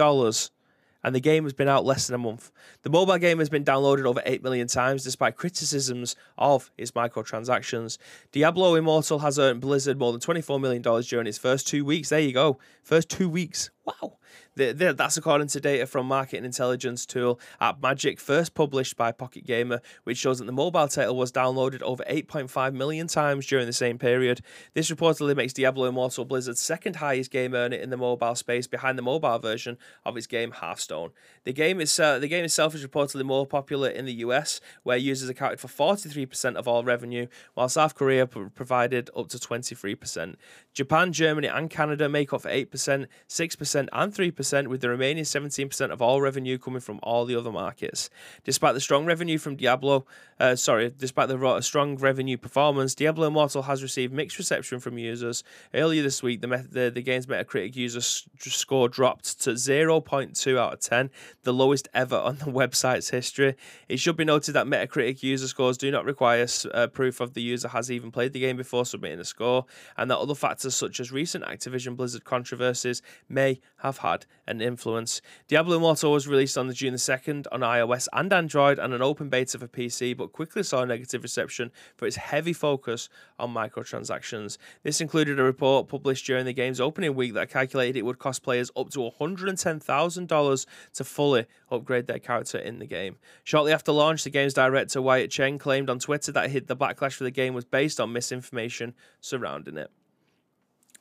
and 1.04 1.16
the 1.16 1.20
game 1.20 1.44
has 1.44 1.54
been 1.54 1.68
out 1.68 1.86
less 1.86 2.08
than 2.08 2.16
a 2.16 2.18
month. 2.18 2.52
The 2.84 2.90
mobile 2.90 3.18
game 3.18 3.40
has 3.40 3.50
been 3.50 3.66
downloaded 3.66 4.06
over 4.06 4.22
8 4.26 4.44
million 4.44 4.68
times 4.68 5.04
despite 5.04 5.36
criticisms 5.36 6.16
of 6.38 6.72
its 6.78 6.92
microtransactions. 6.92 7.98
Diablo 8.32 8.76
Immortal 8.76 9.20
has 9.20 9.40
earned 9.40 9.62
Blizzard 9.62 10.00
more 10.00 10.12
than 10.12 10.22
$24 10.22 10.60
million 10.60 10.82
during 10.82 11.28
its 11.28 11.38
first 11.38 11.68
two 11.68 11.86
weeks. 11.86 12.10
There 12.10 12.20
you 12.20 12.34
go. 12.34 12.60
First 12.84 13.10
two 13.10 13.30
weeks. 13.30 13.70
Wow. 14.02 14.18
The, 14.56 14.74
the, 14.74 14.94
that's 14.94 15.16
according 15.16 15.48
to 15.48 15.62
data 15.62 15.86
from 15.86 16.08
market 16.08 16.44
intelligence 16.44 17.06
tool 17.06 17.40
AppMagic, 17.62 18.20
first 18.20 18.54
published 18.54 18.98
by 18.98 19.12
Pocket 19.12 19.46
Gamer, 19.46 19.82
which 20.04 20.18
shows 20.18 20.40
that 20.40 20.46
the 20.46 20.52
mobile 20.52 20.88
title 20.90 21.16
was 21.16 21.32
downloaded 21.32 21.82
over 21.82 22.04
8.5 22.04 22.74
million 22.74 23.08
times 23.08 23.46
during 23.48 23.66
the 23.66 23.74
same 23.74 23.98
period. 23.98 24.42
This 24.74 24.92
reportedly 24.92 25.36
makes 25.36 25.54
Diablo 25.54 25.86
Immortal 25.86 26.26
Blizzard's 26.26 26.60
second 26.60 26.98
highest 26.98 27.32
game 27.32 27.54
earner 27.54 27.78
in 27.78 27.92
the 27.92 27.98
mobile 27.98 28.36
space, 28.36 28.68
behind 28.68 28.98
the 28.98 29.04
mobile 29.04 29.40
version 29.40 29.78
of 30.06 30.18
its 30.18 30.28
game 30.28 30.52
Hearthstone. 30.52 31.12
The 31.46 31.54
game 31.54 31.80
is 31.80 31.98
uh, 32.00 32.20
the 32.20 32.28
game 32.28 32.44
itself 32.44 32.76
is 32.76 32.86
reportedly 32.86 33.24
more 33.24 33.46
popular 33.46 33.90
in 33.90 34.06
the 34.06 34.14
US, 34.16 34.60
where 34.84 34.98
users 34.98 35.30
accounted 35.30 35.60
for 35.60 35.68
43% 35.68 36.56
of 36.56 36.68
all 36.68 36.84
revenue, 36.84 37.28
while 37.54 37.70
South 37.70 37.96
Korea 37.96 38.28
provided 38.28 39.10
up 39.16 39.30
to 39.30 39.38
23%. 39.38 40.36
Japan, 40.74 41.14
Germany, 41.14 41.48
and 41.48 41.70
Canada 41.70 42.10
make 42.10 42.34
up 42.34 42.42
for 42.42 42.50
8%, 42.50 43.08
6%, 43.30 43.81
and 43.92 44.14
3%, 44.14 44.68
with 44.68 44.82
the 44.82 44.90
remaining 44.90 45.24
17% 45.24 45.92
of 45.92 46.02
all 46.02 46.22
revenue 46.22 46.58
coming 46.58 46.82
from 46.82 47.00
all 47.04 47.26
the 47.26 47.36
other 47.36 47.52
markets. 47.52 48.10
Despite 48.44 48.74
the 48.74 48.82
strong 48.82 49.06
revenue 49.06 49.38
from 49.38 49.56
Diablo, 49.56 50.06
uh, 50.40 50.56
sorry, 50.56 50.92
despite 50.98 51.30
the 51.30 51.62
strong 51.62 51.98
revenue 51.98 52.38
performance, 52.38 52.96
Diablo 52.96 53.28
Immortal 53.28 53.64
has 53.64 53.84
received 53.84 54.12
mixed 54.12 54.38
reception 54.38 54.80
from 54.80 54.98
users. 54.98 55.44
Earlier 55.74 56.04
this 56.04 56.24
week, 56.24 56.42
the, 56.42 56.48
the, 56.48 56.92
the 56.94 57.02
game's 57.02 57.28
Metacritic 57.28 57.76
user 57.76 58.02
score 58.02 58.90
dropped 58.90 59.40
to 59.42 59.52
0.2 59.52 60.58
out 60.58 60.74
of 60.74 60.80
10, 60.80 61.10
the 61.44 61.54
lowest 61.54 61.88
ever 61.94 62.18
on 62.18 62.38
the 62.38 62.46
website's 62.46 63.12
history. 63.12 63.56
It 63.88 64.00
should 64.00 64.18
be 64.18 64.26
noted 64.26 64.54
that 64.54 64.68
Metacritic 64.68 65.24
user 65.24 65.48
scores 65.48 65.78
do 65.78 65.92
not 65.92 66.06
require 66.06 66.48
uh, 66.74 66.88
proof 66.88 67.22
of 67.22 67.34
the 67.34 67.42
user 67.42 67.68
has 67.68 67.92
even 67.92 68.12
played 68.12 68.34
the 68.34 68.40
game 68.40 68.58
before 68.58 68.86
submitting 68.86 69.20
a 69.20 69.26
score, 69.26 69.66
and 69.98 70.10
that 70.10 70.18
other 70.18 70.36
factors 70.36 70.76
such 70.76 71.00
as 71.00 71.12
recent 71.12 71.46
Activision 71.46 71.96
Blizzard 71.96 72.24
controversies 72.24 73.02
may 73.30 73.61
have 73.78 74.00
had 74.00 74.26
an 74.48 74.62
influence. 74.62 75.22
Diablo 75.48 75.78
Immortal 75.78 76.12
was 76.12 76.28
released 76.28 76.58
on 76.58 76.68
the 76.68 76.74
June 76.74 76.94
the 76.94 76.98
2nd 76.98 77.48
on 77.52 77.62
iOS 77.62 78.08
and 78.14 78.32
Android 78.32 78.80
and 78.80 78.94
an 78.94 79.02
open 79.02 79.30
beta 79.30 79.58
for 79.58 79.68
PC, 79.68 80.16
but 80.16 80.32
quickly 80.32 80.64
saw 80.64 80.86
negative 80.86 81.24
reception 81.24 81.72
for 81.96 82.06
its 82.06 82.16
heavy 82.16 82.54
focus 82.54 83.10
on 83.40 83.54
microtransactions. 83.54 84.58
This 84.84 85.02
included 85.02 85.40
a 85.40 85.44
report 85.44 85.88
published 85.88 86.26
during 86.26 86.46
the 86.46 86.54
game's 86.54 86.80
opening 86.80 87.16
week 87.16 87.34
that 87.34 87.50
calculated 87.50 87.98
it 87.98 88.06
would 88.06 88.20
cost 88.20 88.44
players 88.44 88.72
up 88.76 88.90
to 88.92 89.00
$110,000 89.00 90.66
to 90.94 91.04
fully 91.04 91.46
upgrade 91.70 92.08
their 92.08 92.20
character 92.20 92.58
in 92.58 92.80
the 92.80 92.86
game. 92.86 93.18
Shortly 93.44 93.74
after 93.74 93.92
launch, 93.92 94.24
the 94.24 94.30
game's 94.30 94.54
director 94.54 95.02
Wyatt 95.02 95.32
Cheng 95.32 95.58
claimed 95.58 95.90
on 95.90 96.00
Twitter 96.00 96.32
that 96.32 96.52
the 96.68 96.76
backlash 96.76 97.14
for 97.14 97.24
the 97.24 97.32
game 97.32 97.54
was 97.54 97.66
based 97.66 98.00
on 98.00 98.14
misinformation 98.14 98.94
surrounding 99.20 99.78
it. 99.78 99.92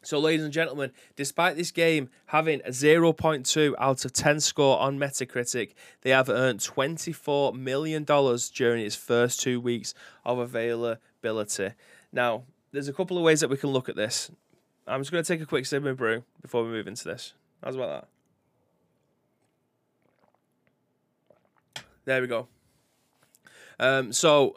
So, 0.02 0.18
ladies 0.18 0.44
and 0.44 0.52
gentlemen, 0.52 0.92
despite 1.14 1.56
this 1.56 1.70
game 1.70 2.08
having 2.26 2.62
a 2.64 2.70
0.2 2.70 3.74
out 3.78 4.04
of 4.04 4.12
10 4.12 4.40
score 4.40 4.78
on 4.78 4.98
Metacritic, 4.98 5.74
they 6.00 6.10
have 6.10 6.30
earned 6.30 6.60
$24 6.60 7.54
million 7.54 8.04
during 8.04 8.84
its 8.84 8.96
first 8.96 9.40
two 9.40 9.60
weeks 9.60 9.92
of 10.24 10.38
availability. 10.38 11.72
Now, 12.12 12.44
there's 12.72 12.88
a 12.88 12.94
couple 12.94 13.18
of 13.18 13.24
ways 13.24 13.40
that 13.40 13.50
we 13.50 13.58
can 13.58 13.70
look 13.70 13.90
at 13.90 13.96
this. 13.96 14.30
I'm 14.86 15.02
just 15.02 15.12
going 15.12 15.22
to 15.22 15.28
take 15.28 15.42
a 15.42 15.46
quick 15.46 15.66
sip 15.66 15.84
of 15.84 15.98
brew 15.98 16.24
before 16.40 16.64
we 16.64 16.70
move 16.70 16.86
into 16.86 17.04
this. 17.04 17.34
How's 17.62 17.76
about 17.76 18.08
that? 21.74 21.84
There 22.06 22.22
we 22.22 22.26
go. 22.26 22.48
Um, 23.78 24.14
so, 24.14 24.56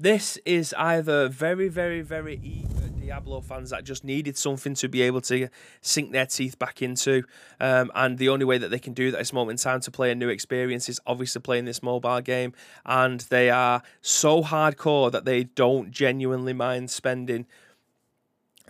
this 0.00 0.38
is 0.46 0.74
either 0.78 1.28
very, 1.28 1.68
very, 1.68 2.00
very 2.00 2.40
easy 2.42 2.77
Diablo 3.08 3.40
fans 3.40 3.70
that 3.70 3.84
just 3.84 4.04
needed 4.04 4.36
something 4.36 4.74
to 4.74 4.88
be 4.88 5.00
able 5.00 5.22
to 5.22 5.48
sink 5.80 6.12
their 6.12 6.26
teeth 6.26 6.58
back 6.58 6.82
into. 6.82 7.22
Um, 7.58 7.90
and 7.94 8.18
the 8.18 8.28
only 8.28 8.44
way 8.44 8.58
that 8.58 8.68
they 8.68 8.78
can 8.78 8.92
do 8.92 9.10
that 9.10 9.16
at 9.16 9.20
this 9.20 9.32
moment 9.32 9.58
in 9.60 9.64
time 9.64 9.80
to 9.80 9.90
play 9.90 10.10
a 10.10 10.14
new 10.14 10.28
experience 10.28 10.90
is 10.90 11.00
obviously 11.06 11.40
playing 11.40 11.64
this 11.64 11.82
mobile 11.82 12.20
game. 12.20 12.52
And 12.84 13.20
they 13.20 13.48
are 13.48 13.82
so 14.02 14.42
hardcore 14.42 15.10
that 15.10 15.24
they 15.24 15.44
don't 15.44 15.90
genuinely 15.90 16.52
mind 16.52 16.90
spending 16.90 17.46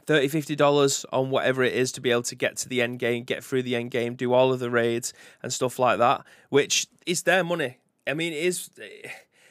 30 0.06 0.28
50 0.28 0.56
dollars 0.56 1.04
on 1.12 1.30
whatever 1.30 1.62
it 1.64 1.74
is 1.74 1.90
to 1.92 2.00
be 2.00 2.10
able 2.10 2.22
to 2.22 2.34
get 2.34 2.56
to 2.56 2.68
the 2.68 2.80
end 2.80 2.98
game 2.98 3.24
get 3.24 3.44
through 3.44 3.62
the 3.62 3.76
end 3.76 3.90
game 3.90 4.14
do 4.14 4.32
all 4.32 4.54
of 4.54 4.58
the 4.58 4.70
raids 4.70 5.12
and 5.42 5.52
stuff 5.52 5.78
like 5.78 5.98
that 5.98 6.24
which 6.48 6.86
is 7.04 7.24
their 7.24 7.44
money 7.44 7.76
i 8.06 8.14
mean 8.14 8.32
it 8.32 8.42
is 8.42 8.70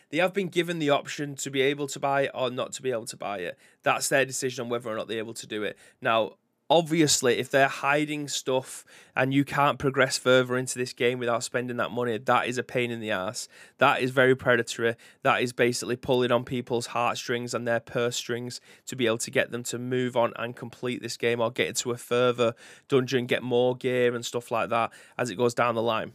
They 0.09 0.17
have 0.17 0.33
been 0.33 0.47
given 0.47 0.79
the 0.79 0.89
option 0.89 1.35
to 1.35 1.49
be 1.49 1.61
able 1.61 1.87
to 1.87 1.99
buy 1.99 2.21
it 2.23 2.31
or 2.33 2.49
not 2.49 2.71
to 2.73 2.81
be 2.81 2.91
able 2.91 3.05
to 3.05 3.17
buy 3.17 3.39
it. 3.39 3.57
That's 3.83 4.09
their 4.09 4.25
decision 4.25 4.63
on 4.63 4.69
whether 4.69 4.89
or 4.89 4.95
not 4.95 5.07
they're 5.07 5.17
able 5.17 5.33
to 5.33 5.47
do 5.47 5.63
it. 5.63 5.77
Now, 6.01 6.33
obviously 6.69 7.37
if 7.37 7.49
they're 7.49 7.67
hiding 7.67 8.27
stuff 8.27 8.83
and 9.15 9.33
you 9.33 9.45
can't 9.45 9.79
progress 9.79 10.17
further 10.17 10.57
into 10.57 10.77
this 10.77 10.91
game 10.91 11.17
without 11.19 11.43
spending 11.43 11.77
that 11.77 11.91
money 11.91 12.17
that 12.17 12.47
is 12.47 12.57
a 12.57 12.63
pain 12.63 12.91
in 12.91 12.99
the 12.99 13.11
ass 13.11 13.47
that 13.77 14.01
is 14.01 14.11
very 14.11 14.35
predatory 14.35 14.95
that 15.23 15.41
is 15.41 15.53
basically 15.53 15.95
pulling 15.95 16.31
on 16.31 16.43
people's 16.43 16.87
heartstrings 16.87 17.53
and 17.53 17.67
their 17.67 17.79
purse 17.79 18.17
strings 18.17 18.59
to 18.85 18.95
be 18.95 19.05
able 19.05 19.17
to 19.17 19.31
get 19.31 19.51
them 19.51 19.63
to 19.63 19.79
move 19.79 20.17
on 20.17 20.33
and 20.35 20.55
complete 20.55 21.01
this 21.01 21.15
game 21.15 21.39
or 21.39 21.49
get 21.51 21.67
into 21.67 21.91
a 21.91 21.97
further 21.97 22.53
dungeon 22.89 23.25
get 23.25 23.43
more 23.43 23.75
gear 23.75 24.13
and 24.13 24.25
stuff 24.25 24.51
like 24.51 24.69
that 24.69 24.91
as 25.17 25.29
it 25.29 25.35
goes 25.35 25.53
down 25.53 25.75
the 25.75 25.81
line 25.81 26.11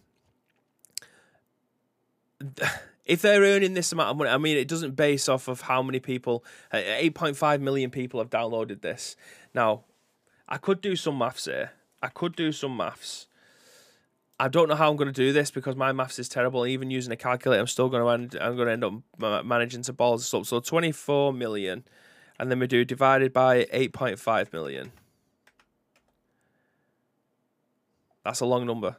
if 3.04 3.22
they're 3.22 3.42
earning 3.42 3.74
this 3.74 3.92
amount 3.92 4.10
of 4.10 4.16
money, 4.16 4.30
I 4.30 4.38
mean, 4.38 4.56
it 4.56 4.68
doesn't 4.68 4.94
base 4.94 5.28
off 5.28 5.48
of 5.48 5.62
how 5.62 5.82
many 5.82 5.98
people, 5.98 6.44
8.5 6.72 7.60
million 7.60 7.90
people 7.90 8.20
have 8.20 8.30
downloaded 8.30 8.80
this. 8.80 9.16
Now, 9.54 9.84
I 10.48 10.58
could 10.58 10.80
do 10.80 10.94
some 10.94 11.18
maths 11.18 11.46
here. 11.46 11.72
I 12.02 12.08
could 12.08 12.36
do 12.36 12.52
some 12.52 12.76
maths. 12.76 13.26
I 14.38 14.48
don't 14.48 14.68
know 14.68 14.74
how 14.74 14.90
I'm 14.90 14.96
going 14.96 15.08
to 15.08 15.12
do 15.12 15.32
this 15.32 15.50
because 15.50 15.76
my 15.76 15.92
maths 15.92 16.18
is 16.18 16.28
terrible. 16.28 16.66
Even 16.66 16.90
using 16.90 17.12
a 17.12 17.16
calculator, 17.16 17.60
I'm 17.60 17.66
still 17.66 17.88
going 17.88 18.02
to 18.02 18.08
end. 18.10 18.42
I'm 18.42 18.56
going 18.56 18.66
to 18.66 18.72
end 18.72 18.84
up 19.22 19.44
managing 19.44 19.82
to 19.82 19.92
balls 19.92 20.22
this 20.22 20.34
up. 20.34 20.46
So 20.46 20.60
24 20.60 21.32
million, 21.32 21.84
and 22.38 22.50
then 22.50 22.58
we 22.58 22.66
do 22.66 22.84
divided 22.84 23.32
by 23.32 23.64
8.5 23.64 24.52
million. 24.52 24.92
That's 28.24 28.40
a 28.40 28.46
long 28.46 28.66
number. 28.66 28.96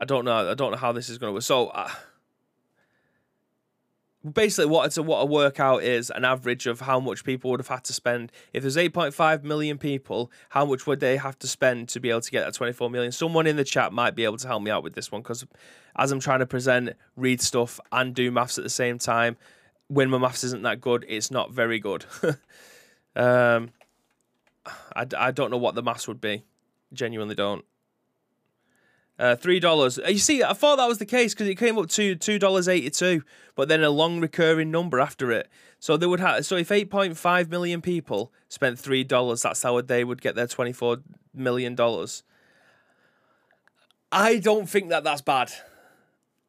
I 0.00 0.04
don't 0.04 0.24
know. 0.24 0.50
I 0.50 0.54
don't 0.54 0.70
know 0.70 0.76
how 0.78 0.92
this 0.92 1.08
is 1.08 1.18
going 1.18 1.30
to 1.30 1.34
work. 1.34 1.42
So. 1.42 1.68
Uh, 1.68 1.90
basically 4.32 4.66
what 4.66 4.96
a, 4.96 5.02
what 5.02 5.20
a 5.20 5.24
workout 5.24 5.82
is 5.82 6.10
an 6.10 6.24
average 6.24 6.66
of 6.66 6.80
how 6.80 6.98
much 6.98 7.24
people 7.24 7.50
would 7.50 7.60
have 7.60 7.68
had 7.68 7.84
to 7.84 7.92
spend. 7.92 8.32
If 8.52 8.62
there's 8.62 8.76
8.5 8.76 9.44
million 9.44 9.78
people 9.78 10.30
how 10.50 10.64
much 10.64 10.86
would 10.86 11.00
they 11.00 11.16
have 11.16 11.38
to 11.40 11.48
spend 11.48 11.88
to 11.90 12.00
be 12.00 12.10
able 12.10 12.22
to 12.22 12.30
get 12.30 12.44
that 12.44 12.54
24 12.54 12.90
million? 12.90 13.12
Someone 13.12 13.46
in 13.46 13.56
the 13.56 13.64
chat 13.64 13.92
might 13.92 14.14
be 14.14 14.24
able 14.24 14.36
to 14.38 14.46
help 14.46 14.62
me 14.62 14.70
out 14.70 14.82
with 14.82 14.94
this 14.94 15.12
one 15.12 15.22
because 15.22 15.46
as 15.96 16.12
i'm 16.12 16.20
trying 16.20 16.40
to 16.40 16.46
present 16.46 16.90
read 17.16 17.40
stuff 17.40 17.80
and 17.92 18.14
do 18.14 18.30
maths 18.30 18.58
at 18.58 18.64
the 18.64 18.70
same 18.70 18.98
time 18.98 19.36
when 19.88 20.10
my 20.10 20.18
maths 20.18 20.44
isn't 20.44 20.62
that 20.62 20.80
good 20.80 21.04
it's 21.08 21.30
not 21.30 21.52
very 21.52 21.78
good. 21.78 22.04
Um 23.16 23.70
I, 24.94 25.06
I 25.16 25.30
don't 25.30 25.50
know 25.50 25.56
what 25.56 25.74
the 25.74 25.82
maths 25.82 26.06
would 26.06 26.20
be. 26.20 26.44
Genuinely 26.92 27.34
don't 27.34 27.64
uh, 29.18 29.36
three 29.36 29.60
dollars. 29.60 29.98
Uh, 29.98 30.08
you 30.08 30.18
see, 30.18 30.42
I 30.42 30.52
thought 30.52 30.76
that 30.76 30.88
was 30.88 30.98
the 30.98 31.06
case 31.06 31.34
because 31.34 31.48
it 31.48 31.56
came 31.56 31.78
up 31.78 31.88
to 31.90 32.14
two 32.14 32.38
dollars 32.38 32.68
eighty-two, 32.68 33.22
but 33.54 33.68
then 33.68 33.82
a 33.82 33.90
long 33.90 34.20
recurring 34.20 34.70
number 34.70 35.00
after 35.00 35.32
it. 35.32 35.48
So 35.80 35.96
they 35.96 36.06
would 36.06 36.20
have. 36.20 36.44
So 36.46 36.56
if 36.56 36.70
eight 36.70 36.90
point 36.90 37.16
five 37.16 37.50
million 37.50 37.80
people 37.80 38.32
spent 38.48 38.78
three 38.78 39.04
dollars, 39.04 39.42
that's 39.42 39.62
how 39.62 39.80
they 39.80 40.04
would 40.04 40.22
get 40.22 40.34
their 40.34 40.46
twenty-four 40.46 40.98
million 41.34 41.74
dollars. 41.74 42.22
I 44.10 44.38
don't 44.38 44.68
think 44.68 44.88
that 44.88 45.04
that's 45.04 45.20
bad. 45.20 45.52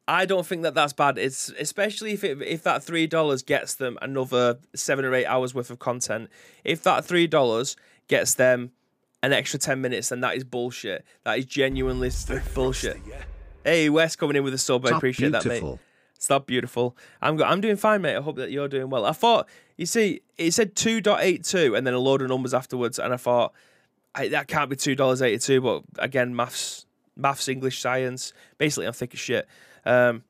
I 0.08 0.24
don't 0.24 0.46
think 0.46 0.62
that 0.62 0.74
that's 0.74 0.92
bad. 0.92 1.18
It's 1.18 1.50
especially 1.58 2.12
if 2.12 2.24
it, 2.24 2.42
if 2.42 2.64
that 2.64 2.82
three 2.82 3.06
dollars 3.06 3.42
gets 3.42 3.74
them 3.74 3.96
another 4.02 4.58
seven 4.74 5.04
or 5.04 5.14
eight 5.14 5.26
hours 5.26 5.54
worth 5.54 5.70
of 5.70 5.78
content. 5.78 6.30
If 6.64 6.82
that 6.82 7.04
three 7.04 7.28
dollars 7.28 7.76
gets 8.08 8.34
them 8.34 8.72
an 9.22 9.32
extra 9.32 9.58
10 9.58 9.80
minutes, 9.80 10.08
then 10.08 10.20
that 10.20 10.36
is 10.36 10.44
bullshit. 10.44 11.04
That 11.24 11.38
is 11.38 11.44
genuinely 11.44 12.10
bullshit. 12.54 12.98
Hey, 13.64 13.90
Wes 13.90 14.16
coming 14.16 14.36
in 14.36 14.44
with 14.44 14.54
a 14.54 14.58
sub. 14.58 14.86
I 14.86 14.96
appreciate 14.96 15.30
beautiful. 15.30 15.50
that, 15.50 15.62
mate. 15.62 15.78
It's 16.14 16.28
not 16.28 16.46
beautiful. 16.46 16.96
I'm 17.22 17.36
go- 17.36 17.44
I'm 17.44 17.60
doing 17.60 17.76
fine, 17.76 18.02
mate. 18.02 18.16
I 18.16 18.20
hope 18.20 18.36
that 18.36 18.50
you're 18.50 18.68
doing 18.68 18.90
well. 18.90 19.06
I 19.06 19.12
thought, 19.12 19.48
you 19.76 19.86
see, 19.86 20.20
it 20.36 20.52
said 20.52 20.74
2.82 20.74 21.76
and 21.76 21.86
then 21.86 21.94
a 21.94 21.98
load 21.98 22.20
of 22.22 22.28
numbers 22.28 22.52
afterwards, 22.52 22.98
and 22.98 23.12
I 23.12 23.16
thought, 23.16 23.52
I, 24.14 24.28
that 24.28 24.48
can't 24.48 24.68
be 24.68 24.76
$2.82, 24.76 25.62
but 25.62 26.02
again, 26.02 26.34
maths, 26.36 26.84
maths, 27.16 27.48
English, 27.48 27.80
science, 27.80 28.32
basically, 28.58 28.86
I'm 28.86 28.92
thick 28.92 29.14
as 29.14 29.20
shit. 29.20 29.48
Um, 29.86 30.24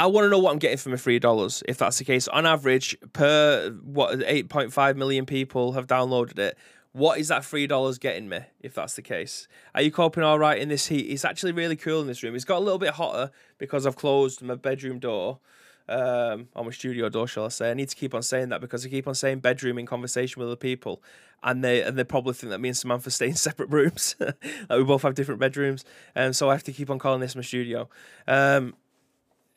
I 0.00 0.06
want 0.06 0.24
to 0.24 0.30
know 0.30 0.38
what 0.38 0.52
I'm 0.52 0.58
getting 0.58 0.78
for 0.78 0.88
my 0.88 0.96
three 0.96 1.18
dollars. 1.18 1.62
If 1.68 1.76
that's 1.76 1.98
the 1.98 2.04
case, 2.04 2.26
on 2.26 2.46
average, 2.46 2.96
per 3.12 3.70
what 3.84 4.22
eight 4.24 4.48
point 4.48 4.72
five 4.72 4.96
million 4.96 5.26
people 5.26 5.72
have 5.72 5.86
downloaded 5.86 6.38
it. 6.38 6.56
What 6.92 7.18
is 7.18 7.28
that 7.28 7.44
three 7.44 7.66
dollars 7.66 7.98
getting 7.98 8.26
me? 8.26 8.40
If 8.60 8.72
that's 8.72 8.94
the 8.94 9.02
case, 9.02 9.46
are 9.74 9.82
you 9.82 9.92
coping 9.92 10.22
all 10.22 10.38
right 10.38 10.58
in 10.58 10.70
this 10.70 10.86
heat? 10.86 11.02
It's 11.02 11.22
actually 11.22 11.52
really 11.52 11.76
cool 11.76 12.00
in 12.00 12.06
this 12.06 12.22
room. 12.22 12.34
It's 12.34 12.46
got 12.46 12.56
a 12.56 12.64
little 12.64 12.78
bit 12.78 12.94
hotter 12.94 13.30
because 13.58 13.86
I've 13.86 13.96
closed 13.96 14.40
my 14.40 14.54
bedroom 14.54 15.00
door, 15.00 15.38
um, 15.86 16.48
or 16.54 16.64
my 16.64 16.70
studio 16.70 17.10
door, 17.10 17.28
shall 17.28 17.44
I 17.44 17.48
say? 17.48 17.70
I 17.70 17.74
need 17.74 17.90
to 17.90 17.96
keep 17.96 18.14
on 18.14 18.22
saying 18.22 18.48
that 18.48 18.62
because 18.62 18.86
I 18.86 18.88
keep 18.88 19.06
on 19.06 19.14
saying 19.14 19.40
bedroom 19.40 19.78
in 19.78 19.84
conversation 19.84 20.40
with 20.40 20.48
other 20.48 20.56
people, 20.56 21.02
and 21.42 21.62
they 21.62 21.82
and 21.82 21.98
they 21.98 22.04
probably 22.04 22.32
think 22.32 22.48
that 22.52 22.60
me 22.60 22.70
and 22.70 22.76
Samantha 22.76 23.10
stay 23.10 23.28
in 23.28 23.34
separate 23.48 23.68
rooms. 23.68 24.16
like 24.20 24.34
we 24.70 24.82
both 24.82 25.02
have 25.02 25.14
different 25.14 25.40
bedrooms, 25.40 25.84
and 26.14 26.28
um, 26.28 26.32
so 26.32 26.48
I 26.48 26.54
have 26.54 26.64
to 26.64 26.72
keep 26.72 26.88
on 26.88 26.98
calling 26.98 27.20
this 27.20 27.36
my 27.36 27.42
studio. 27.42 27.90
Um, 28.26 28.74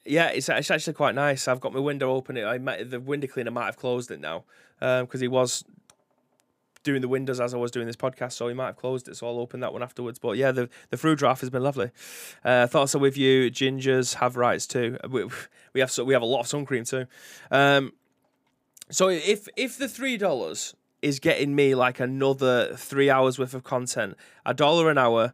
yeah, 0.06 0.28
it's, 0.28 0.50
it's 0.50 0.72
actually 0.72 0.94
quite 0.94 1.16
nice. 1.16 1.48
I've 1.48 1.62
got 1.62 1.74
my 1.74 1.80
window 1.80 2.13
open. 2.13 2.38
I 2.38 2.58
might, 2.58 2.89
the 2.89 3.00
window 3.00 3.28
cleaner 3.28 3.52
might 3.52 3.66
have 3.66 3.78
closed 3.78 4.12
it 4.12 4.20
now 4.20 4.44
because 4.80 5.16
um, 5.16 5.22
he 5.22 5.28
was 5.28 5.63
doing 6.84 7.02
the 7.02 7.08
windows 7.08 7.39
as 7.39 7.54
I 7.54 7.58
was 7.58 7.72
doing 7.72 7.88
this 7.88 7.96
podcast, 7.96 8.34
so 8.34 8.48
he 8.48 8.54
might 8.54 8.68
have 8.68 8.76
closed 8.76 9.08
it. 9.08 9.16
So 9.16 9.28
I'll 9.28 9.39
open 9.39 9.62
that 9.62 9.74
one 9.74 9.82
afterwards. 9.82 10.20
But 10.20 10.38
yeah, 10.38 10.52
the 10.52 10.70
the 10.89 10.98
fruit 10.98 11.18
draft 11.18 11.42
has 11.42 11.50
been 11.50 11.63
lovely. 11.63 11.92
Uh, 12.44 12.68
thoughts 12.68 12.94
are 12.96 13.00
with 13.00 13.18
you. 13.18 13.50
Gingers 13.50 14.16
have 14.16 14.36
rights 14.38 14.68
too. 14.68 14.98
We, 15.10 15.26
we 15.74 15.80
have 15.80 15.92
so 15.92 16.04
we 16.04 16.13
have 16.13 16.22
a 16.22 16.28
lot 16.28 16.42
of 16.42 16.48
sun 16.48 16.66
cream 16.66 16.84
too. 16.84 17.08
Um, 17.50 17.94
so 18.89 19.10
if 19.10 19.48
if 19.56 19.78
the 19.78 19.88
three 19.88 20.18
dollars 20.18 20.76
is 21.02 21.20
getting 21.20 21.56
me 21.56 21.76
like 21.76 22.00
another 22.00 22.76
three 22.76 23.10
hours 23.10 23.39
worth 23.39 23.54
of 23.54 23.63
content, 23.63 24.16
a 24.46 24.54
dollar 24.54 24.89
an 24.89 24.98
hour, 24.98 25.34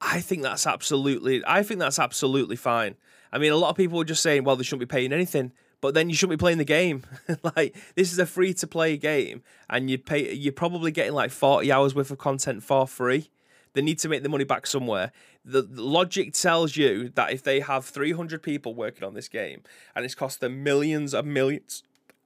I 0.00 0.20
think 0.20 0.42
that's 0.42 0.66
absolutely. 0.66 1.42
I 1.46 1.62
think 1.62 1.80
that's 1.80 1.98
absolutely 1.98 2.56
fine. 2.56 2.96
I 3.32 3.38
mean, 3.38 3.52
a 3.52 3.56
lot 3.56 3.70
of 3.70 3.76
people 3.76 4.00
are 4.00 4.04
just 4.04 4.22
saying, 4.22 4.44
well, 4.44 4.56
they 4.56 4.64
shouldn't 4.64 4.88
be 4.88 4.92
paying 4.92 5.12
anything, 5.12 5.52
but 5.80 5.94
then 5.94 6.08
you 6.10 6.16
shouldn't 6.16 6.38
be 6.38 6.42
playing 6.42 6.58
the 6.58 6.64
game. 6.64 7.04
like 7.56 7.76
this 7.94 8.12
is 8.12 8.18
a 8.18 8.26
free 8.26 8.54
to 8.54 8.66
play 8.66 8.96
game, 8.96 9.42
and 9.68 9.90
you 9.90 9.98
pay. 9.98 10.32
You're 10.32 10.52
probably 10.52 10.90
getting 10.90 11.14
like 11.14 11.30
forty 11.30 11.72
hours 11.72 11.94
worth 11.94 12.10
of 12.10 12.18
content 12.18 12.62
for 12.62 12.86
free. 12.86 13.30
They 13.72 13.82
need 13.82 13.98
to 14.00 14.08
make 14.08 14.22
the 14.22 14.28
money 14.28 14.44
back 14.44 14.66
somewhere. 14.66 15.12
The, 15.44 15.62
the 15.62 15.82
logic 15.82 16.32
tells 16.32 16.76
you 16.76 17.08
that 17.10 17.32
if 17.32 17.42
they 17.42 17.60
have 17.60 17.84
300 17.84 18.42
people 18.42 18.74
working 18.74 19.04
on 19.04 19.14
this 19.14 19.28
game 19.28 19.62
and 19.94 20.04
it's 20.04 20.14
cost 20.14 20.40
them 20.40 20.62
millions 20.62 21.14
and 21.14 21.32
millions 21.32 21.82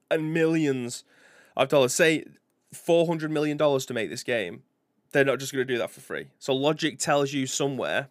and 0.09 0.33
millions 0.33 1.03
of 1.55 1.69
dollars, 1.69 1.93
say 1.93 2.25
400 2.73 3.31
million 3.31 3.57
dollars 3.57 3.85
to 3.85 3.93
make 3.93 4.09
this 4.09 4.23
game, 4.23 4.63
they're 5.11 5.23
not 5.23 5.39
just 5.39 5.53
going 5.53 5.65
to 5.65 5.73
do 5.73 5.77
that 5.77 5.91
for 5.91 6.01
free. 6.01 6.27
So 6.39 6.53
logic 6.53 6.99
tells 6.99 7.31
you 7.31 7.47
somewhere 7.47 8.09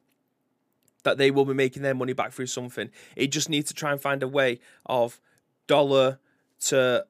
that 1.05 1.19
they 1.19 1.31
will 1.31 1.45
be 1.45 1.55
making 1.55 1.83
their 1.83 1.95
money 1.95 2.13
back 2.13 2.33
through 2.33 2.47
something. 2.47 2.91
It 3.17 3.29
just 3.29 3.49
needs 3.49 3.69
to 3.69 3.75
try 3.75 3.93
and 3.93 4.01
find 4.01 4.23
a 4.23 4.29
way 4.29 4.61
of 4.87 5.21
dollar 5.67 6.19
to 6.61 7.07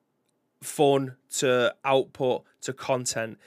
fun 0.63 1.17
to 1.31 1.75
output 1.85 2.45
to 2.63 2.73
content 2.73 3.39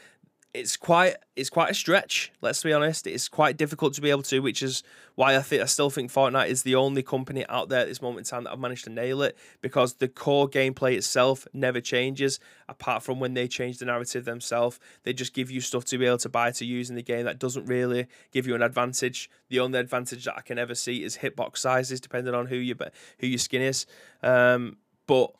it's 0.57 0.75
quite 0.75 1.15
it's 1.35 1.51
quite 1.51 1.69
a 1.69 1.73
stretch. 1.75 2.31
Let's 2.41 2.63
be 2.63 2.73
honest. 2.73 3.05
It's 3.05 3.29
quite 3.29 3.57
difficult 3.57 3.93
to 3.93 4.01
be 4.01 4.09
able 4.09 4.23
to, 4.23 4.39
which 4.39 4.63
is 4.63 4.81
why 5.13 5.35
I 5.35 5.41
think 5.43 5.61
I 5.61 5.65
still 5.65 5.91
think 5.91 6.11
Fortnite 6.11 6.47
is 6.47 6.63
the 6.63 6.73
only 6.73 7.03
company 7.03 7.45
out 7.47 7.69
there 7.69 7.81
at 7.81 7.87
this 7.87 8.01
moment 8.01 8.19
in 8.19 8.23
time 8.25 8.43
that 8.45 8.53
I've 8.53 8.59
managed 8.59 8.85
to 8.85 8.89
nail 8.89 9.21
it 9.21 9.37
because 9.61 9.95
the 9.95 10.07
core 10.07 10.49
gameplay 10.49 10.95
itself 10.95 11.47
never 11.53 11.79
changes. 11.79 12.39
Apart 12.67 13.03
from 13.03 13.19
when 13.19 13.35
they 13.35 13.47
change 13.47 13.77
the 13.77 13.85
narrative 13.85 14.25
themselves, 14.25 14.79
they 15.03 15.13
just 15.13 15.35
give 15.35 15.51
you 15.51 15.61
stuff 15.61 15.85
to 15.85 15.97
be 15.99 16.07
able 16.07 16.17
to 16.17 16.29
buy 16.29 16.49
to 16.51 16.65
use 16.65 16.89
in 16.89 16.95
the 16.95 17.03
game 17.03 17.25
that 17.25 17.37
doesn't 17.37 17.65
really 17.65 18.07
give 18.31 18.47
you 18.47 18.55
an 18.55 18.63
advantage. 18.63 19.29
The 19.49 19.59
only 19.59 19.77
advantage 19.77 20.25
that 20.25 20.37
I 20.37 20.41
can 20.41 20.57
ever 20.57 20.73
see 20.73 21.03
is 21.03 21.17
hitbox 21.17 21.57
sizes, 21.57 22.01
depending 22.01 22.33
on 22.33 22.47
who 22.47 22.55
you 22.55 22.75
who 23.19 23.27
your 23.27 23.39
skin 23.39 23.61
is. 23.61 23.85
Um, 24.23 24.77
but 25.05 25.31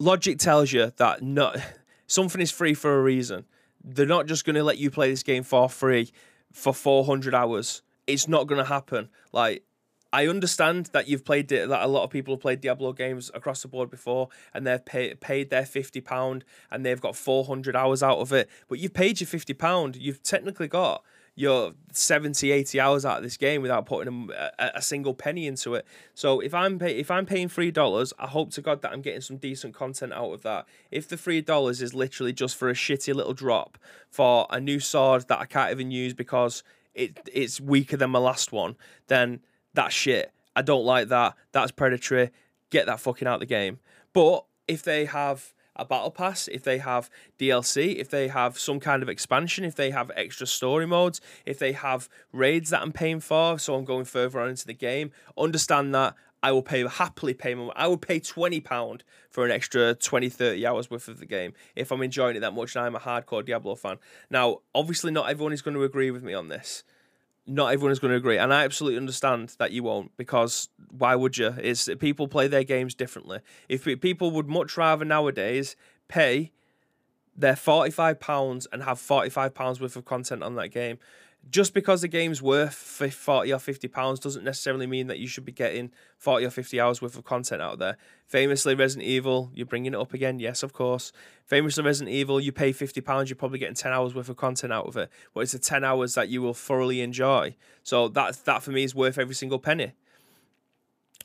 logic 0.00 0.38
tells 0.38 0.72
you 0.72 0.92
that 0.96 1.22
not 1.22 1.58
something 2.08 2.40
is 2.40 2.50
free 2.50 2.74
for 2.74 2.98
a 2.98 3.02
reason 3.02 3.44
they're 3.84 4.06
not 4.06 4.26
just 4.26 4.44
going 4.44 4.56
to 4.56 4.64
let 4.64 4.78
you 4.78 4.90
play 4.90 5.10
this 5.10 5.22
game 5.22 5.42
for 5.42 5.68
free 5.68 6.12
for 6.52 6.72
400 6.72 7.34
hours. 7.34 7.82
It's 8.06 8.28
not 8.28 8.46
going 8.46 8.58
to 8.58 8.68
happen. 8.68 9.08
Like, 9.32 9.64
I 10.12 10.26
understand 10.26 10.90
that 10.92 11.08
you've 11.08 11.24
played 11.24 11.50
it 11.52 11.70
that 11.70 11.82
a 11.82 11.86
lot 11.86 12.04
of 12.04 12.10
people 12.10 12.34
have 12.34 12.42
played 12.42 12.60
Diablo 12.60 12.92
games 12.92 13.30
across 13.32 13.62
the 13.62 13.68
board 13.68 13.90
before, 13.90 14.28
and 14.52 14.66
they've 14.66 14.84
pay, 14.84 15.14
paid 15.14 15.48
their 15.48 15.64
fifty 15.64 16.02
pound, 16.02 16.44
and 16.70 16.84
they've 16.84 17.00
got 17.00 17.16
four 17.16 17.46
hundred 17.46 17.74
hours 17.74 18.02
out 18.02 18.18
of 18.18 18.30
it. 18.32 18.50
But 18.68 18.78
you've 18.78 18.92
paid 18.92 19.20
your 19.20 19.26
fifty 19.28 19.54
pound. 19.54 19.96
You've 19.96 20.22
technically 20.22 20.68
got 20.68 21.02
your 21.34 21.72
70 21.92 22.50
80 22.50 22.80
hours 22.80 23.04
out 23.06 23.18
of 23.18 23.22
this 23.22 23.38
game 23.38 23.62
without 23.62 23.86
putting 23.86 24.30
a, 24.36 24.72
a 24.74 24.82
single 24.82 25.14
penny 25.14 25.46
into 25.46 25.74
it 25.74 25.86
so 26.14 26.40
if 26.40 26.52
i'm 26.52 26.78
pay, 26.78 26.98
if 26.98 27.10
i'm 27.10 27.24
paying 27.24 27.48
three 27.48 27.70
dollars 27.70 28.12
i 28.18 28.26
hope 28.26 28.50
to 28.50 28.60
god 28.60 28.82
that 28.82 28.92
i'm 28.92 29.00
getting 29.00 29.22
some 29.22 29.38
decent 29.38 29.74
content 29.74 30.12
out 30.12 30.30
of 30.30 30.42
that 30.42 30.66
if 30.90 31.08
the 31.08 31.16
three 31.16 31.40
dollars 31.40 31.80
is 31.80 31.94
literally 31.94 32.34
just 32.34 32.54
for 32.54 32.68
a 32.68 32.74
shitty 32.74 33.14
little 33.14 33.32
drop 33.32 33.78
for 34.10 34.46
a 34.50 34.60
new 34.60 34.78
sword 34.78 35.26
that 35.28 35.38
i 35.38 35.46
can't 35.46 35.70
even 35.70 35.90
use 35.90 36.12
because 36.12 36.62
it 36.94 37.18
it's 37.32 37.58
weaker 37.58 37.96
than 37.96 38.10
my 38.10 38.18
last 38.18 38.52
one 38.52 38.76
then 39.06 39.40
that's 39.72 39.94
shit 39.94 40.32
I 40.54 40.62
don't 40.62 40.84
like 40.84 41.08
that. 41.08 41.34
That's 41.52 41.72
predatory. 41.72 42.30
Get 42.70 42.86
that 42.86 43.00
fucking 43.00 43.26
out 43.26 43.34
of 43.34 43.40
the 43.40 43.46
game. 43.46 43.78
But 44.12 44.44
if 44.68 44.82
they 44.82 45.06
have 45.06 45.52
a 45.76 45.84
battle 45.84 46.10
pass, 46.10 46.48
if 46.48 46.62
they 46.62 46.78
have 46.78 47.10
DLC, 47.38 47.96
if 47.96 48.10
they 48.10 48.28
have 48.28 48.58
some 48.58 48.80
kind 48.80 49.02
of 49.02 49.08
expansion, 49.08 49.64
if 49.64 49.74
they 49.74 49.90
have 49.90 50.10
extra 50.16 50.46
story 50.46 50.86
modes, 50.86 51.20
if 51.46 51.58
they 51.58 51.72
have 51.72 52.08
raids 52.32 52.70
that 52.70 52.82
I'm 52.82 52.92
paying 52.92 53.20
for, 53.20 53.58
so 53.58 53.74
I'm 53.74 53.84
going 53.84 54.04
further 54.04 54.40
on 54.40 54.50
into 54.50 54.66
the 54.66 54.74
game, 54.74 55.12
understand 55.36 55.94
that 55.94 56.14
I 56.42 56.50
will 56.50 56.62
pay 56.62 56.86
happily 56.86 57.34
pay 57.34 57.54
my 57.54 57.70
I 57.76 57.86
will 57.86 57.96
pay 57.96 58.18
twenty 58.18 58.60
pound 58.60 59.04
for 59.30 59.44
an 59.44 59.52
extra 59.52 59.94
20, 59.94 60.28
30 60.28 60.66
hours 60.66 60.90
worth 60.90 61.08
of 61.08 61.20
the 61.20 61.26
game 61.26 61.54
if 61.76 61.90
I'm 61.92 62.02
enjoying 62.02 62.36
it 62.36 62.40
that 62.40 62.52
much 62.52 62.74
and 62.74 62.84
I'm 62.84 62.96
a 62.96 62.98
hardcore 62.98 63.44
Diablo 63.44 63.76
fan. 63.76 63.98
Now, 64.28 64.58
obviously 64.74 65.12
not 65.12 65.30
everyone 65.30 65.52
is 65.52 65.62
going 65.62 65.76
to 65.76 65.84
agree 65.84 66.10
with 66.10 66.22
me 66.22 66.34
on 66.34 66.48
this 66.48 66.82
not 67.46 67.72
everyone 67.72 67.92
is 67.92 67.98
going 67.98 68.12
to 68.12 68.16
agree, 68.16 68.38
and 68.38 68.52
I 68.52 68.64
absolutely 68.64 68.98
understand 68.98 69.54
that 69.58 69.72
you 69.72 69.82
won't 69.82 70.16
because 70.16 70.68
why 70.90 71.14
would 71.14 71.36
you? 71.38 71.48
Is 71.60 71.90
people 71.98 72.28
play 72.28 72.46
their 72.46 72.64
games 72.64 72.94
differently. 72.94 73.40
If 73.68 73.84
people 74.00 74.30
would 74.30 74.48
much 74.48 74.76
rather 74.76 75.04
nowadays 75.04 75.76
pay 76.08 76.52
their 77.36 77.56
forty 77.56 77.90
five 77.90 78.20
pounds 78.20 78.66
and 78.72 78.82
have 78.84 78.98
forty 78.98 79.30
five 79.30 79.54
pounds 79.54 79.80
worth 79.80 79.96
of 79.96 80.04
content 80.04 80.42
on 80.42 80.54
that 80.56 80.68
game 80.68 80.98
just 81.50 81.74
because 81.74 82.00
the 82.00 82.08
game's 82.08 82.40
worth 82.40 82.74
40 82.74 83.52
or 83.52 83.58
50 83.58 83.88
pounds 83.88 84.20
doesn't 84.20 84.44
necessarily 84.44 84.86
mean 84.86 85.08
that 85.08 85.18
you 85.18 85.26
should 85.26 85.44
be 85.44 85.52
getting 85.52 85.90
40 86.18 86.46
or 86.46 86.50
50 86.50 86.80
hours 86.80 87.02
worth 87.02 87.16
of 87.16 87.24
content 87.24 87.60
out 87.60 87.78
there. 87.78 87.96
Famously, 88.26 88.74
Resident 88.74 89.06
Evil, 89.06 89.50
you're 89.52 89.66
bringing 89.66 89.92
it 89.92 89.98
up 89.98 90.14
again. 90.14 90.38
Yes, 90.38 90.62
of 90.62 90.72
course. 90.72 91.12
Famously, 91.44 91.82
Resident 91.82 92.14
Evil, 92.14 92.40
you 92.40 92.52
pay 92.52 92.72
50 92.72 93.00
pounds, 93.00 93.28
you're 93.28 93.36
probably 93.36 93.58
getting 93.58 93.74
10 93.74 93.92
hours 93.92 94.14
worth 94.14 94.28
of 94.28 94.36
content 94.36 94.72
out 94.72 94.86
of 94.86 94.96
it. 94.96 95.10
But 95.34 95.40
it's 95.40 95.52
the 95.52 95.58
10 95.58 95.84
hours 95.84 96.14
that 96.14 96.28
you 96.28 96.40
will 96.40 96.54
thoroughly 96.54 97.00
enjoy. 97.00 97.56
So 97.82 98.08
that, 98.08 98.44
that 98.44 98.62
for 98.62 98.70
me 98.70 98.84
is 98.84 98.94
worth 98.94 99.18
every 99.18 99.34
single 99.34 99.58
penny 99.58 99.92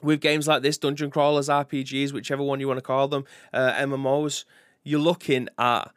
with 0.01 0.21
games 0.21 0.47
like 0.47 0.61
this, 0.61 0.77
dungeon 0.77 1.09
crawlers, 1.09 1.49
RPGs, 1.49 2.13
whichever 2.13 2.43
one 2.43 2.59
you 2.59 2.67
want 2.67 2.77
to 2.77 2.83
call 2.83 3.07
them, 3.07 3.25
uh, 3.53 3.73
MMOs, 3.73 4.45
you're 4.83 4.99
looking 4.99 5.49
at 5.57 5.91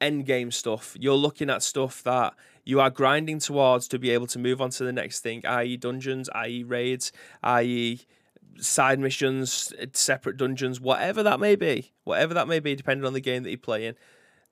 end 0.00 0.26
game 0.26 0.50
stuff. 0.50 0.96
You're 0.98 1.14
looking 1.14 1.50
at 1.50 1.62
stuff 1.62 2.02
that 2.04 2.34
you 2.68 2.82
are 2.82 2.90
grinding 2.90 3.38
towards 3.38 3.88
to 3.88 3.98
be 3.98 4.10
able 4.10 4.26
to 4.26 4.38
move 4.38 4.60
on 4.60 4.68
to 4.68 4.84
the 4.84 4.92
next 4.92 5.20
thing, 5.20 5.40
i.e., 5.46 5.74
dungeons, 5.78 6.28
i.e., 6.34 6.62
raids, 6.62 7.12
i.e., 7.42 7.98
side 8.58 8.98
missions, 8.98 9.72
separate 9.94 10.36
dungeons, 10.36 10.78
whatever 10.78 11.22
that 11.22 11.40
may 11.40 11.56
be, 11.56 11.92
whatever 12.04 12.34
that 12.34 12.46
may 12.46 12.60
be, 12.60 12.74
depending 12.74 13.06
on 13.06 13.14
the 13.14 13.22
game 13.22 13.42
that 13.42 13.48
you're 13.48 13.58
playing. 13.58 13.94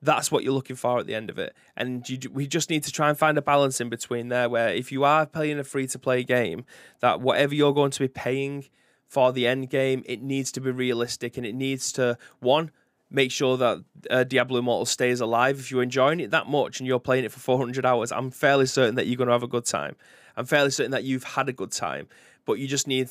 That's 0.01 0.33
what 0.33 0.45
you're 0.45 0.55
looking 0.55 0.77
for 0.77 0.99
at 0.99 1.07
the 1.07 1.15
end 1.15 1.29
of 1.29 1.39
it, 1.39 1.55
and 1.77 2.09
you, 2.09 2.19
we 2.33 2.47
just 2.47 2.71
need 2.71 2.85
to 2.85 2.91
try 2.91 3.11
and 3.11 3.19
find 3.19 3.37
a 3.37 3.43
balance 3.43 3.83
in 3.83 3.91
between 3.91 4.29
there. 4.29 4.49
Where 4.49 4.71
if 4.71 4.91
you 4.91 5.05
are 5.05 5.27
playing 5.27 5.59
a 5.59 5.65
free 5.65 5.87
to 5.89 5.99
play 5.99 6.25
game, 6.25 6.65
that 7.01 7.21
whatever 7.21 7.55
you're 7.55 7.75
going 7.75 7.91
to 7.91 8.01
be 8.01 8.09
paying 8.09 8.65
for 9.07 9.31
the 9.31 9.47
end 9.47 9.69
game, 9.69 10.03
it 10.07 10.23
needs 10.23 10.51
to 10.53 10.61
be 10.63 10.71
realistic, 10.71 11.37
and 11.37 11.45
it 11.45 11.55
needs 11.55 11.93
to 11.93 12.17
one 12.41 12.71
make 13.11 13.31
sure 13.31 13.57
that 13.57 13.85
uh, 14.11 14.25
Diablo 14.25 14.59
Immortal 14.59 14.87
stays 14.87 15.21
alive. 15.21 15.59
If 15.59 15.71
you're 15.71 15.83
enjoying 15.83 16.21
it 16.21 16.31
that 16.33 16.49
much 16.49 16.81
and 16.81 16.87
you're 16.87 17.01
playing 17.01 17.25
it 17.25 17.33
for 17.33 17.41
400 17.41 17.87
hours, 17.87 18.13
I'm 18.13 18.31
fairly 18.31 18.67
certain 18.67 18.97
that 18.97 19.07
you're 19.07 19.17
going 19.17 19.29
to 19.29 19.33
have 19.33 19.43
a 19.43 19.49
good 19.49 19.65
time. 19.65 19.97
I'm 20.37 20.45
fairly 20.45 20.71
certain 20.71 20.93
that 20.93 21.05
you've 21.05 21.25
had 21.25 21.49
a 21.49 21.53
good 21.53 21.73
time, 21.73 22.09
but 22.45 22.55
you 22.55 22.67
just 22.67 22.87
need, 22.87 23.09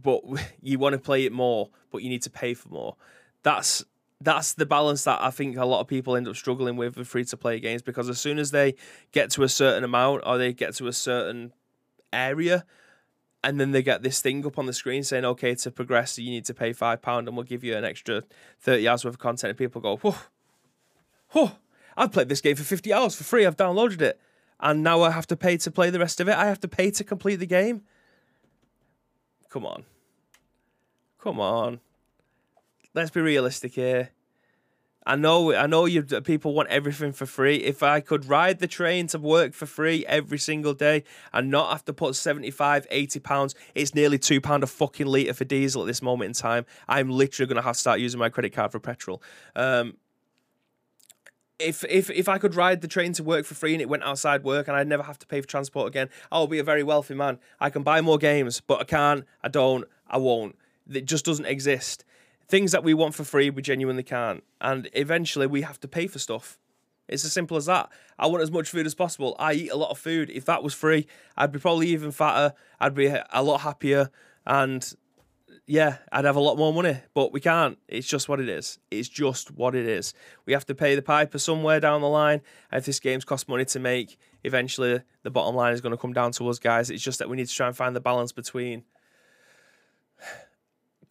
but 0.00 0.22
you 0.62 0.78
want 0.78 0.94
to 0.94 0.98
play 0.98 1.24
it 1.24 1.32
more, 1.32 1.70
but 1.90 2.02
you 2.02 2.08
need 2.08 2.22
to 2.22 2.30
pay 2.30 2.54
for 2.54 2.68
more. 2.68 2.96
That's 3.42 3.84
that's 4.20 4.54
the 4.54 4.64
balance 4.64 5.04
that 5.04 5.20
I 5.20 5.30
think 5.30 5.56
a 5.56 5.66
lot 5.66 5.80
of 5.80 5.86
people 5.86 6.16
end 6.16 6.26
up 6.28 6.36
struggling 6.36 6.76
with 6.76 6.96
with 6.96 7.08
free 7.08 7.24
to 7.24 7.36
play 7.36 7.60
games 7.60 7.82
because 7.82 8.08
as 8.08 8.18
soon 8.18 8.38
as 8.38 8.52
they 8.52 8.74
get 9.12 9.30
to 9.32 9.42
a 9.42 9.48
certain 9.48 9.84
amount 9.84 10.22
or 10.24 10.38
they 10.38 10.52
get 10.52 10.74
to 10.76 10.86
a 10.86 10.92
certain 10.92 11.52
area, 12.12 12.64
and 13.44 13.60
then 13.60 13.70
they 13.70 13.82
get 13.82 14.02
this 14.02 14.20
thing 14.20 14.44
up 14.44 14.58
on 14.58 14.66
the 14.66 14.72
screen 14.72 15.04
saying, 15.04 15.24
okay, 15.24 15.54
to 15.54 15.70
progress, 15.70 16.18
you 16.18 16.30
need 16.30 16.46
to 16.46 16.54
pay 16.54 16.72
five 16.72 17.00
pound, 17.00 17.28
and 17.28 17.36
we'll 17.36 17.44
give 17.44 17.62
you 17.62 17.76
an 17.76 17.84
extra 17.84 18.24
thirty 18.58 18.88
hours 18.88 19.04
worth 19.04 19.14
of 19.14 19.20
content. 19.20 19.50
And 19.50 19.58
people 19.58 19.80
go, 19.80 19.98
whoa, 19.98 20.16
whoa, 21.28 21.52
I've 21.96 22.10
played 22.10 22.28
this 22.28 22.40
game 22.40 22.56
for 22.56 22.64
fifty 22.64 22.92
hours 22.92 23.14
for 23.14 23.22
free. 23.22 23.46
I've 23.46 23.56
downloaded 23.56 24.00
it, 24.00 24.18
and 24.58 24.82
now 24.82 25.02
I 25.02 25.10
have 25.10 25.26
to 25.28 25.36
pay 25.36 25.56
to 25.58 25.70
play 25.70 25.90
the 25.90 26.00
rest 26.00 26.20
of 26.20 26.28
it. 26.28 26.34
I 26.34 26.46
have 26.46 26.60
to 26.60 26.68
pay 26.68 26.90
to 26.90 27.04
complete 27.04 27.36
the 27.36 27.46
game. 27.46 27.82
Come 29.50 29.66
on, 29.66 29.84
come 31.20 31.38
on. 31.38 31.80
Let's 32.94 33.10
be 33.10 33.20
realistic 33.20 33.74
here. 33.74 34.10
I 35.06 35.16
know, 35.16 35.54
I 35.54 35.66
know 35.66 35.84
you 35.84 36.02
people 36.02 36.54
want 36.54 36.70
everything 36.70 37.12
for 37.12 37.26
free. 37.26 37.56
If 37.56 37.82
I 37.82 38.00
could 38.00 38.26
ride 38.26 38.58
the 38.58 38.66
train 38.66 39.06
to 39.08 39.18
work 39.18 39.52
for 39.52 39.66
free 39.66 40.04
every 40.06 40.38
single 40.38 40.72
day 40.72 41.04
and 41.32 41.50
not 41.50 41.70
have 41.70 41.84
to 41.86 41.92
put 41.92 42.16
75, 42.16 42.86
80 42.90 43.20
pounds, 43.20 43.54
it's 43.74 43.94
nearly 43.94 44.18
two 44.18 44.40
pound 44.40 44.62
a 44.62 44.66
fucking 44.66 45.06
litre 45.06 45.34
for 45.34 45.44
diesel 45.44 45.82
at 45.82 45.86
this 45.86 46.00
moment 46.00 46.28
in 46.28 46.32
time. 46.32 46.64
I'm 46.88 47.10
literally 47.10 47.46
going 47.46 47.56
to 47.56 47.62
have 47.62 47.74
to 47.74 47.80
start 47.80 48.00
using 48.00 48.18
my 48.18 48.30
credit 48.30 48.54
card 48.54 48.72
for 48.72 48.80
petrol. 48.80 49.22
Um, 49.54 49.98
if 51.58 51.84
if 51.84 52.10
if 52.10 52.28
I 52.28 52.38
could 52.38 52.56
ride 52.56 52.80
the 52.80 52.88
train 52.88 53.12
to 53.12 53.22
work 53.22 53.44
for 53.44 53.54
free 53.54 53.74
and 53.74 53.82
it 53.82 53.88
went 53.88 54.02
outside 54.02 54.42
work 54.42 54.66
and 54.66 54.76
I'd 54.76 54.88
never 54.88 55.04
have 55.04 55.18
to 55.20 55.26
pay 55.26 55.40
for 55.40 55.46
transport 55.46 55.86
again, 55.86 56.08
I'll 56.32 56.46
be 56.46 56.58
a 56.58 56.64
very 56.64 56.82
wealthy 56.82 57.14
man. 57.14 57.38
I 57.60 57.70
can 57.70 57.82
buy 57.82 58.00
more 58.00 58.18
games, 58.18 58.60
but 58.60 58.80
I 58.80 58.84
can't, 58.84 59.24
I 59.42 59.48
don't, 59.48 59.84
I 60.08 60.16
won't. 60.16 60.56
It 60.90 61.04
just 61.04 61.24
doesn't 61.24 61.46
exist 61.46 62.04
things 62.48 62.72
that 62.72 62.84
we 62.84 62.94
want 62.94 63.14
for 63.14 63.24
free, 63.24 63.50
we 63.50 63.62
genuinely 63.62 64.02
can't. 64.02 64.44
And 64.60 64.88
eventually 64.92 65.46
we 65.46 65.62
have 65.62 65.80
to 65.80 65.88
pay 65.88 66.06
for 66.06 66.18
stuff. 66.18 66.58
It's 67.08 67.24
as 67.24 67.32
simple 67.32 67.56
as 67.56 67.66
that. 67.66 67.90
I 68.18 68.26
want 68.28 68.42
as 68.42 68.50
much 68.50 68.70
food 68.70 68.86
as 68.86 68.94
possible. 68.94 69.36
I 69.38 69.52
eat 69.52 69.70
a 69.70 69.76
lot 69.76 69.90
of 69.90 69.98
food. 69.98 70.30
If 70.30 70.46
that 70.46 70.62
was 70.62 70.72
free, 70.72 71.06
I'd 71.36 71.52
be 71.52 71.58
probably 71.58 71.88
even 71.88 72.12
fatter. 72.12 72.54
I'd 72.80 72.94
be 72.94 73.06
a 73.06 73.42
lot 73.42 73.60
happier. 73.60 74.10
And 74.46 74.90
yeah, 75.66 75.98
I'd 76.10 76.24
have 76.24 76.36
a 76.36 76.40
lot 76.40 76.56
more 76.56 76.72
money. 76.72 76.96
But 77.12 77.32
we 77.32 77.40
can't. 77.40 77.78
It's 77.88 78.06
just 78.06 78.28
what 78.28 78.40
it 78.40 78.48
is. 78.48 78.78
It's 78.90 79.08
just 79.08 79.50
what 79.50 79.74
it 79.74 79.86
is. 79.86 80.14
We 80.46 80.54
have 80.54 80.64
to 80.66 80.74
pay 80.74 80.94
the 80.94 81.02
piper 81.02 81.38
somewhere 81.38 81.78
down 81.78 82.00
the 82.00 82.08
line. 82.08 82.40
And 82.70 82.78
if 82.78 82.86
this 82.86 83.00
game's 83.00 83.26
cost 83.26 83.48
money 83.48 83.66
to 83.66 83.78
make, 83.78 84.16
eventually 84.42 85.02
the 85.24 85.30
bottom 85.30 85.54
line 85.54 85.74
is 85.74 85.82
going 85.82 85.92
to 85.92 86.00
come 86.00 86.14
down 86.14 86.32
to 86.32 86.48
us, 86.48 86.58
guys. 86.58 86.88
It's 86.88 87.02
just 87.02 87.18
that 87.18 87.28
we 87.28 87.36
need 87.36 87.48
to 87.48 87.54
try 87.54 87.66
and 87.66 87.76
find 87.76 87.94
the 87.94 88.00
balance 88.00 88.32
between 88.32 88.84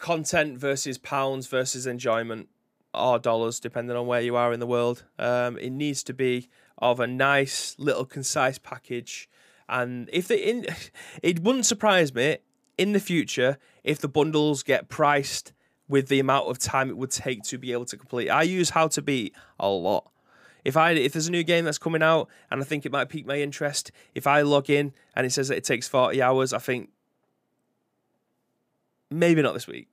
content 0.04 0.58
versus 0.58 0.98
pounds 0.98 1.46
versus 1.46 1.86
enjoyment 1.86 2.46
or 2.92 3.18
dollars, 3.18 3.58
depending 3.58 3.96
on 3.96 4.06
where 4.06 4.20
you 4.20 4.36
are 4.36 4.52
in 4.52 4.60
the 4.60 4.66
world. 4.66 5.02
Um, 5.18 5.56
it 5.56 5.70
needs 5.70 6.02
to 6.02 6.12
be 6.12 6.50
of 6.76 7.00
a 7.00 7.06
nice 7.06 7.74
little 7.78 8.04
concise 8.04 8.58
package. 8.58 9.30
And 9.66 10.10
if 10.12 10.28
they 10.28 10.36
in, 10.36 10.66
it 11.22 11.40
wouldn't 11.40 11.64
surprise 11.64 12.14
me 12.14 12.36
in 12.76 12.92
the 12.92 13.00
future 13.00 13.56
if 13.82 13.98
the 13.98 14.08
bundles 14.08 14.62
get 14.62 14.90
priced 14.90 15.54
with 15.88 16.08
the 16.08 16.20
amount 16.20 16.50
of 16.50 16.58
time 16.58 16.90
it 16.90 16.98
would 16.98 17.10
take 17.10 17.42
to 17.44 17.56
be 17.56 17.72
able 17.72 17.86
to 17.86 17.96
complete. 17.96 18.28
I 18.28 18.42
use 18.42 18.70
How 18.70 18.88
to 18.88 19.00
Beat 19.00 19.34
a 19.58 19.70
lot. 19.70 20.10
If 20.66 20.76
I 20.76 20.90
if 20.90 21.14
there's 21.14 21.28
a 21.28 21.32
new 21.32 21.44
game 21.44 21.64
that's 21.64 21.78
coming 21.78 22.02
out 22.02 22.28
and 22.50 22.60
I 22.60 22.64
think 22.64 22.84
it 22.84 22.92
might 22.92 23.08
pique 23.08 23.26
my 23.26 23.40
interest, 23.40 23.90
if 24.14 24.26
I 24.26 24.42
log 24.42 24.68
in 24.68 24.92
and 25.16 25.24
it 25.24 25.30
says 25.30 25.48
that 25.48 25.56
it 25.56 25.64
takes 25.64 25.88
40 25.88 26.20
hours, 26.20 26.52
I 26.52 26.58
think 26.58 26.90
maybe 29.10 29.40
not 29.40 29.54
this 29.54 29.66
week. 29.66 29.88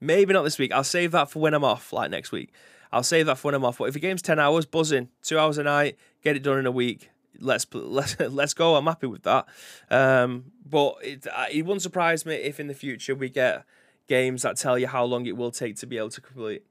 Maybe 0.00 0.32
not 0.32 0.42
this 0.42 0.58
week. 0.58 0.72
I'll 0.72 0.84
save 0.84 1.12
that 1.12 1.30
for 1.30 1.40
when 1.40 1.54
I'm 1.54 1.64
off, 1.64 1.92
like 1.92 2.10
next 2.10 2.32
week. 2.32 2.52
I'll 2.92 3.02
save 3.02 3.26
that 3.26 3.38
for 3.38 3.48
when 3.48 3.54
I'm 3.54 3.64
off. 3.64 3.78
But 3.78 3.84
if 3.84 3.94
the 3.94 4.00
game's 4.00 4.22
10 4.22 4.38
hours, 4.38 4.66
buzzing, 4.66 5.08
two 5.22 5.38
hours 5.38 5.58
a 5.58 5.62
night, 5.62 5.96
get 6.22 6.36
it 6.36 6.42
done 6.42 6.58
in 6.58 6.66
a 6.66 6.70
week. 6.70 7.10
Let's 7.38 7.66
let's 7.72 8.18
let's 8.18 8.54
go. 8.54 8.76
I'm 8.76 8.86
happy 8.86 9.06
with 9.06 9.22
that. 9.24 9.46
Um, 9.90 10.52
but 10.64 10.96
it 11.02 11.26
it 11.52 11.62
wouldn't 11.66 11.82
surprise 11.82 12.24
me 12.24 12.34
if 12.34 12.58
in 12.58 12.66
the 12.66 12.74
future 12.74 13.14
we 13.14 13.28
get 13.28 13.64
games 14.08 14.42
that 14.42 14.56
tell 14.56 14.78
you 14.78 14.86
how 14.86 15.04
long 15.04 15.26
it 15.26 15.36
will 15.36 15.50
take 15.50 15.76
to 15.76 15.86
be 15.86 15.98
able 15.98 16.10
to 16.10 16.20
complete, 16.20 16.64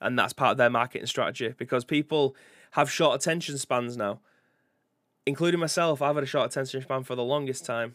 and 0.00 0.18
that's 0.18 0.34
part 0.34 0.52
of 0.52 0.56
their 0.58 0.68
marketing 0.68 1.06
strategy 1.06 1.54
because 1.56 1.86
people 1.86 2.36
have 2.72 2.90
short 2.90 3.18
attention 3.18 3.56
spans 3.56 3.96
now, 3.96 4.20
including 5.24 5.60
myself. 5.60 6.02
I've 6.02 6.14
had 6.14 6.24
a 6.24 6.26
short 6.26 6.50
attention 6.50 6.82
span 6.82 7.04
for 7.04 7.14
the 7.14 7.24
longest 7.24 7.64
time 7.64 7.94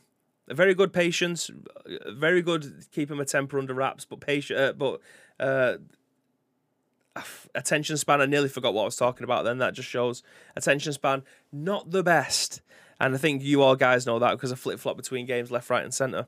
very 0.49 0.73
good 0.73 0.93
patience, 0.93 1.49
very 2.07 2.41
good 2.41 2.85
keeping 2.91 3.17
my 3.17 3.23
temper 3.23 3.59
under 3.59 3.73
wraps, 3.73 4.05
but 4.05 4.19
patient, 4.19 4.59
uh, 4.59 4.73
but 4.73 5.01
uh, 5.39 5.77
attention 7.55 7.97
span. 7.97 8.21
I 8.21 8.25
nearly 8.25 8.49
forgot 8.49 8.73
what 8.73 8.83
I 8.83 8.85
was 8.85 8.95
talking 8.95 9.23
about. 9.23 9.43
Then 9.43 9.57
that 9.59 9.73
just 9.73 9.89
shows 9.89 10.23
attention 10.55 10.93
span 10.93 11.23
not 11.51 11.91
the 11.91 12.03
best, 12.03 12.61
and 12.99 13.13
I 13.13 13.17
think 13.17 13.43
you 13.43 13.61
all 13.61 13.75
guys 13.75 14.05
know 14.05 14.19
that 14.19 14.31
because 14.31 14.51
I 14.51 14.55
flip 14.55 14.79
flop 14.79 14.97
between 14.97 15.25
games 15.25 15.51
left, 15.51 15.69
right, 15.69 15.83
and 15.83 15.93
center. 15.93 16.27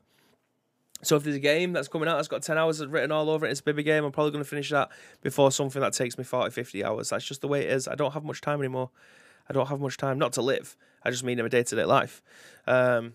So 1.02 1.16
if 1.16 1.24
there's 1.24 1.36
a 1.36 1.40
game 1.40 1.72
that's 1.72 1.88
coming 1.88 2.08
out 2.08 2.16
that's 2.16 2.28
got 2.28 2.42
10 2.42 2.58
hours 2.58 2.84
written 2.86 3.10
all 3.10 3.30
over 3.30 3.46
it, 3.46 3.50
it's 3.50 3.60
a 3.60 3.64
baby 3.64 3.82
game, 3.82 4.04
I'm 4.04 4.12
probably 4.12 4.32
going 4.32 4.44
to 4.44 4.48
finish 4.48 4.68
that 4.70 4.90
before 5.22 5.50
something 5.50 5.80
that 5.80 5.94
takes 5.94 6.18
me 6.18 6.24
40, 6.24 6.50
50 6.50 6.84
hours. 6.84 7.08
That's 7.08 7.24
just 7.24 7.40
the 7.40 7.48
way 7.48 7.62
it 7.62 7.70
is. 7.70 7.88
I 7.88 7.94
don't 7.94 8.12
have 8.12 8.24
much 8.24 8.42
time 8.42 8.60
anymore. 8.60 8.90
I 9.48 9.52
don't 9.52 9.68
have 9.68 9.80
much 9.80 9.96
time, 9.96 10.18
not 10.18 10.34
to 10.34 10.42
live. 10.42 10.76
I 11.02 11.10
just 11.10 11.24
mean 11.24 11.38
in 11.38 11.44
my 11.44 11.48
day-to-day 11.48 11.84
life. 11.84 12.22
Um, 12.66 13.14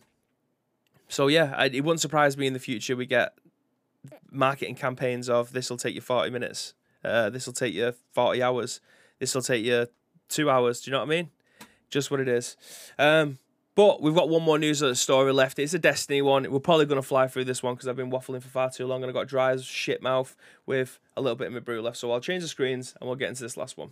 so 1.08 1.28
yeah, 1.28 1.54
I, 1.56 1.66
it 1.66 1.84
wouldn't 1.84 2.02
surprise 2.02 2.38
me 2.38 2.48
in 2.48 2.54
the 2.54 2.60
future 2.60 2.96
we 2.96 3.06
get 3.06 3.38
marketing 4.32 4.76
campaigns 4.76 5.30
of 5.30 5.52
this 5.52 5.70
will 5.70 5.78
take 5.78 5.96
you 5.96 6.02
40 6.02 6.30
minutes, 6.32 6.74
uh, 7.04 7.30
this 7.30 7.46
will 7.46 7.54
take 7.54 7.74
you 7.74 7.94
40 8.14 8.42
hours, 8.44 8.82
this 9.20 9.34
will 9.34 9.42
take 9.42 9.66
you 9.66 9.88
two 10.30 10.50
hours. 10.50 10.82
Do 10.82 10.90
you 10.90 10.94
know 10.94 11.00
what 11.00 11.08
I 11.08 11.10
mean? 11.10 11.30
Just 11.90 12.12
what 12.12 12.20
it 12.20 12.28
is. 12.28 12.58
Um, 12.98 13.38
But 13.76 14.02
we've 14.02 14.16
got 14.16 14.30
one 14.30 14.42
more 14.42 14.58
news 14.58 14.82
story 14.98 15.34
left. 15.34 15.60
It's 15.60 15.74
a 15.74 15.80
Destiny 15.80 16.22
one. 16.22 16.50
We're 16.50 16.60
probably 16.60 16.86
going 16.86 17.02
to 17.02 17.08
fly 17.08 17.28
through 17.28 17.44
this 17.44 17.62
one 17.62 17.76
because 17.76 17.90
I've 17.90 17.98
been 17.98 18.10
waffling 18.10 18.42
for 18.42 18.48
far 18.48 18.70
too 18.70 18.88
long 18.88 19.04
and 19.04 19.10
I've 19.10 19.14
got 19.14 19.28
dry 19.28 19.52
as 19.52 19.66
shit 19.66 20.02
mouth 20.02 20.34
with 20.66 20.98
a 21.18 21.22
little 21.22 21.36
bit 21.36 21.48
of 21.48 21.54
my 21.54 21.60
brew 21.60 21.82
left. 21.82 21.98
So 21.98 22.12
I'll 22.12 22.22
change 22.22 22.42
the 22.42 22.48
screens 22.48 22.96
and 23.00 23.08
we'll 23.08 23.18
get 23.18 23.28
into 23.30 23.44
this 23.44 23.58
last 23.58 23.78
one. 23.78 23.90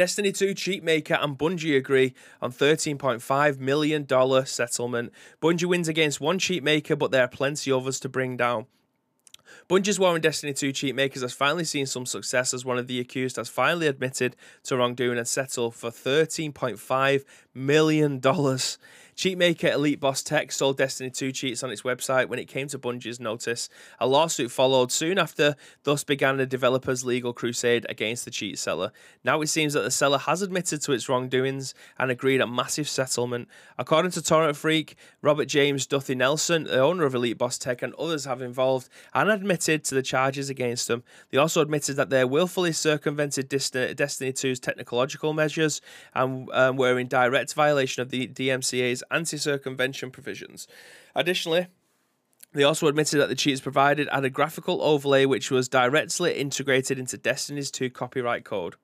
Destiny 0.00 0.32
2 0.32 0.54
cheat 0.54 0.82
maker 0.82 1.18
and 1.20 1.36
Bungie 1.36 1.76
agree 1.76 2.14
on 2.40 2.52
$13.5 2.52 3.58
million 3.58 4.06
settlement. 4.46 5.12
Bungie 5.42 5.66
wins 5.66 5.88
against 5.88 6.22
one 6.22 6.38
cheat 6.38 6.62
maker, 6.62 6.96
but 6.96 7.10
there 7.10 7.22
are 7.22 7.28
plenty 7.28 7.70
others 7.70 8.00
to 8.00 8.08
bring 8.08 8.34
down. 8.34 8.64
Bungie's 9.68 9.98
war 9.98 10.14
on 10.14 10.22
Destiny 10.22 10.54
2 10.54 10.72
cheat 10.72 10.94
makers 10.94 11.20
has 11.20 11.34
finally 11.34 11.64
seen 11.64 11.84
some 11.84 12.06
success 12.06 12.54
as 12.54 12.64
one 12.64 12.78
of 12.78 12.86
the 12.86 12.98
accused 12.98 13.36
has 13.36 13.50
finally 13.50 13.86
admitted 13.86 14.36
to 14.62 14.78
wrongdoing 14.78 15.18
and 15.18 15.28
settled 15.28 15.74
for 15.74 15.90
$13.5 15.90 17.24
million. 17.52 18.20
Cheatmaker 19.20 19.70
Elite 19.70 20.00
Boss 20.00 20.22
Tech 20.22 20.50
sold 20.50 20.78
Destiny 20.78 21.10
2 21.10 21.30
cheats 21.30 21.62
on 21.62 21.70
its 21.70 21.82
website 21.82 22.30
when 22.30 22.38
it 22.38 22.48
came 22.48 22.68
to 22.68 22.78
Bungie's 22.78 23.20
notice. 23.20 23.68
A 23.98 24.06
lawsuit 24.06 24.50
followed 24.50 24.90
soon 24.90 25.18
after, 25.18 25.56
thus 25.82 26.04
began 26.04 26.38
the 26.38 26.46
developer's 26.46 27.04
legal 27.04 27.34
crusade 27.34 27.84
against 27.90 28.24
the 28.24 28.30
cheat 28.30 28.58
seller. 28.58 28.92
Now 29.22 29.42
it 29.42 29.48
seems 29.48 29.74
that 29.74 29.82
the 29.82 29.90
seller 29.90 30.16
has 30.16 30.40
admitted 30.40 30.80
to 30.80 30.92
its 30.92 31.06
wrongdoings 31.06 31.74
and 31.98 32.10
agreed 32.10 32.40
a 32.40 32.46
massive 32.46 32.88
settlement. 32.88 33.48
According 33.76 34.12
to 34.12 34.22
Torrent 34.22 34.56
Freak, 34.56 34.96
Robert 35.20 35.48
James 35.48 35.86
Duthie 35.86 36.16
Nelson, 36.16 36.64
the 36.64 36.80
owner 36.80 37.04
of 37.04 37.14
Elite 37.14 37.36
Boss 37.36 37.58
Tech, 37.58 37.82
and 37.82 37.92
others 37.96 38.24
have 38.24 38.40
involved 38.40 38.88
and 39.12 39.30
admitted 39.30 39.84
to 39.84 39.94
the 39.94 40.02
charges 40.02 40.48
against 40.48 40.88
them. 40.88 41.02
They 41.28 41.36
also 41.36 41.60
admitted 41.60 41.96
that 41.96 42.08
they 42.08 42.24
willfully 42.24 42.72
circumvented 42.72 43.50
Destiny 43.50 44.32
2's 44.32 44.60
technological 44.60 45.34
measures 45.34 45.82
and 46.14 46.48
um, 46.54 46.76
were 46.76 46.98
in 46.98 47.06
direct 47.06 47.52
violation 47.52 48.00
of 48.00 48.08
the 48.08 48.26
DMCA's 48.26 49.04
anti 49.10 49.36
circumvention 49.36 50.10
provisions. 50.10 50.66
Additionally, 51.14 51.68
they 52.52 52.64
also 52.64 52.88
admitted 52.88 53.20
that 53.20 53.28
the 53.28 53.34
cheats 53.34 53.60
provided 53.60 54.08
had 54.10 54.24
a 54.24 54.30
graphical 54.30 54.82
overlay 54.82 55.24
which 55.24 55.50
was 55.50 55.68
directly 55.68 56.34
integrated 56.34 56.98
into 56.98 57.16
Destiny's 57.16 57.70
2 57.70 57.90
copyright 57.90 58.44
code. 58.44 58.74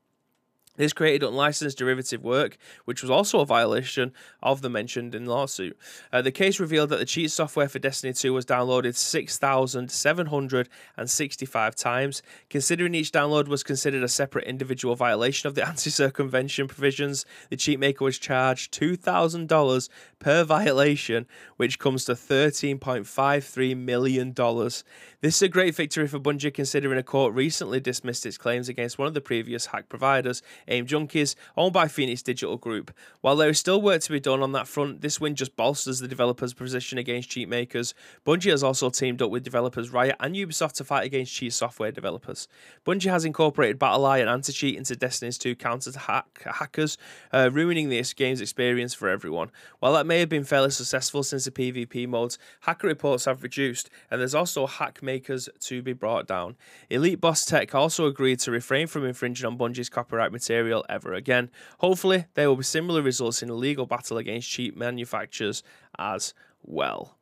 This 0.76 0.92
created 0.92 1.26
unlicensed 1.26 1.78
derivative 1.78 2.22
work, 2.22 2.56
which 2.84 3.02
was 3.02 3.10
also 3.10 3.40
a 3.40 3.46
violation 3.46 4.12
of 4.42 4.62
the 4.62 4.70
mentioned 4.70 5.14
in 5.14 5.26
lawsuit. 5.26 5.78
Uh, 6.12 6.22
the 6.22 6.32
case 6.32 6.60
revealed 6.60 6.90
that 6.90 6.98
the 6.98 7.04
cheat 7.04 7.30
software 7.30 7.68
for 7.68 7.78
Destiny 7.78 8.12
2 8.12 8.32
was 8.32 8.46
downloaded 8.46 8.94
6,765 8.94 11.74
times. 11.74 12.22
Considering 12.50 12.94
each 12.94 13.10
download 13.12 13.48
was 13.48 13.62
considered 13.62 14.02
a 14.02 14.08
separate 14.08 14.46
individual 14.46 14.94
violation 14.94 15.48
of 15.48 15.54
the 15.54 15.66
anti 15.68 15.90
circumvention 15.90 16.68
provisions, 16.68 17.24
the 17.50 17.56
cheat 17.56 17.80
maker 17.80 18.04
was 18.04 18.18
charged 18.18 18.74
$2,000 18.74 19.88
per 20.18 20.44
violation, 20.44 21.26
which 21.56 21.78
comes 21.78 22.04
to 22.04 22.12
$13.53 22.12 23.76
million. 23.76 24.34
This 24.34 25.36
is 25.36 25.42
a 25.42 25.48
great 25.48 25.74
victory 25.74 26.06
for 26.06 26.18
Bungie 26.18 26.52
considering 26.52 26.98
a 26.98 27.02
court 27.02 27.34
recently 27.34 27.80
dismissed 27.80 28.26
its 28.26 28.38
claims 28.38 28.68
against 28.68 28.98
one 28.98 29.08
of 29.08 29.14
the 29.14 29.20
previous 29.20 29.66
hack 29.66 29.88
providers 29.88 30.42
AIM 30.68 30.86
Junkies, 30.86 31.34
owned 31.56 31.72
by 31.72 31.88
Phoenix 31.88 32.22
Digital 32.22 32.56
Group. 32.56 32.92
While 33.20 33.36
there 33.36 33.48
is 33.48 33.58
still 33.58 33.80
work 33.80 34.02
to 34.02 34.12
be 34.12 34.20
done 34.20 34.42
on 34.42 34.52
that 34.52 34.66
front, 34.66 35.00
this 35.00 35.20
win 35.20 35.34
just 35.34 35.56
bolsters 35.56 36.00
the 36.00 36.08
developers' 36.08 36.54
position 36.54 36.98
against 36.98 37.30
cheat 37.30 37.48
makers. 37.48 37.94
Bungie 38.26 38.50
has 38.50 38.62
also 38.62 38.90
teamed 38.90 39.22
up 39.22 39.30
with 39.30 39.44
developers 39.44 39.92
Riot 39.92 40.16
and 40.20 40.34
Ubisoft 40.34 40.72
to 40.74 40.84
fight 40.84 41.06
against 41.06 41.32
cheat 41.32 41.52
software 41.52 41.92
developers. 41.92 42.48
Bungie 42.84 43.10
has 43.10 43.24
incorporated 43.24 43.78
BattlEye 43.78 44.20
and 44.20 44.30
Anti-Cheat 44.30 44.76
into 44.76 44.96
Destiny's 44.96 45.38
2 45.38 45.54
counter 45.56 45.92
hack 45.96 46.42
hackers, 46.44 46.98
uh, 47.32 47.50
ruining 47.52 47.88
this 47.88 48.12
game's 48.12 48.40
experience 48.40 48.94
for 48.94 49.08
everyone. 49.08 49.50
While 49.78 49.92
that 49.94 50.06
may 50.06 50.20
have 50.20 50.28
been 50.28 50.44
fairly 50.44 50.70
successful 50.70 51.22
since 51.22 51.44
the 51.44 51.50
PvP 51.50 52.08
modes, 52.08 52.38
hacker 52.60 52.86
reports 52.86 53.26
have 53.26 53.42
reduced, 53.42 53.90
and 54.10 54.20
there's 54.20 54.34
also 54.34 54.66
hack 54.66 55.02
makers 55.02 55.48
to 55.60 55.82
be 55.82 55.92
brought 55.92 56.26
down. 56.26 56.56
Elite 56.90 57.20
Boss 57.20 57.44
Tech 57.44 57.74
also 57.74 58.06
agreed 58.06 58.40
to 58.40 58.50
refrain 58.50 58.86
from 58.86 59.04
infringing 59.04 59.46
on 59.46 59.58
Bungie's 59.58 59.88
copyright 59.88 60.32
material 60.32 60.55
material 60.56 60.84
ever 60.88 61.12
again. 61.12 61.50
Hopefully, 61.80 62.24
there 62.34 62.48
will 62.48 62.56
be 62.56 62.64
similar 62.64 63.02
results 63.02 63.42
in 63.42 63.50
a 63.50 63.54
legal 63.54 63.84
battle 63.84 64.16
against 64.16 64.48
cheap 64.48 64.74
manufacturers 64.76 65.62
as 65.98 66.32
well. 66.62 67.18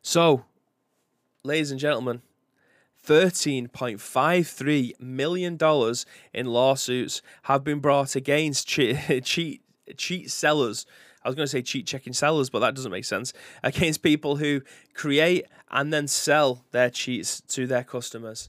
So, 0.00 0.46
ladies 1.42 1.70
and 1.70 1.78
gentlemen, 1.78 2.22
$13.53 3.06 5.00
million 5.00 5.58
in 6.32 6.46
lawsuits 6.46 7.22
have 7.42 7.62
been 7.62 7.80
brought 7.80 8.16
against 8.16 8.66
cheat, 8.66 8.96
cheat, 9.24 9.60
cheat 9.96 10.30
sellers. 10.30 10.86
I 11.22 11.28
was 11.28 11.34
going 11.34 11.44
to 11.44 11.50
say 11.50 11.60
cheat 11.60 11.86
checking 11.86 12.14
sellers, 12.14 12.48
but 12.50 12.60
that 12.60 12.74
doesn't 12.74 12.90
make 12.90 13.04
sense. 13.04 13.34
Against 13.62 14.02
people 14.02 14.36
who 14.36 14.62
create 14.94 15.44
and 15.70 15.92
then 15.92 16.08
sell 16.08 16.64
their 16.70 16.88
cheats 16.88 17.42
to 17.48 17.66
their 17.66 17.84
customers. 17.84 18.48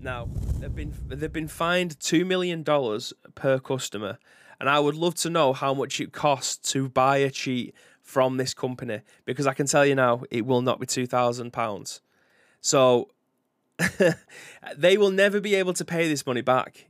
Now 0.00 0.28
they've 0.58 0.74
been 0.74 0.94
they've 1.08 1.32
been 1.32 1.48
fined 1.48 1.98
two 2.00 2.24
million 2.24 2.62
dollars 2.62 3.12
per 3.34 3.58
customer, 3.58 4.18
and 4.58 4.68
I 4.68 4.80
would 4.80 4.94
love 4.94 5.14
to 5.16 5.30
know 5.30 5.52
how 5.52 5.74
much 5.74 6.00
it 6.00 6.12
costs 6.12 6.56
to 6.72 6.88
buy 6.88 7.18
a 7.18 7.30
cheat 7.30 7.74
from 8.02 8.38
this 8.38 8.54
company 8.54 9.02
because 9.24 9.46
I 9.46 9.54
can 9.54 9.66
tell 9.66 9.84
you 9.84 9.94
now 9.94 10.22
it 10.30 10.46
will 10.46 10.62
not 10.62 10.80
be 10.80 10.86
two 10.86 11.06
thousand 11.06 11.52
pounds. 11.52 12.00
So 12.60 13.10
they 14.76 14.96
will 14.96 15.10
never 15.10 15.40
be 15.40 15.54
able 15.54 15.72
to 15.74 15.84
pay 15.84 16.08
this 16.08 16.26
money 16.26 16.42
back 16.42 16.86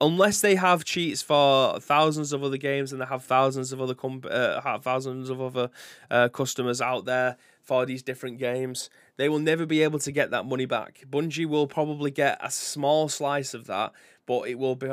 unless 0.00 0.40
they 0.40 0.54
have 0.56 0.84
cheats 0.84 1.22
for 1.22 1.78
thousands 1.80 2.32
of 2.32 2.42
other 2.42 2.56
games 2.56 2.92
and 2.92 3.00
they 3.00 3.06
have 3.06 3.24
thousands 3.24 3.72
of 3.72 3.80
other 3.80 3.94
comp- 3.94 4.26
uh, 4.28 4.78
thousands 4.78 5.30
of 5.30 5.40
other 5.40 5.70
uh, 6.10 6.28
customers 6.28 6.80
out 6.80 7.04
there 7.04 7.36
for 7.62 7.86
these 7.86 8.02
different 8.02 8.38
games. 8.38 8.90
They 9.16 9.28
will 9.28 9.38
never 9.38 9.66
be 9.66 9.82
able 9.82 9.98
to 10.00 10.12
get 10.12 10.30
that 10.30 10.46
money 10.46 10.66
back. 10.66 11.04
Bungie 11.08 11.46
will 11.46 11.66
probably 11.66 12.10
get 12.10 12.38
a 12.42 12.50
small 12.50 13.08
slice 13.08 13.54
of 13.54 13.66
that, 13.66 13.92
but 14.26 14.48
it 14.48 14.58
will 14.58 14.74
be 14.74 14.88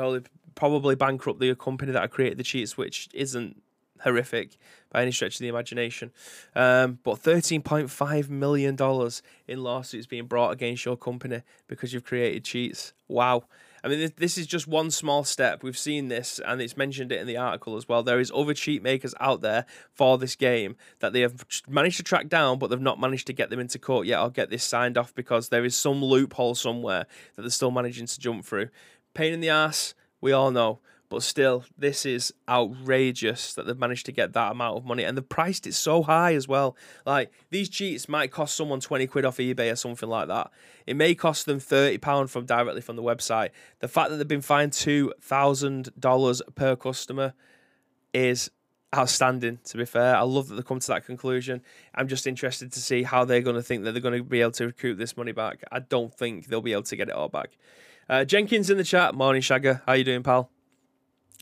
probably 0.54 0.94
bankrupt 0.94 1.40
the 1.40 1.54
company 1.54 1.92
that 1.92 2.10
created 2.10 2.38
the 2.38 2.44
cheats, 2.44 2.76
which 2.76 3.08
isn't 3.12 3.62
horrific 4.02 4.56
by 4.90 5.02
any 5.02 5.12
stretch 5.12 5.36
of 5.36 5.40
the 5.40 5.48
imagination. 5.48 6.12
Um, 6.54 6.98
but 7.02 7.22
$13.5 7.22 8.28
million 8.28 8.76
in 9.48 9.62
lawsuits 9.62 10.06
being 10.06 10.26
brought 10.26 10.50
against 10.50 10.84
your 10.84 10.96
company 10.96 11.42
because 11.66 11.92
you've 11.92 12.04
created 12.04 12.44
cheats. 12.44 12.92
Wow. 13.08 13.44
I 13.84 13.88
mean, 13.88 14.12
this 14.16 14.38
is 14.38 14.46
just 14.46 14.68
one 14.68 14.90
small 14.92 15.24
step. 15.24 15.62
We've 15.62 15.76
seen 15.76 16.08
this, 16.08 16.40
and 16.44 16.60
it's 16.60 16.76
mentioned 16.76 17.10
it 17.10 17.20
in 17.20 17.26
the 17.26 17.36
article 17.36 17.76
as 17.76 17.88
well. 17.88 18.02
There 18.02 18.20
is 18.20 18.30
other 18.34 18.54
cheat 18.54 18.82
makers 18.82 19.14
out 19.18 19.40
there 19.40 19.66
for 19.90 20.18
this 20.18 20.36
game 20.36 20.76
that 21.00 21.12
they 21.12 21.20
have 21.22 21.44
managed 21.68 21.96
to 21.96 22.04
track 22.04 22.28
down, 22.28 22.58
but 22.58 22.68
they've 22.68 22.80
not 22.80 23.00
managed 23.00 23.26
to 23.26 23.32
get 23.32 23.50
them 23.50 23.58
into 23.58 23.80
court 23.80 24.06
yet 24.06 24.20
or 24.20 24.30
get 24.30 24.50
this 24.50 24.62
signed 24.62 24.96
off 24.96 25.12
because 25.14 25.48
there 25.48 25.64
is 25.64 25.74
some 25.74 26.02
loophole 26.02 26.54
somewhere 26.54 27.06
that 27.34 27.42
they're 27.42 27.50
still 27.50 27.72
managing 27.72 28.06
to 28.06 28.20
jump 28.20 28.44
through. 28.44 28.68
Pain 29.14 29.32
in 29.32 29.40
the 29.40 29.50
ass, 29.50 29.94
we 30.20 30.30
all 30.30 30.52
know. 30.52 30.78
But 31.12 31.22
still, 31.22 31.66
this 31.76 32.06
is 32.06 32.32
outrageous 32.48 33.52
that 33.52 33.66
they've 33.66 33.78
managed 33.78 34.06
to 34.06 34.12
get 34.12 34.32
that 34.32 34.52
amount 34.52 34.78
of 34.78 34.86
money 34.86 35.04
and 35.04 35.14
they've 35.14 35.28
priced 35.28 35.66
it 35.66 35.74
so 35.74 36.02
high 36.02 36.32
as 36.32 36.48
well. 36.48 36.74
Like 37.04 37.30
these 37.50 37.68
cheats 37.68 38.08
might 38.08 38.30
cost 38.30 38.56
someone 38.56 38.80
20 38.80 39.06
quid 39.08 39.26
off 39.26 39.36
eBay 39.36 39.70
or 39.70 39.76
something 39.76 40.08
like 40.08 40.28
that. 40.28 40.50
It 40.86 40.96
may 40.96 41.14
cost 41.14 41.44
them 41.44 41.60
£30 41.60 42.30
from 42.30 42.46
directly 42.46 42.80
from 42.80 42.96
the 42.96 43.02
website. 43.02 43.50
The 43.80 43.88
fact 43.88 44.08
that 44.08 44.16
they've 44.16 44.26
been 44.26 44.40
fined 44.40 44.72
$2,000 44.72 46.40
per 46.54 46.76
customer 46.76 47.34
is 48.14 48.50
outstanding 48.96 49.58
to 49.64 49.76
be 49.76 49.84
fair. 49.84 50.16
I 50.16 50.22
love 50.22 50.48
that 50.48 50.54
they've 50.54 50.64
come 50.64 50.80
to 50.80 50.88
that 50.92 51.04
conclusion. 51.04 51.60
I'm 51.94 52.08
just 52.08 52.26
interested 52.26 52.72
to 52.72 52.80
see 52.80 53.02
how 53.02 53.26
they're 53.26 53.42
going 53.42 53.56
to 53.56 53.62
think 53.62 53.84
that 53.84 53.92
they're 53.92 54.00
going 54.00 54.16
to 54.16 54.24
be 54.24 54.40
able 54.40 54.52
to 54.52 54.64
recoup 54.64 54.96
this 54.96 55.14
money 55.14 55.32
back. 55.32 55.62
I 55.70 55.80
don't 55.80 56.14
think 56.14 56.46
they'll 56.46 56.62
be 56.62 56.72
able 56.72 56.84
to 56.84 56.96
get 56.96 57.10
it 57.10 57.14
all 57.14 57.28
back. 57.28 57.50
Uh, 58.08 58.24
jenkins 58.24 58.70
in 58.70 58.78
the 58.78 58.84
chat. 58.84 59.14
Morning 59.14 59.42
shagger. 59.42 59.82
How 59.86 59.92
you 59.92 60.04
doing 60.04 60.22
pal 60.22 60.48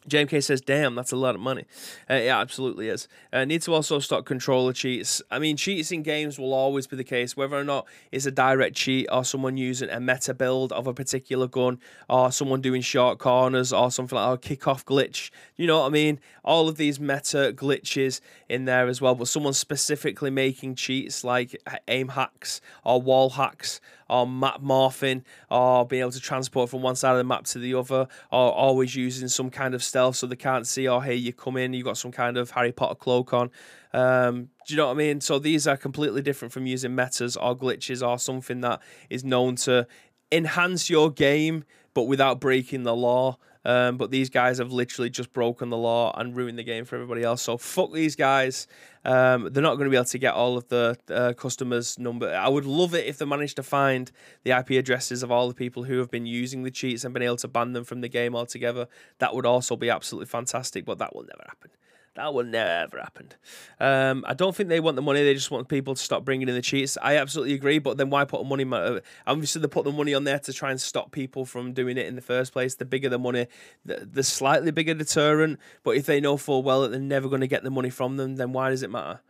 JMK 0.08 0.42
says, 0.42 0.60
"Damn, 0.60 0.94
that's 0.94 1.12
a 1.12 1.16
lot 1.16 1.34
of 1.34 1.40
money." 1.40 1.64
Uh, 2.08 2.14
it 2.14 2.28
absolutely 2.28 2.88
is. 2.88 3.06
Uh, 3.32 3.44
need 3.44 3.62
to 3.62 3.74
also 3.74 3.98
stop 3.98 4.24
controller 4.24 4.72
cheats. 4.72 5.20
I 5.30 5.38
mean, 5.38 5.56
cheats 5.56 5.92
in 5.92 6.02
games 6.02 6.38
will 6.38 6.54
always 6.54 6.86
be 6.86 6.96
the 6.96 7.04
case, 7.04 7.36
whether 7.36 7.56
or 7.56 7.64
not 7.64 7.86
it's 8.10 8.24
a 8.24 8.30
direct 8.30 8.76
cheat 8.76 9.06
or 9.12 9.24
someone 9.24 9.56
using 9.58 9.90
a 9.90 10.00
meta 10.00 10.32
build 10.32 10.72
of 10.72 10.86
a 10.86 10.94
particular 10.94 11.46
gun, 11.46 11.78
or 12.08 12.32
someone 12.32 12.62
doing 12.62 12.80
short 12.80 13.18
corners 13.18 13.72
or 13.72 13.90
something 13.90 14.16
like 14.16 14.44
a 14.44 14.56
kickoff 14.56 14.84
glitch. 14.84 15.30
You 15.56 15.66
know 15.66 15.80
what 15.80 15.86
I 15.86 15.90
mean? 15.90 16.18
All 16.44 16.68
of 16.68 16.76
these 16.76 16.98
meta 16.98 17.52
glitches 17.54 18.20
in 18.48 18.64
there 18.64 18.88
as 18.88 19.00
well, 19.02 19.14
but 19.14 19.28
someone 19.28 19.52
specifically 19.52 20.30
making 20.30 20.76
cheats 20.76 21.24
like 21.24 21.60
aim 21.88 22.08
hacks 22.08 22.62
or 22.84 23.02
wall 23.02 23.30
hacks 23.30 23.80
or 24.10 24.26
map 24.26 24.60
morphing 24.60 25.22
or 25.50 25.86
being 25.86 26.00
able 26.00 26.10
to 26.10 26.20
transport 26.20 26.68
from 26.68 26.82
one 26.82 26.96
side 26.96 27.12
of 27.12 27.18
the 27.18 27.24
map 27.24 27.44
to 27.44 27.58
the 27.58 27.74
other 27.74 28.08
or 28.30 28.52
always 28.52 28.94
using 28.94 29.28
some 29.28 29.48
kind 29.48 29.74
of 29.74 29.82
stealth 29.82 30.16
so 30.16 30.26
they 30.26 30.36
can't 30.36 30.66
see 30.66 30.88
or 30.88 31.02
hey 31.02 31.14
you 31.14 31.32
come 31.32 31.56
in. 31.56 31.72
You've 31.72 31.86
got 31.86 31.96
some 31.96 32.12
kind 32.12 32.36
of 32.36 32.50
Harry 32.50 32.72
Potter 32.72 32.96
cloak 32.96 33.32
on. 33.32 33.50
Um, 33.92 34.50
do 34.66 34.74
you 34.74 34.76
know 34.76 34.86
what 34.86 34.92
I 34.92 34.96
mean? 34.96 35.20
So 35.20 35.38
these 35.38 35.66
are 35.66 35.76
completely 35.76 36.22
different 36.22 36.52
from 36.52 36.66
using 36.66 36.94
metas 36.94 37.36
or 37.36 37.56
glitches 37.56 38.06
or 38.06 38.18
something 38.18 38.60
that 38.60 38.82
is 39.08 39.24
known 39.24 39.56
to 39.56 39.86
enhance 40.32 40.90
your 40.90 41.10
game 41.10 41.64
but 41.94 42.04
without 42.04 42.40
breaking 42.40 42.84
the 42.84 42.94
law 42.94 43.36
Um, 43.64 43.98
but 43.98 44.10
these 44.10 44.30
guys 44.30 44.58
have 44.58 44.72
literally 44.72 45.10
just 45.10 45.32
broken 45.32 45.68
the 45.68 45.76
law 45.76 46.14
and 46.16 46.34
ruined 46.34 46.58
the 46.58 46.64
game 46.64 46.84
for 46.84 46.96
everybody 46.96 47.22
else. 47.22 47.42
So 47.42 47.58
fuck 47.58 47.92
these 47.92 48.16
guys. 48.16 48.66
Um, 49.04 49.48
they're 49.52 49.62
not 49.62 49.76
going 49.76 49.86
to 49.86 49.90
be 49.90 49.96
able 49.96 50.04
to 50.06 50.18
get 50.18 50.34
all 50.34 50.56
of 50.56 50.68
the 50.68 50.96
uh, 51.10 51.32
customers' 51.34 51.98
number. 51.98 52.34
I 52.34 52.48
would 52.48 52.64
love 52.64 52.94
it 52.94 53.06
if 53.06 53.18
they 53.18 53.24
managed 53.26 53.56
to 53.56 53.62
find 53.62 54.10
the 54.44 54.50
IP 54.52 54.70
addresses 54.70 55.22
of 55.22 55.30
all 55.30 55.48
the 55.48 55.54
people 55.54 55.84
who 55.84 55.98
have 55.98 56.10
been 56.10 56.26
using 56.26 56.62
the 56.62 56.70
cheats 56.70 57.04
and 57.04 57.12
been 57.12 57.22
able 57.22 57.36
to 57.36 57.48
ban 57.48 57.72
them 57.72 57.84
from 57.84 58.00
the 58.00 58.08
game 58.08 58.34
altogether. 58.34 58.86
That 59.18 59.34
would 59.34 59.46
also 59.46 59.76
be 59.76 59.90
absolutely 59.90 60.26
fantastic, 60.26 60.84
but 60.84 60.98
that 60.98 61.14
will 61.14 61.22
never 61.22 61.44
happen. 61.46 61.70
That 62.16 62.34
will 62.34 62.44
never 62.44 62.98
happen. 62.98 63.30
Um, 63.78 64.24
I 64.26 64.34
don't 64.34 64.54
think 64.54 64.68
they 64.68 64.80
want 64.80 64.96
the 64.96 65.02
money. 65.02 65.22
They 65.22 65.32
just 65.32 65.52
want 65.52 65.68
people 65.68 65.94
to 65.94 66.02
stop 66.02 66.24
bringing 66.24 66.48
in 66.48 66.54
the 66.54 66.60
cheats. 66.60 66.98
I 67.00 67.16
absolutely 67.16 67.54
agree. 67.54 67.78
But 67.78 67.98
then 67.98 68.10
why 68.10 68.24
put 68.24 68.42
the 68.42 68.48
money? 68.48 69.00
Obviously, 69.26 69.62
they 69.62 69.68
put 69.68 69.84
the 69.84 69.92
money 69.92 70.12
on 70.12 70.24
there 70.24 70.40
to 70.40 70.52
try 70.52 70.72
and 70.72 70.80
stop 70.80 71.12
people 71.12 71.44
from 71.44 71.72
doing 71.72 71.96
it 71.96 72.06
in 72.06 72.16
the 72.16 72.20
first 72.20 72.52
place. 72.52 72.74
The 72.74 72.84
bigger 72.84 73.08
the 73.08 73.18
money, 73.18 73.46
the, 73.84 74.08
the 74.10 74.24
slightly 74.24 74.72
bigger 74.72 74.94
deterrent. 74.94 75.60
But 75.84 75.92
if 75.96 76.06
they 76.06 76.20
know 76.20 76.36
full 76.36 76.64
well 76.64 76.82
that 76.82 76.90
they're 76.90 77.00
never 77.00 77.28
going 77.28 77.42
to 77.42 77.46
get 77.46 77.62
the 77.62 77.70
money 77.70 77.90
from 77.90 78.16
them, 78.16 78.36
then 78.36 78.52
why 78.52 78.70
does 78.70 78.82
it 78.82 78.90
matter? 78.90 79.20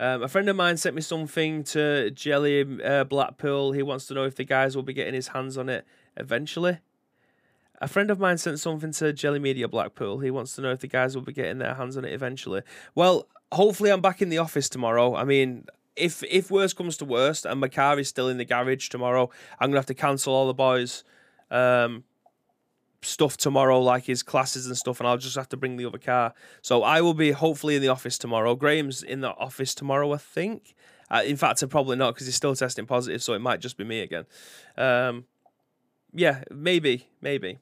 Um, 0.00 0.22
a 0.22 0.28
friend 0.28 0.48
of 0.48 0.54
mine 0.54 0.76
sent 0.76 0.94
me 0.94 1.02
something 1.02 1.64
to 1.64 2.12
Jelly 2.12 2.82
uh, 2.84 3.02
Blackpool. 3.02 3.72
He 3.72 3.82
wants 3.82 4.06
to 4.06 4.14
know 4.14 4.24
if 4.24 4.36
the 4.36 4.44
guys 4.44 4.76
will 4.76 4.84
be 4.84 4.92
getting 4.92 5.14
his 5.14 5.28
hands 5.28 5.58
on 5.58 5.68
it 5.68 5.84
eventually. 6.16 6.78
A 7.80 7.88
friend 7.88 8.10
of 8.10 8.18
mine 8.18 8.38
sent 8.38 8.58
something 8.58 8.92
to 8.92 9.12
Jelly 9.12 9.38
Media 9.38 9.68
Blackpool. 9.68 10.18
He 10.18 10.30
wants 10.30 10.54
to 10.56 10.62
know 10.62 10.72
if 10.72 10.80
the 10.80 10.88
guys 10.88 11.14
will 11.14 11.22
be 11.22 11.32
getting 11.32 11.58
their 11.58 11.74
hands 11.74 11.96
on 11.96 12.04
it 12.04 12.12
eventually. 12.12 12.62
Well, 12.94 13.28
hopefully 13.52 13.90
I'm 13.90 14.00
back 14.00 14.20
in 14.20 14.30
the 14.30 14.38
office 14.38 14.68
tomorrow. 14.68 15.14
I 15.14 15.24
mean, 15.24 15.66
if 15.94 16.22
if 16.24 16.50
worst 16.50 16.76
comes 16.76 16.96
to 16.98 17.04
worst 17.04 17.44
and 17.44 17.60
my 17.60 17.68
car 17.68 17.98
is 17.98 18.08
still 18.08 18.28
in 18.28 18.38
the 18.38 18.44
garage 18.44 18.88
tomorrow, 18.88 19.30
I'm 19.60 19.70
gonna 19.70 19.78
have 19.78 19.86
to 19.86 19.94
cancel 19.94 20.34
all 20.34 20.46
the 20.46 20.54
boys' 20.54 21.04
um, 21.50 22.04
stuff 23.02 23.36
tomorrow, 23.36 23.80
like 23.80 24.04
his 24.04 24.22
classes 24.22 24.66
and 24.66 24.76
stuff, 24.76 25.00
and 25.00 25.08
I'll 25.08 25.16
just 25.16 25.36
have 25.36 25.48
to 25.50 25.56
bring 25.56 25.76
the 25.76 25.84
other 25.84 25.98
car. 25.98 26.34
So 26.62 26.82
I 26.82 27.00
will 27.00 27.14
be 27.14 27.30
hopefully 27.32 27.76
in 27.76 27.82
the 27.82 27.88
office 27.88 28.18
tomorrow. 28.18 28.54
Graham's 28.54 29.02
in 29.02 29.20
the 29.20 29.30
office 29.30 29.74
tomorrow, 29.74 30.12
I 30.12 30.18
think. 30.18 30.74
Uh, 31.10 31.22
in 31.24 31.36
fact, 31.36 31.62
I'm 31.62 31.68
probably 31.68 31.96
not 31.96 32.14
because 32.14 32.26
he's 32.26 32.36
still 32.36 32.54
testing 32.54 32.86
positive, 32.86 33.22
so 33.22 33.32
it 33.34 33.38
might 33.38 33.60
just 33.60 33.76
be 33.76 33.84
me 33.84 34.00
again. 34.00 34.26
Um, 34.76 35.24
yeah, 36.12 36.44
maybe, 36.50 37.08
maybe. 37.20 37.58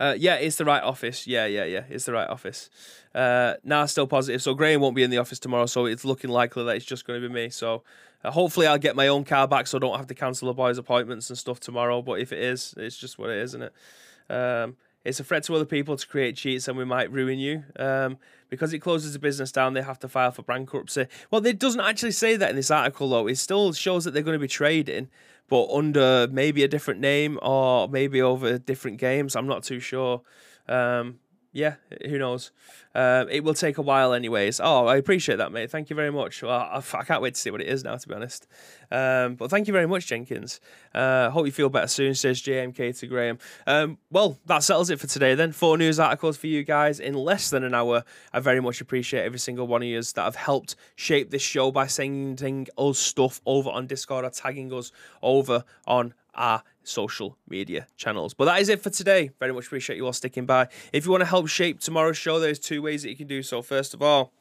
Uh, 0.00 0.14
yeah, 0.16 0.36
it's 0.36 0.56
the 0.56 0.64
right 0.64 0.82
office. 0.82 1.26
Yeah, 1.26 1.46
yeah, 1.46 1.64
yeah, 1.64 1.84
it's 1.88 2.04
the 2.04 2.12
right 2.12 2.28
office. 2.28 2.70
Uh, 3.14 3.54
now 3.64 3.84
still 3.86 4.06
positive. 4.06 4.42
So 4.42 4.54
Graham 4.54 4.80
won't 4.80 4.94
be 4.94 5.02
in 5.02 5.10
the 5.10 5.18
office 5.18 5.38
tomorrow, 5.38 5.66
so 5.66 5.86
it's 5.86 6.04
looking 6.04 6.30
likely 6.30 6.64
that 6.64 6.76
it's 6.76 6.84
just 6.84 7.06
going 7.06 7.20
to 7.20 7.28
be 7.28 7.34
me. 7.34 7.50
So 7.50 7.82
uh, 8.24 8.30
hopefully 8.30 8.66
I'll 8.66 8.78
get 8.78 8.96
my 8.96 9.08
own 9.08 9.24
car 9.24 9.48
back, 9.48 9.66
so 9.66 9.78
I 9.78 9.80
don't 9.80 9.96
have 9.96 10.06
to 10.06 10.14
cancel 10.14 10.46
the 10.48 10.54
boys' 10.54 10.78
appointments 10.78 11.30
and 11.30 11.38
stuff 11.38 11.58
tomorrow. 11.58 12.00
But 12.02 12.20
if 12.20 12.32
it 12.32 12.38
is, 12.38 12.74
it's 12.76 12.96
just 12.96 13.18
what 13.18 13.30
it 13.30 13.38
is, 13.38 13.50
isn't 13.50 13.62
it? 13.62 14.32
Um, 14.32 14.76
it's 15.04 15.20
a 15.20 15.24
threat 15.24 15.44
to 15.44 15.54
other 15.54 15.64
people 15.64 15.96
to 15.96 16.06
create 16.06 16.36
cheats, 16.36 16.68
and 16.68 16.76
we 16.76 16.84
might 16.84 17.10
ruin 17.10 17.38
you. 17.38 17.64
Um, 17.76 18.18
because 18.50 18.72
it 18.72 18.78
closes 18.78 19.12
the 19.12 19.18
business 19.18 19.52
down, 19.52 19.74
they 19.74 19.82
have 19.82 19.98
to 20.00 20.08
file 20.08 20.30
for 20.30 20.42
bankruptcy. 20.42 21.06
Well, 21.30 21.44
it 21.44 21.58
doesn't 21.58 21.80
actually 21.80 22.12
say 22.12 22.36
that 22.36 22.50
in 22.50 22.56
this 22.56 22.70
article, 22.70 23.08
though. 23.08 23.26
It 23.26 23.36
still 23.36 23.72
shows 23.72 24.04
that 24.04 24.12
they're 24.12 24.22
going 24.22 24.34
to 24.34 24.40
be 24.40 24.48
trading, 24.48 25.08
but 25.48 25.68
under 25.70 26.28
maybe 26.30 26.62
a 26.62 26.68
different 26.68 27.00
name 27.00 27.38
or 27.42 27.88
maybe 27.88 28.20
over 28.20 28.58
different 28.58 28.98
games. 28.98 29.34
I'm 29.34 29.46
not 29.46 29.62
too 29.62 29.80
sure. 29.80 30.22
Um, 30.68 31.20
yeah, 31.58 31.74
who 32.06 32.18
knows? 32.18 32.52
Uh, 32.94 33.24
it 33.30 33.42
will 33.42 33.54
take 33.54 33.78
a 33.78 33.82
while, 33.82 34.12
anyways. 34.12 34.60
Oh, 34.62 34.86
I 34.86 34.96
appreciate 34.96 35.36
that, 35.36 35.50
mate. 35.50 35.70
Thank 35.70 35.90
you 35.90 35.96
very 35.96 36.12
much. 36.12 36.40
Well, 36.40 36.52
I, 36.52 36.80
I 36.94 37.02
can't 37.02 37.20
wait 37.20 37.34
to 37.34 37.40
see 37.40 37.50
what 37.50 37.60
it 37.60 37.66
is 37.66 37.82
now, 37.82 37.96
to 37.96 38.08
be 38.08 38.14
honest. 38.14 38.46
Um, 38.92 39.34
but 39.34 39.50
thank 39.50 39.66
you 39.66 39.72
very 39.72 39.86
much, 39.86 40.06
Jenkins. 40.06 40.60
Uh, 40.94 41.30
hope 41.30 41.46
you 41.46 41.52
feel 41.52 41.68
better 41.68 41.88
soon, 41.88 42.14
says 42.14 42.40
JMK 42.40 42.96
to 43.00 43.06
Graham. 43.08 43.38
Um, 43.66 43.98
well, 44.10 44.38
that 44.46 44.62
settles 44.62 44.88
it 44.88 45.00
for 45.00 45.08
today 45.08 45.34
then. 45.34 45.50
Four 45.50 45.76
news 45.78 45.98
articles 45.98 46.36
for 46.36 46.46
you 46.46 46.62
guys 46.62 47.00
in 47.00 47.14
less 47.14 47.50
than 47.50 47.64
an 47.64 47.74
hour. 47.74 48.04
I 48.32 48.38
very 48.38 48.60
much 48.60 48.80
appreciate 48.80 49.24
every 49.24 49.40
single 49.40 49.66
one 49.66 49.82
of 49.82 49.88
you 49.88 50.00
that 50.00 50.22
have 50.22 50.36
helped 50.36 50.76
shape 50.94 51.30
this 51.30 51.42
show 51.42 51.72
by 51.72 51.88
sending 51.88 52.68
us 52.78 52.98
stuff 52.98 53.40
over 53.44 53.68
on 53.70 53.88
Discord 53.88 54.24
or 54.24 54.30
tagging 54.30 54.72
us 54.72 54.92
over 55.22 55.64
on 55.88 56.14
our 56.34 56.62
social 56.88 57.36
media 57.48 57.86
channels. 57.96 58.34
But 58.34 58.46
that 58.46 58.60
is 58.60 58.68
it 58.68 58.80
for 58.80 58.90
today. 58.90 59.30
Very 59.38 59.52
much 59.52 59.66
appreciate 59.66 59.96
you 59.96 60.06
all 60.06 60.12
sticking 60.12 60.46
by. 60.46 60.68
If 60.92 61.04
you 61.04 61.10
want 61.10 61.22
to 61.22 61.26
help 61.26 61.48
shape 61.48 61.80
tomorrow's 61.80 62.16
show, 62.16 62.40
there's 62.40 62.58
two 62.58 62.82
ways 62.82 63.02
that 63.02 63.10
you 63.10 63.16
can 63.16 63.26
do 63.26 63.42
so. 63.42 63.62
First 63.62 63.94
of 63.94 64.02
all, 64.02 64.32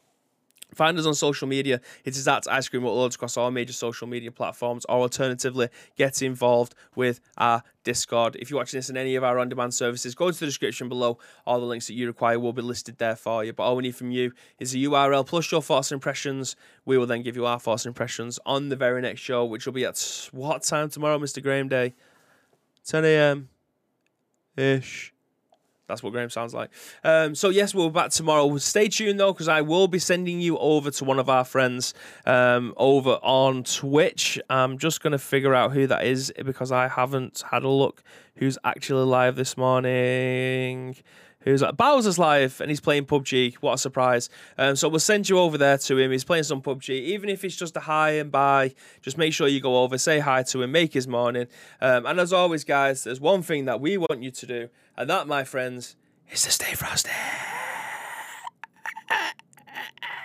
Find 0.75 0.99
us 0.99 1.05
on 1.05 1.15
social 1.15 1.47
media. 1.47 1.79
It 2.03 2.17
is 2.17 2.27
at 2.27 2.45
Ice 2.51 2.67
Cream 2.67 2.83
Uploads 2.83 3.15
across 3.15 3.37
all 3.37 3.49
major 3.51 3.71
social 3.71 4.05
media 4.05 4.31
platforms, 4.31 4.85
or 4.89 4.99
alternatively, 4.99 5.69
get 5.95 6.21
involved 6.21 6.75
with 6.93 7.21
our 7.37 7.63
Discord. 7.83 8.35
If 8.35 8.49
you're 8.49 8.59
watching 8.59 8.77
this 8.77 8.89
in 8.89 8.97
any 8.97 9.15
of 9.15 9.23
our 9.23 9.39
on 9.39 9.47
demand 9.47 9.73
services, 9.73 10.13
go 10.13 10.29
to 10.29 10.37
the 10.37 10.45
description 10.45 10.89
below. 10.89 11.19
All 11.45 11.61
the 11.61 11.65
links 11.65 11.87
that 11.87 11.93
you 11.93 12.05
require 12.05 12.37
will 12.37 12.51
be 12.51 12.61
listed 12.61 12.97
there 12.97 13.15
for 13.15 13.45
you. 13.45 13.53
But 13.53 13.63
all 13.63 13.77
we 13.77 13.83
need 13.83 13.95
from 13.95 14.11
you 14.11 14.33
is 14.59 14.75
a 14.75 14.79
URL 14.79 15.25
plus 15.25 15.49
your 15.51 15.61
thoughts 15.61 15.91
and 15.91 15.97
impressions. 15.97 16.57
We 16.83 16.97
will 16.97 17.07
then 17.07 17.21
give 17.21 17.37
you 17.37 17.45
our 17.45 17.59
thoughts 17.59 17.85
and 17.85 17.91
impressions 17.91 18.37
on 18.45 18.67
the 18.67 18.75
very 18.75 19.01
next 19.01 19.21
show, 19.21 19.45
which 19.45 19.65
will 19.65 19.73
be 19.73 19.85
at 19.85 20.29
what 20.33 20.63
time 20.63 20.89
tomorrow, 20.89 21.17
Mr. 21.17 21.41
Graham 21.41 21.69
Day? 21.69 21.95
10 22.87 23.05
a.m. 23.05 23.49
ish. 24.55 25.13
That's 25.87 26.03
what 26.03 26.11
Graham 26.11 26.29
sounds 26.29 26.53
like. 26.53 26.69
Um, 27.03 27.33
so 27.33 27.49
yes, 27.49 27.73
we'll 27.73 27.89
be 27.89 27.93
back 27.93 28.11
tomorrow. 28.11 28.57
Stay 28.57 28.89
tuned 28.89 29.19
though, 29.19 29.31
because 29.31 29.47
I 29.47 29.61
will 29.61 29.87
be 29.87 29.99
sending 29.99 30.41
you 30.41 30.57
over 30.57 30.91
to 30.91 31.05
one 31.05 31.17
of 31.17 31.29
our 31.29 31.45
friends 31.45 31.93
um, 32.25 32.73
over 32.75 33.19
on 33.21 33.63
Twitch. 33.63 34.37
I'm 34.49 34.77
just 34.77 35.01
gonna 35.01 35.17
figure 35.17 35.53
out 35.55 35.71
who 35.71 35.87
that 35.87 36.05
is 36.05 36.33
because 36.45 36.71
I 36.73 36.89
haven't 36.89 37.43
had 37.51 37.63
a 37.63 37.69
look 37.69 38.03
who's 38.35 38.57
actually 38.65 39.05
live 39.05 39.37
this 39.37 39.55
morning 39.55 40.97
who's 41.51 41.61
like, 41.61 41.77
Bowser's 41.77 42.19
live 42.19 42.59
and 42.61 42.69
he's 42.69 42.79
playing 42.79 43.05
PUBG. 43.05 43.55
What 43.55 43.73
a 43.73 43.77
surprise. 43.77 44.29
Um, 44.57 44.75
so 44.75 44.89
we'll 44.89 44.99
send 44.99 45.29
you 45.29 45.39
over 45.39 45.57
there 45.57 45.77
to 45.77 45.97
him. 45.97 46.11
He's 46.11 46.23
playing 46.23 46.43
some 46.43 46.61
PUBG. 46.61 46.89
Even 46.89 47.29
if 47.29 47.43
it's 47.43 47.55
just 47.55 47.75
a 47.77 47.81
hi 47.81 48.11
and 48.11 48.31
bye, 48.31 48.73
just 49.01 49.17
make 49.17 49.33
sure 49.33 49.47
you 49.47 49.61
go 49.61 49.83
over, 49.83 49.97
say 49.97 50.19
hi 50.19 50.43
to 50.43 50.61
him, 50.61 50.71
make 50.71 50.93
his 50.93 51.07
morning. 51.07 51.47
Um, 51.81 52.05
and 52.05 52.19
as 52.19 52.33
always, 52.33 52.63
guys, 52.63 53.03
there's 53.03 53.21
one 53.21 53.41
thing 53.41 53.65
that 53.65 53.79
we 53.79 53.97
want 53.97 54.23
you 54.23 54.31
to 54.31 54.45
do, 54.45 54.69
and 54.95 55.09
that, 55.09 55.27
my 55.27 55.43
friends, 55.43 55.95
is 56.31 56.43
to 56.43 56.51
stay 56.51 56.73
frosty. 56.73 57.11